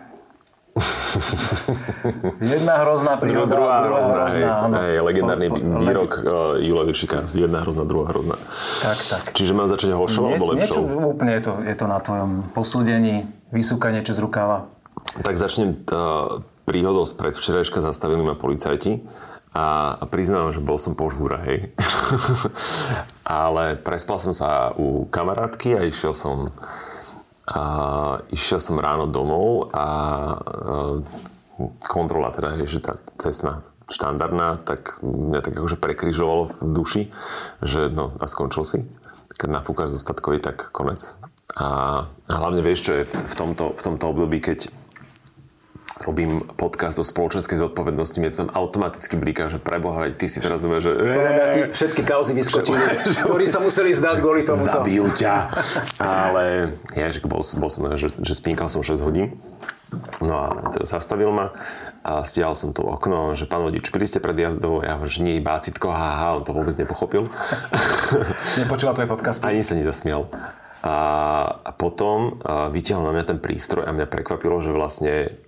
Jedna 2.54 2.74
hrozná 2.82 3.18
príroda, 3.18 3.50
druhá, 3.50 3.76
druhá 3.82 4.00
hrozná, 4.02 4.16
hrozná. 4.24 4.78
hej, 4.82 4.92
hej, 4.94 5.00
legendárny 5.02 5.48
Po- 5.50 5.58
po- 5.58 5.80
výrok 5.80 6.12
uh, 6.18 6.24
Jula 6.58 6.84
Viršika. 6.84 7.18
Jedna 7.30 7.60
hrozná, 7.62 7.84
druhá 7.84 8.08
hrozná. 8.10 8.36
Tak, 8.82 8.98
tak. 9.10 9.24
Čiže 9.34 9.52
mám 9.52 9.68
začať 9.68 9.94
horšou 9.94 10.24
alebo 10.28 10.54
Nie- 10.54 10.64
niečo, 10.64 10.80
lepšou? 10.82 11.10
úplne 11.10 11.32
je 11.38 11.42
to, 11.44 11.54
je 11.66 11.76
to 11.76 11.86
na 11.86 12.00
tvojom 12.00 12.32
posúdení, 12.54 13.16
vysúkanie 13.50 14.02
z 14.04 14.20
rukava. 14.20 14.70
Tak 15.22 15.38
začnem 15.38 15.74
uh, 15.88 16.42
príhodou 16.64 17.06
z 17.06 17.14
predvčerajška 17.16 17.80
zastavili 17.80 18.22
ma 18.22 18.36
policajti 18.36 19.02
a, 19.54 19.98
a 19.98 20.04
priznávam, 20.06 20.52
že 20.52 20.62
bol 20.62 20.78
som 20.78 20.94
po 20.94 21.08
žúra, 21.10 21.42
hej. 21.48 21.72
Ale 23.24 23.76
prespal 23.76 24.20
som 24.20 24.32
sa 24.32 24.72
u 24.76 25.08
kamarátky 25.08 25.76
a 25.76 25.82
išiel 25.84 26.14
som 26.14 26.52
a 27.48 27.62
išiel 28.36 28.60
som 28.60 28.76
ráno 28.76 29.08
domov 29.08 29.72
a 29.72 29.86
e, 30.36 31.64
kontrola 31.88 32.36
teda, 32.36 32.60
je, 32.60 32.78
že 32.78 32.84
tá 32.84 33.00
cestná 33.16 33.64
štandardná, 33.88 34.60
tak 34.68 35.00
mňa 35.00 35.40
tak 35.40 35.54
akože 35.56 35.80
prekryžovalo 35.80 36.52
v 36.52 36.76
duši, 36.76 37.02
že 37.64 37.88
no 37.88 38.12
a 38.20 38.28
skončil 38.28 38.68
si. 38.68 38.80
Keď 39.40 39.48
nafúkaš 39.48 39.96
zostatkový, 39.96 40.44
tak 40.44 40.76
konec. 40.76 41.16
A, 41.56 42.04
hlavne 42.28 42.60
vieš, 42.60 42.92
čo 42.92 43.00
je 43.00 43.04
v, 43.08 43.36
tomto, 43.40 43.72
v 43.80 43.82
tomto 43.82 44.06
období, 44.12 44.44
keď 44.44 44.68
robím 46.08 46.48
podcast 46.56 46.96
o 46.96 47.04
spoločenskej 47.04 47.60
zodpovednosti, 47.60 48.18
mi 48.24 48.32
to 48.32 48.48
tam 48.48 48.50
automaticky 48.56 49.20
blíka, 49.20 49.52
že 49.52 49.60
preboha, 49.60 50.08
ty 50.16 50.32
si 50.32 50.40
teraz 50.40 50.64
znamená, 50.64 50.80
že... 50.80 50.92
Povedá 50.96 51.46
ti, 51.52 51.60
všetky 51.68 52.02
kauzy 52.08 52.32
vyskočili, 52.32 52.80
ktorí 53.28 53.44
sa 53.44 53.60
museli 53.60 53.92
zdať 53.92 54.24
kvôli 54.24 54.48
tomu. 54.48 54.64
Zabijú 54.64 55.12
ťa. 55.12 55.52
Ale 56.00 56.76
ja, 56.96 57.12
že 57.12 57.20
bol, 57.28 57.44
bol 57.44 57.70
som, 57.70 57.92
že, 58.00 58.16
že 58.16 58.34
spinkal 58.34 58.72
som 58.72 58.80
6 58.80 59.04
hodín. 59.04 59.36
No 60.20 60.36
a 60.36 60.48
teda 60.76 60.84
zastavil 60.84 61.32
ma 61.32 61.56
a 62.04 62.28
stiahol 62.28 62.56
som 62.60 62.76
to 62.76 62.84
okno, 62.84 63.36
že 63.40 63.48
pán 63.48 63.64
vodič, 63.64 63.88
pili 63.88 64.04
ste 64.04 64.20
pred 64.20 64.36
jazdou? 64.36 64.84
Ja 64.84 65.00
hovorím, 65.00 65.12
že 65.12 65.22
nie, 65.24 65.40
bácitko, 65.40 65.92
haha, 65.92 66.40
on 66.40 66.44
to 66.44 66.52
vôbec 66.52 66.76
nepochopil. 66.76 67.32
Nepočúval 68.64 68.96
tvoje 69.00 69.12
podcasty? 69.12 69.48
Ani 69.48 69.64
sa 69.64 69.80
nezasmial. 69.80 70.28
A 70.84 71.72
potom 71.76 72.40
vytiahol 72.72 73.08
na 73.10 73.14
mňa 73.16 73.26
ten 73.32 73.40
prístroj 73.40 73.88
a 73.88 73.96
mňa 73.96 74.08
prekvapilo, 74.08 74.60
že 74.60 74.76
vlastne 74.76 75.40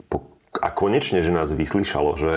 a 0.59 0.69
konečne, 0.69 1.23
že 1.23 1.31
nás 1.31 1.49
vyslyšalo, 1.55 2.19
že 2.19 2.33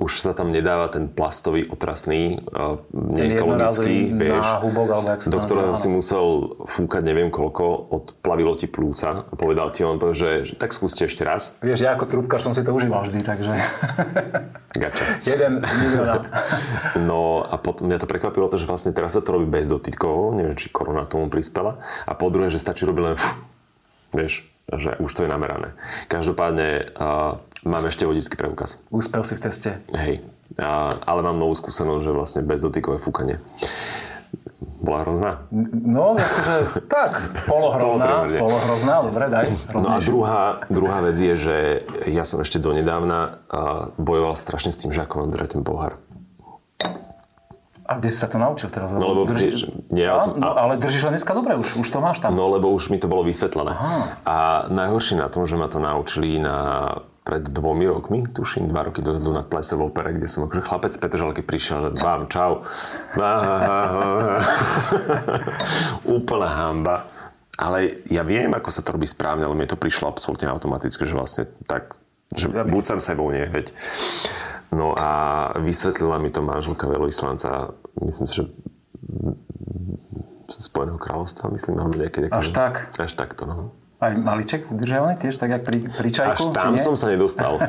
už 0.00 0.24
sa 0.24 0.32
tam 0.32 0.48
nedáva 0.48 0.88
ten 0.88 1.12
plastový 1.12 1.68
otrasný, 1.68 2.40
uh, 2.56 2.80
neekologický, 2.96 4.16
vieš, 4.16 4.40
náhubok, 4.48 4.88
alebo 4.96 5.08
jak 5.12 5.20
sa 5.20 5.28
do 5.28 5.38
ktorého 5.44 5.76
si 5.76 5.88
musel 5.92 6.56
fúkať 6.64 7.04
neviem 7.04 7.28
koľko, 7.28 7.64
odplavilo 7.92 8.56
ti 8.56 8.64
plúca 8.64 9.28
a 9.28 9.32
povedal 9.36 9.68
ti 9.76 9.84
on, 9.84 10.00
že, 10.16 10.56
tak 10.56 10.72
skúste 10.72 11.04
ešte 11.04 11.20
raz. 11.20 11.60
Vieš, 11.60 11.84
ja 11.84 11.92
ako 11.92 12.08
trúbkar 12.08 12.40
som 12.40 12.56
si 12.56 12.64
to 12.64 12.72
užíval 12.72 13.04
vždy, 13.04 13.20
takže 13.20 13.52
Gača. 14.72 15.04
jeden 15.36 15.60
milióna. 15.60 16.16
No 17.00 17.44
a 17.44 17.60
potom 17.60 17.92
mňa 17.92 18.00
to 18.00 18.08
prekvapilo 18.08 18.48
to, 18.48 18.56
že 18.56 18.64
vlastne 18.64 18.96
teraz 18.96 19.12
sa 19.12 19.20
to 19.20 19.36
robí 19.36 19.46
bez 19.46 19.68
dotykov, 19.68 20.32
neviem, 20.32 20.56
či 20.56 20.72
korona 20.72 21.04
tomu 21.04 21.28
prispela. 21.28 21.76
A 22.08 22.16
po 22.16 22.32
druhé, 22.32 22.48
že 22.48 22.56
stačí 22.56 22.88
robiť 22.88 23.02
len 23.04 23.16
fú, 23.20 23.30
vieš, 24.16 24.49
že 24.76 24.94
už 25.02 25.10
to 25.10 25.26
je 25.26 25.30
namerané. 25.30 25.74
Každopádne 26.06 26.94
uh, 26.94 27.40
mám 27.66 27.84
ešte 27.86 28.06
vodičský 28.06 28.38
preukaz. 28.38 28.78
Úspel 28.94 29.26
si 29.26 29.34
v 29.34 29.42
teste. 29.42 29.70
Hej. 29.94 30.22
A, 30.58 30.94
ale 31.06 31.20
mám 31.22 31.38
novú 31.38 31.54
skúsenosť, 31.54 32.02
že 32.02 32.12
vlastne 32.12 32.40
bez 32.42 32.62
dotykové 32.62 32.98
fúkanie. 32.98 33.38
Bola 34.80 35.02
hrozná. 35.04 35.44
No, 35.52 36.16
akože 36.16 36.56
tak, 36.94 37.18
polohrozná, 37.46 38.26
polohrozná, 38.38 38.94
dobre, 39.06 39.24
daj. 39.28 39.46
No 39.76 39.88
a 39.90 39.98
druhá, 40.00 40.42
druhá 40.72 40.98
vec 41.04 41.18
je, 41.18 41.34
že 41.36 41.56
ja 42.08 42.24
som 42.24 42.40
ešte 42.40 42.62
donedávna 42.62 43.42
uh, 43.50 43.92
bojoval 44.00 44.34
strašne 44.38 44.72
s 44.72 44.80
tým, 44.80 44.90
že 44.90 45.04
ako 45.04 45.26
mám 45.26 45.30
držať 45.34 45.60
ten 45.60 45.62
pohár. 45.66 46.00
A 47.90 47.98
kde 47.98 48.06
si 48.06 48.22
sa 48.22 48.30
to 48.30 48.38
naučil 48.38 48.70
teraz? 48.70 48.94
No 48.94 49.02
lebo 49.02 49.26
vieš, 49.26 49.66
nie, 49.90 50.06
Á, 50.06 50.22
auto- 50.22 50.38
no, 50.38 50.54
ale 50.54 50.78
držíš 50.78 51.10
len 51.10 51.18
dneska 51.18 51.34
dobre, 51.34 51.58
už, 51.58 51.74
už 51.82 51.88
to 51.90 51.98
máš 51.98 52.22
tam. 52.22 52.38
No 52.38 52.46
lebo 52.46 52.70
už 52.70 52.86
mi 52.94 53.02
to 53.02 53.10
bolo 53.10 53.26
vysvetlené. 53.26 53.74
A 54.22 54.70
najhoršie 54.70 55.18
na 55.18 55.26
tom, 55.26 55.42
že 55.42 55.58
ma 55.58 55.66
to 55.66 55.82
naučili 55.82 56.38
na 56.38 56.86
pred 57.26 57.42
dvomi 57.42 57.90
rokmi, 57.90 58.30
tuším, 58.30 58.70
dva 58.70 58.86
roky 58.88 59.02
dozadu 59.02 59.34
na 59.34 59.42
plese 59.42 59.74
v 59.74 59.90
opere, 59.90 60.14
kde 60.14 60.30
som 60.30 60.46
akože 60.46 60.62
chlapec 60.62 60.94
z 60.94 60.98
Petržalky 61.02 61.42
prišiel, 61.42 61.90
že 61.90 61.90
vám, 61.98 62.30
čau. 62.30 62.62
Úplná 66.06 66.48
hamba. 66.48 67.10
Ale 67.60 68.06
ja 68.08 68.24
viem, 68.24 68.54
ako 68.56 68.72
sa 68.72 68.80
to 68.80 68.96
robí 68.96 69.04
správne, 69.04 69.44
ale 69.44 69.52
mne 69.52 69.68
to 69.68 69.76
prišlo 69.76 70.08
absolútne 70.08 70.48
automaticky, 70.48 71.04
že 71.04 71.12
vlastne 71.12 71.44
tak, 71.68 71.92
že 72.32 72.48
buď 72.48 72.82
sám 72.86 73.00
sebou, 73.04 73.28
nie, 73.28 73.44
veď. 73.44 73.74
No 74.70 74.94
a 74.94 75.10
vysvetlila 75.58 76.22
mi 76.22 76.30
to 76.30 76.46
manželka 76.46 76.86
veľvyslanca, 76.86 77.74
myslím 78.06 78.26
si, 78.30 78.34
že 78.42 78.44
Spojeného 80.50 80.98
kráľovstva, 80.98 81.46
myslím, 81.54 81.78
alebo 81.78 81.94
niekedy. 81.94 82.26
Až 82.26 82.50
tak? 82.50 82.90
Až 82.98 83.14
takto, 83.14 83.46
no. 83.46 83.70
Aj 84.00 84.16
maliček 84.16 84.72
udržiavaný 84.72 85.20
tiež, 85.20 85.36
tak 85.36 85.52
jak 85.52 85.60
pri, 85.60 85.84
pri 85.84 86.08
čajku? 86.08 86.32
Až 86.32 86.56
tam 86.56 86.72
som 86.80 86.96
sa 86.96 87.12
nedostal. 87.12 87.60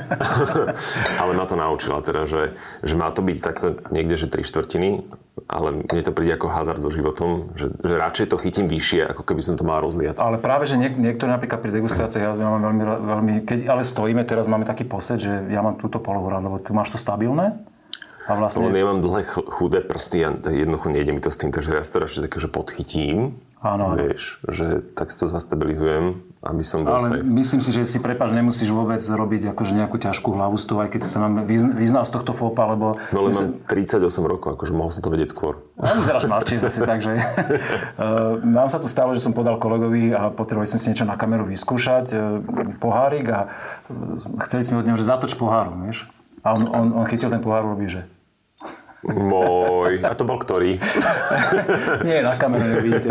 ale 1.22 1.32
ma 1.36 1.44
to 1.44 1.60
naučila 1.60 2.00
teda, 2.00 2.24
že, 2.24 2.56
že 2.80 2.96
má 2.96 3.12
to 3.12 3.20
byť 3.20 3.38
takto 3.44 3.76
niekde, 3.92 4.16
že 4.16 4.32
tri 4.32 4.48
štvrtiny, 4.48 5.04
ale 5.52 5.84
mne 5.84 6.02
to 6.02 6.16
príde 6.16 6.32
ako 6.32 6.48
hazard 6.48 6.80
so 6.80 6.88
životom, 6.88 7.52
že, 7.60 7.76
že 7.76 7.94
radšej 8.00 8.26
to 8.32 8.40
chytím 8.40 8.72
vyššie, 8.72 9.12
ako 9.12 9.28
keby 9.28 9.44
som 9.44 9.60
to 9.60 9.68
mal 9.68 9.84
rozliať. 9.84 10.16
Ale 10.18 10.40
práve, 10.40 10.64
že 10.64 10.80
niek- 10.80 10.96
niektorí 10.96 11.28
napríklad 11.28 11.60
pri 11.60 11.76
degustáciách, 11.76 12.40
ja 12.40 12.48
mám 12.48 12.64
veľmi, 12.64 12.84
veľmi, 13.04 13.34
keď 13.44 13.60
ale 13.68 13.84
stojíme, 13.84 14.24
teraz 14.24 14.48
máme 14.48 14.64
taký 14.64 14.88
posed, 14.88 15.20
že 15.20 15.52
ja 15.52 15.60
mám 15.60 15.76
túto 15.76 16.00
polohu 16.00 16.32
rád, 16.32 16.48
lebo 16.48 16.64
tu 16.64 16.72
máš 16.72 16.96
to 16.96 16.98
stabilné. 16.98 17.60
A 18.24 18.32
Len 18.32 18.40
vlastne, 18.40 18.72
ja 18.72 18.88
mám 18.88 19.04
dlhé 19.04 19.28
ch- 19.28 19.48
chudé 19.52 19.84
prsty 19.84 20.24
a 20.24 20.32
jednoducho 20.32 20.88
nejde 20.88 21.12
mi 21.12 21.20
to 21.20 21.28
s 21.28 21.36
tým, 21.36 21.52
takže 21.52 21.76
ja 21.76 21.84
to 21.84 22.00
radšej 22.00 22.22
také, 22.30 22.40
že 22.40 22.48
podchytím. 22.48 23.36
Áno, 23.62 23.94
áno. 23.94 24.02
Vieš, 24.02 24.42
že 24.50 24.82
tak 24.98 25.14
si 25.14 25.22
to 25.22 25.30
zastabilizujem, 25.30 26.18
aby 26.42 26.66
som 26.66 26.82
bol 26.82 26.98
ale 26.98 27.22
safe. 27.22 27.30
myslím 27.30 27.62
si, 27.62 27.70
že 27.70 27.86
si 27.86 28.02
prepač, 28.02 28.34
nemusíš 28.34 28.74
vôbec 28.74 28.98
robiť 28.98 29.54
akože 29.54 29.78
nejakú 29.78 30.02
ťažkú 30.02 30.34
hlavu 30.34 30.58
z 30.58 30.66
toho, 30.66 30.80
aj 30.82 30.90
keď 30.90 31.02
sa 31.06 31.22
nám 31.22 31.46
vyzn- 31.46 31.78
vyznal 31.78 32.02
z 32.02 32.12
tohto 32.18 32.34
fópa, 32.34 32.66
lebo... 32.74 32.98
No 33.14 33.30
len 33.30 33.38
my 33.38 33.62
mám 33.62 33.70
38 33.70 34.02
rokov, 34.26 34.58
akože 34.58 34.74
mohol 34.74 34.90
som 34.90 35.06
to 35.06 35.14
vedieť 35.14 35.30
skôr. 35.30 35.62
No, 35.78 35.94
vyzeráš 35.94 36.26
mladšie 36.26 36.58
zase 36.58 36.82
tak, 36.90 37.06
že... 37.06 37.14
Uh, 38.02 38.42
nám 38.42 38.74
sa 38.74 38.82
tu 38.82 38.90
stalo, 38.90 39.14
že 39.14 39.22
som 39.22 39.38
podal 39.38 39.62
kolegovi 39.62 40.10
a 40.10 40.34
potrebovali 40.34 40.66
sme 40.66 40.82
si 40.82 40.90
niečo 40.90 41.06
na 41.06 41.14
kameru 41.14 41.46
vyskúšať, 41.46 42.06
uh, 42.18 42.42
pohárik 42.82 43.30
a 43.30 43.40
uh, 43.46 44.42
chceli 44.50 44.66
sme 44.66 44.82
od 44.82 44.90
neho, 44.90 44.98
že 44.98 45.06
zatoč 45.06 45.38
poháru, 45.38 45.78
vieš. 45.86 46.10
A 46.42 46.58
on, 46.58 46.66
on, 46.66 46.88
on 46.98 47.06
chytil 47.06 47.30
ten 47.30 47.38
pohár, 47.38 47.62
robí, 47.62 47.86
že... 47.86 48.10
Môj. 49.02 50.06
A 50.06 50.14
to 50.14 50.30
bol 50.30 50.38
ktorý? 50.38 50.78
Nie, 52.08 52.22
na 52.22 52.38
kameru 52.38 52.70
nevidíte. 52.70 53.10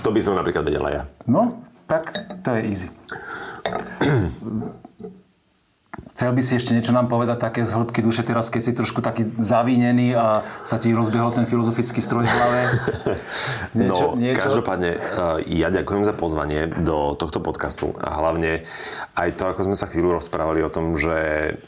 To 0.00 0.08
by 0.08 0.20
som 0.24 0.40
napríklad 0.40 0.64
vedela 0.64 0.88
ja. 0.88 1.02
No, 1.28 1.60
tak 1.84 2.16
to 2.40 2.56
je 2.56 2.60
easy. 2.72 2.88
Chcel 6.16 6.32
by 6.32 6.40
si 6.40 6.56
ešte 6.56 6.72
niečo 6.72 6.96
nám 6.96 7.12
povedať 7.12 7.36
také 7.36 7.60
z 7.68 7.76
hĺbky 7.76 8.00
duše 8.00 8.24
teraz, 8.24 8.48
keď 8.48 8.62
si 8.64 8.72
trošku 8.72 9.04
taký 9.04 9.36
zavínený 9.36 10.16
a 10.16 10.48
sa 10.64 10.80
ti 10.80 10.88
rozbehol 10.96 11.36
ten 11.36 11.44
filozofický 11.44 12.00
stroj 12.00 12.24
v 12.24 12.32
hlave? 12.32 12.60
no, 13.92 14.16
každopádne, 14.32 14.96
uh, 14.96 15.36
ja 15.44 15.68
ďakujem 15.68 16.08
za 16.08 16.16
pozvanie 16.16 16.72
do 16.72 17.12
tohto 17.20 17.44
podcastu 17.44 17.92
a 18.00 18.16
hlavne 18.16 18.64
aj 19.12 19.28
to, 19.36 19.44
ako 19.44 19.68
sme 19.68 19.76
sa 19.76 19.92
chvíľu 19.92 20.16
rozprávali 20.16 20.64
o 20.64 20.72
tom, 20.72 20.96
že 20.96 21.60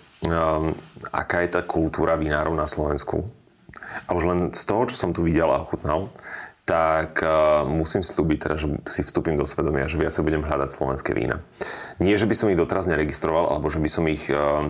aká 1.14 1.46
je 1.46 1.50
tá 1.54 1.62
kultúra 1.62 2.18
vinárov 2.18 2.54
na 2.58 2.66
Slovensku. 2.66 3.28
A 4.06 4.14
už 4.14 4.24
len 4.26 4.40
z 4.52 4.62
toho, 4.66 4.84
čo 4.90 4.96
som 4.98 5.10
tu 5.14 5.22
videl 5.22 5.48
a 5.48 5.62
ochutnal, 5.62 6.10
tak 6.68 7.24
uh, 7.24 7.64
musím 7.64 8.04
slúbiť, 8.04 8.38
teda, 8.44 8.54
že 8.60 8.66
si 8.84 9.00
vstúpim 9.00 9.40
do 9.40 9.48
svedomia, 9.48 9.88
že 9.88 9.96
viacej 9.96 10.20
budem 10.20 10.44
hľadať 10.44 10.76
slovenské 10.76 11.16
vína. 11.16 11.40
Nie, 11.96 12.20
že 12.20 12.28
by 12.28 12.34
som 12.36 12.52
ich 12.52 12.60
doteraz 12.60 12.84
neregistroval, 12.84 13.56
alebo 13.56 13.72
že 13.72 13.80
by 13.80 13.88
som 13.88 14.04
ich 14.04 14.28
uh, 14.28 14.68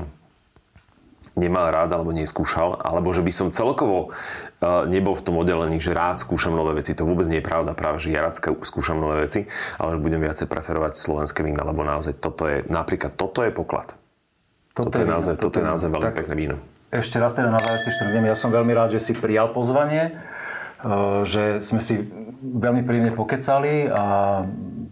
nemal 1.35 1.75
rád 1.75 1.91
alebo 1.99 2.15
neskúšal, 2.15 2.79
alebo 2.79 3.11
že 3.11 3.27
by 3.27 3.33
som 3.35 3.49
celkovo 3.51 4.15
nebol 4.63 5.15
v 5.15 5.23
tom 5.23 5.39
oddelení, 5.39 5.79
že 5.79 5.95
rád 5.95 6.19
skúšam 6.19 6.51
nové 6.51 6.83
veci. 6.83 6.95
To 6.99 7.07
vôbec 7.07 7.31
nie 7.31 7.39
je 7.39 7.47
pravda, 7.47 7.79
práve 7.79 8.03
že 8.03 8.11
ja 8.11 8.27
rád 8.27 8.43
skú- 8.43 8.63
skúšam 8.67 8.99
nové 8.99 9.31
veci, 9.31 9.47
ale 9.79 9.95
že 9.95 10.03
budem 10.03 10.19
viacej 10.19 10.51
preferovať 10.51 10.99
slovenské 10.99 11.47
vína, 11.47 11.63
lebo 11.63 11.87
naozaj 11.87 12.19
toto 12.19 12.51
je, 12.51 12.67
napríklad 12.67 13.15
toto 13.15 13.47
je 13.47 13.55
poklad. 13.55 13.95
Toto, 14.79 14.89
toto 14.89 14.97
je, 14.97 15.07
naozaj, 15.09 15.35
toto 15.37 15.57
je 15.57 15.67
naozaj 15.67 15.89
veľmi 15.89 16.05
Tak 16.05 16.15
pekné 16.17 16.35
víno. 16.37 16.57
Ešte 16.89 17.17
raz 17.17 17.33
teda 17.33 17.51
na 17.51 17.59
záver 17.59 17.79
si 17.79 17.91
štrngnem. 17.91 18.25
Ja 18.25 18.35
som 18.35 18.49
veľmi 18.49 18.71
rád, 18.71 18.89
že 18.91 19.01
si 19.01 19.13
prijal 19.13 19.51
pozvanie, 19.51 20.15
eh, 20.15 21.21
že 21.25 21.43
sme 21.61 21.79
si 21.79 21.99
veľmi 22.39 22.81
príjemne 22.81 23.11
pokecali 23.13 23.87
a 23.87 24.03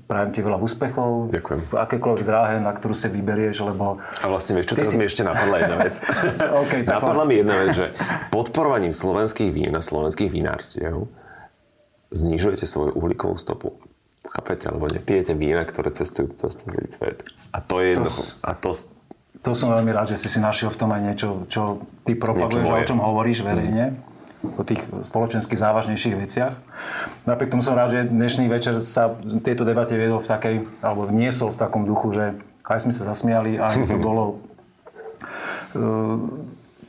prajem 0.04 0.30
ti 0.30 0.40
veľa 0.40 0.58
úspechov. 0.58 1.30
Ďakujem. 1.30 1.60
V 1.64 1.76
akékoľvek 1.76 2.22
dráhe, 2.22 2.54
na 2.58 2.70
ktorú 2.70 2.92
si 2.92 3.06
vyberieš, 3.08 3.62
lebo 3.64 4.02
A 4.16 4.26
vlastne 4.26 4.54
vieš, 4.54 4.70
čo 4.70 4.74
teraz 4.76 4.90
si- 4.90 4.96
mi 4.96 5.04
ešte 5.04 5.22
napadla 5.22 5.56
jedna 5.56 5.76
vec. 5.80 5.94
OK, 6.62 6.72
tak 6.82 6.90
napadla 6.92 7.24
mi 7.24 7.34
jedna 7.36 7.54
vec, 7.56 7.70
že 7.72 7.86
podporovaním 8.28 8.90
slovenských 8.92 9.50
vín 9.50 9.72
a 9.72 9.80
slovenských 9.80 10.26
vinárstiev 10.28 11.06
znižujete 12.08 12.64
svoju 12.64 12.92
uhlíkovú 12.92 13.34
stopu. 13.36 13.74
Chápete, 14.28 14.66
alebo 14.66 14.86
nepijete 14.86 15.32
vína, 15.32 15.62
ktoré 15.62 15.90
cestujú 15.90 16.34
cez 16.34 16.54
celý 16.56 16.86
svet. 16.88 17.22
A 17.50 17.58
to 17.58 17.78
je 17.78 17.94
jednoducho... 17.94 18.20
s- 18.20 18.38
A 18.40 18.52
to, 18.52 18.70
To 19.46 19.54
som 19.54 19.70
veľmi 19.70 19.94
rád, 19.94 20.10
že 20.10 20.18
si 20.18 20.26
si 20.26 20.42
našiel 20.42 20.74
v 20.74 20.78
tom 20.82 20.90
aj 20.90 21.00
niečo, 21.06 21.46
čo 21.46 21.86
ty 22.02 22.18
propaguješ 22.18 22.66
a 22.66 22.82
o 22.82 22.88
čom 22.90 22.98
hovoríš 22.98 23.46
verejne. 23.46 23.94
O 24.42 24.66
tých 24.66 24.82
spoločensky 25.06 25.54
závažnejších 25.54 26.18
veciach. 26.18 26.54
Napriek 27.30 27.54
tomu 27.54 27.62
som 27.62 27.78
rád, 27.78 27.94
že 27.94 28.10
dnešný 28.10 28.50
večer 28.50 28.82
sa 28.82 29.14
tejto 29.22 29.62
debate 29.62 29.94
viedol 29.94 30.18
v 30.18 30.28
takej, 30.28 30.54
alebo 30.82 31.06
niesol 31.14 31.54
v 31.54 31.58
takom 31.62 31.86
duchu, 31.86 32.10
že 32.10 32.24
aj 32.66 32.90
sme 32.90 32.92
sa 32.94 33.06
zasmiali, 33.06 33.54
aj 33.54 33.86
to 33.86 33.96
bolo 34.10 34.42
e, 35.74 35.82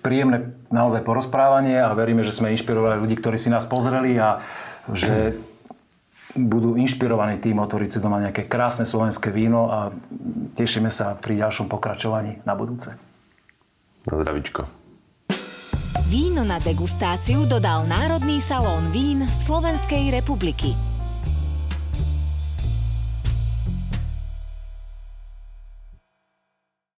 príjemné 0.01 0.57
naozaj 0.73 1.05
porozprávanie 1.05 1.77
a 1.77 1.93
veríme, 1.93 2.25
že 2.25 2.33
sme 2.33 2.53
inšpirovali 2.57 2.97
ľudí, 2.97 3.21
ktorí 3.21 3.37
si 3.37 3.53
nás 3.53 3.69
pozreli 3.69 4.17
a 4.17 4.41
že 4.89 5.37
budú 6.35 6.75
inšpirovaní 6.75 7.39
tým 7.39 7.61
otvoriť 7.63 7.89
si 7.89 7.99
doma 8.03 8.19
nejaké 8.19 8.49
krásne 8.49 8.83
slovenské 8.83 9.31
víno 9.31 9.71
a 9.71 9.79
tešíme 10.57 10.91
sa 10.91 11.15
pri 11.15 11.39
ďalšom 11.39 11.71
pokračovaní 11.71 12.43
na 12.43 12.57
budúce. 12.57 12.97
na 14.07 14.15
zdravičko. 14.19 14.61
Víno 16.07 16.47
na 16.47 16.55
degustáciu 16.55 17.43
dodal 17.43 17.83
Národný 17.83 18.39
salón 18.39 18.95
vín 18.95 19.27
Slovenskej 19.27 20.07
republiky. 20.15 20.96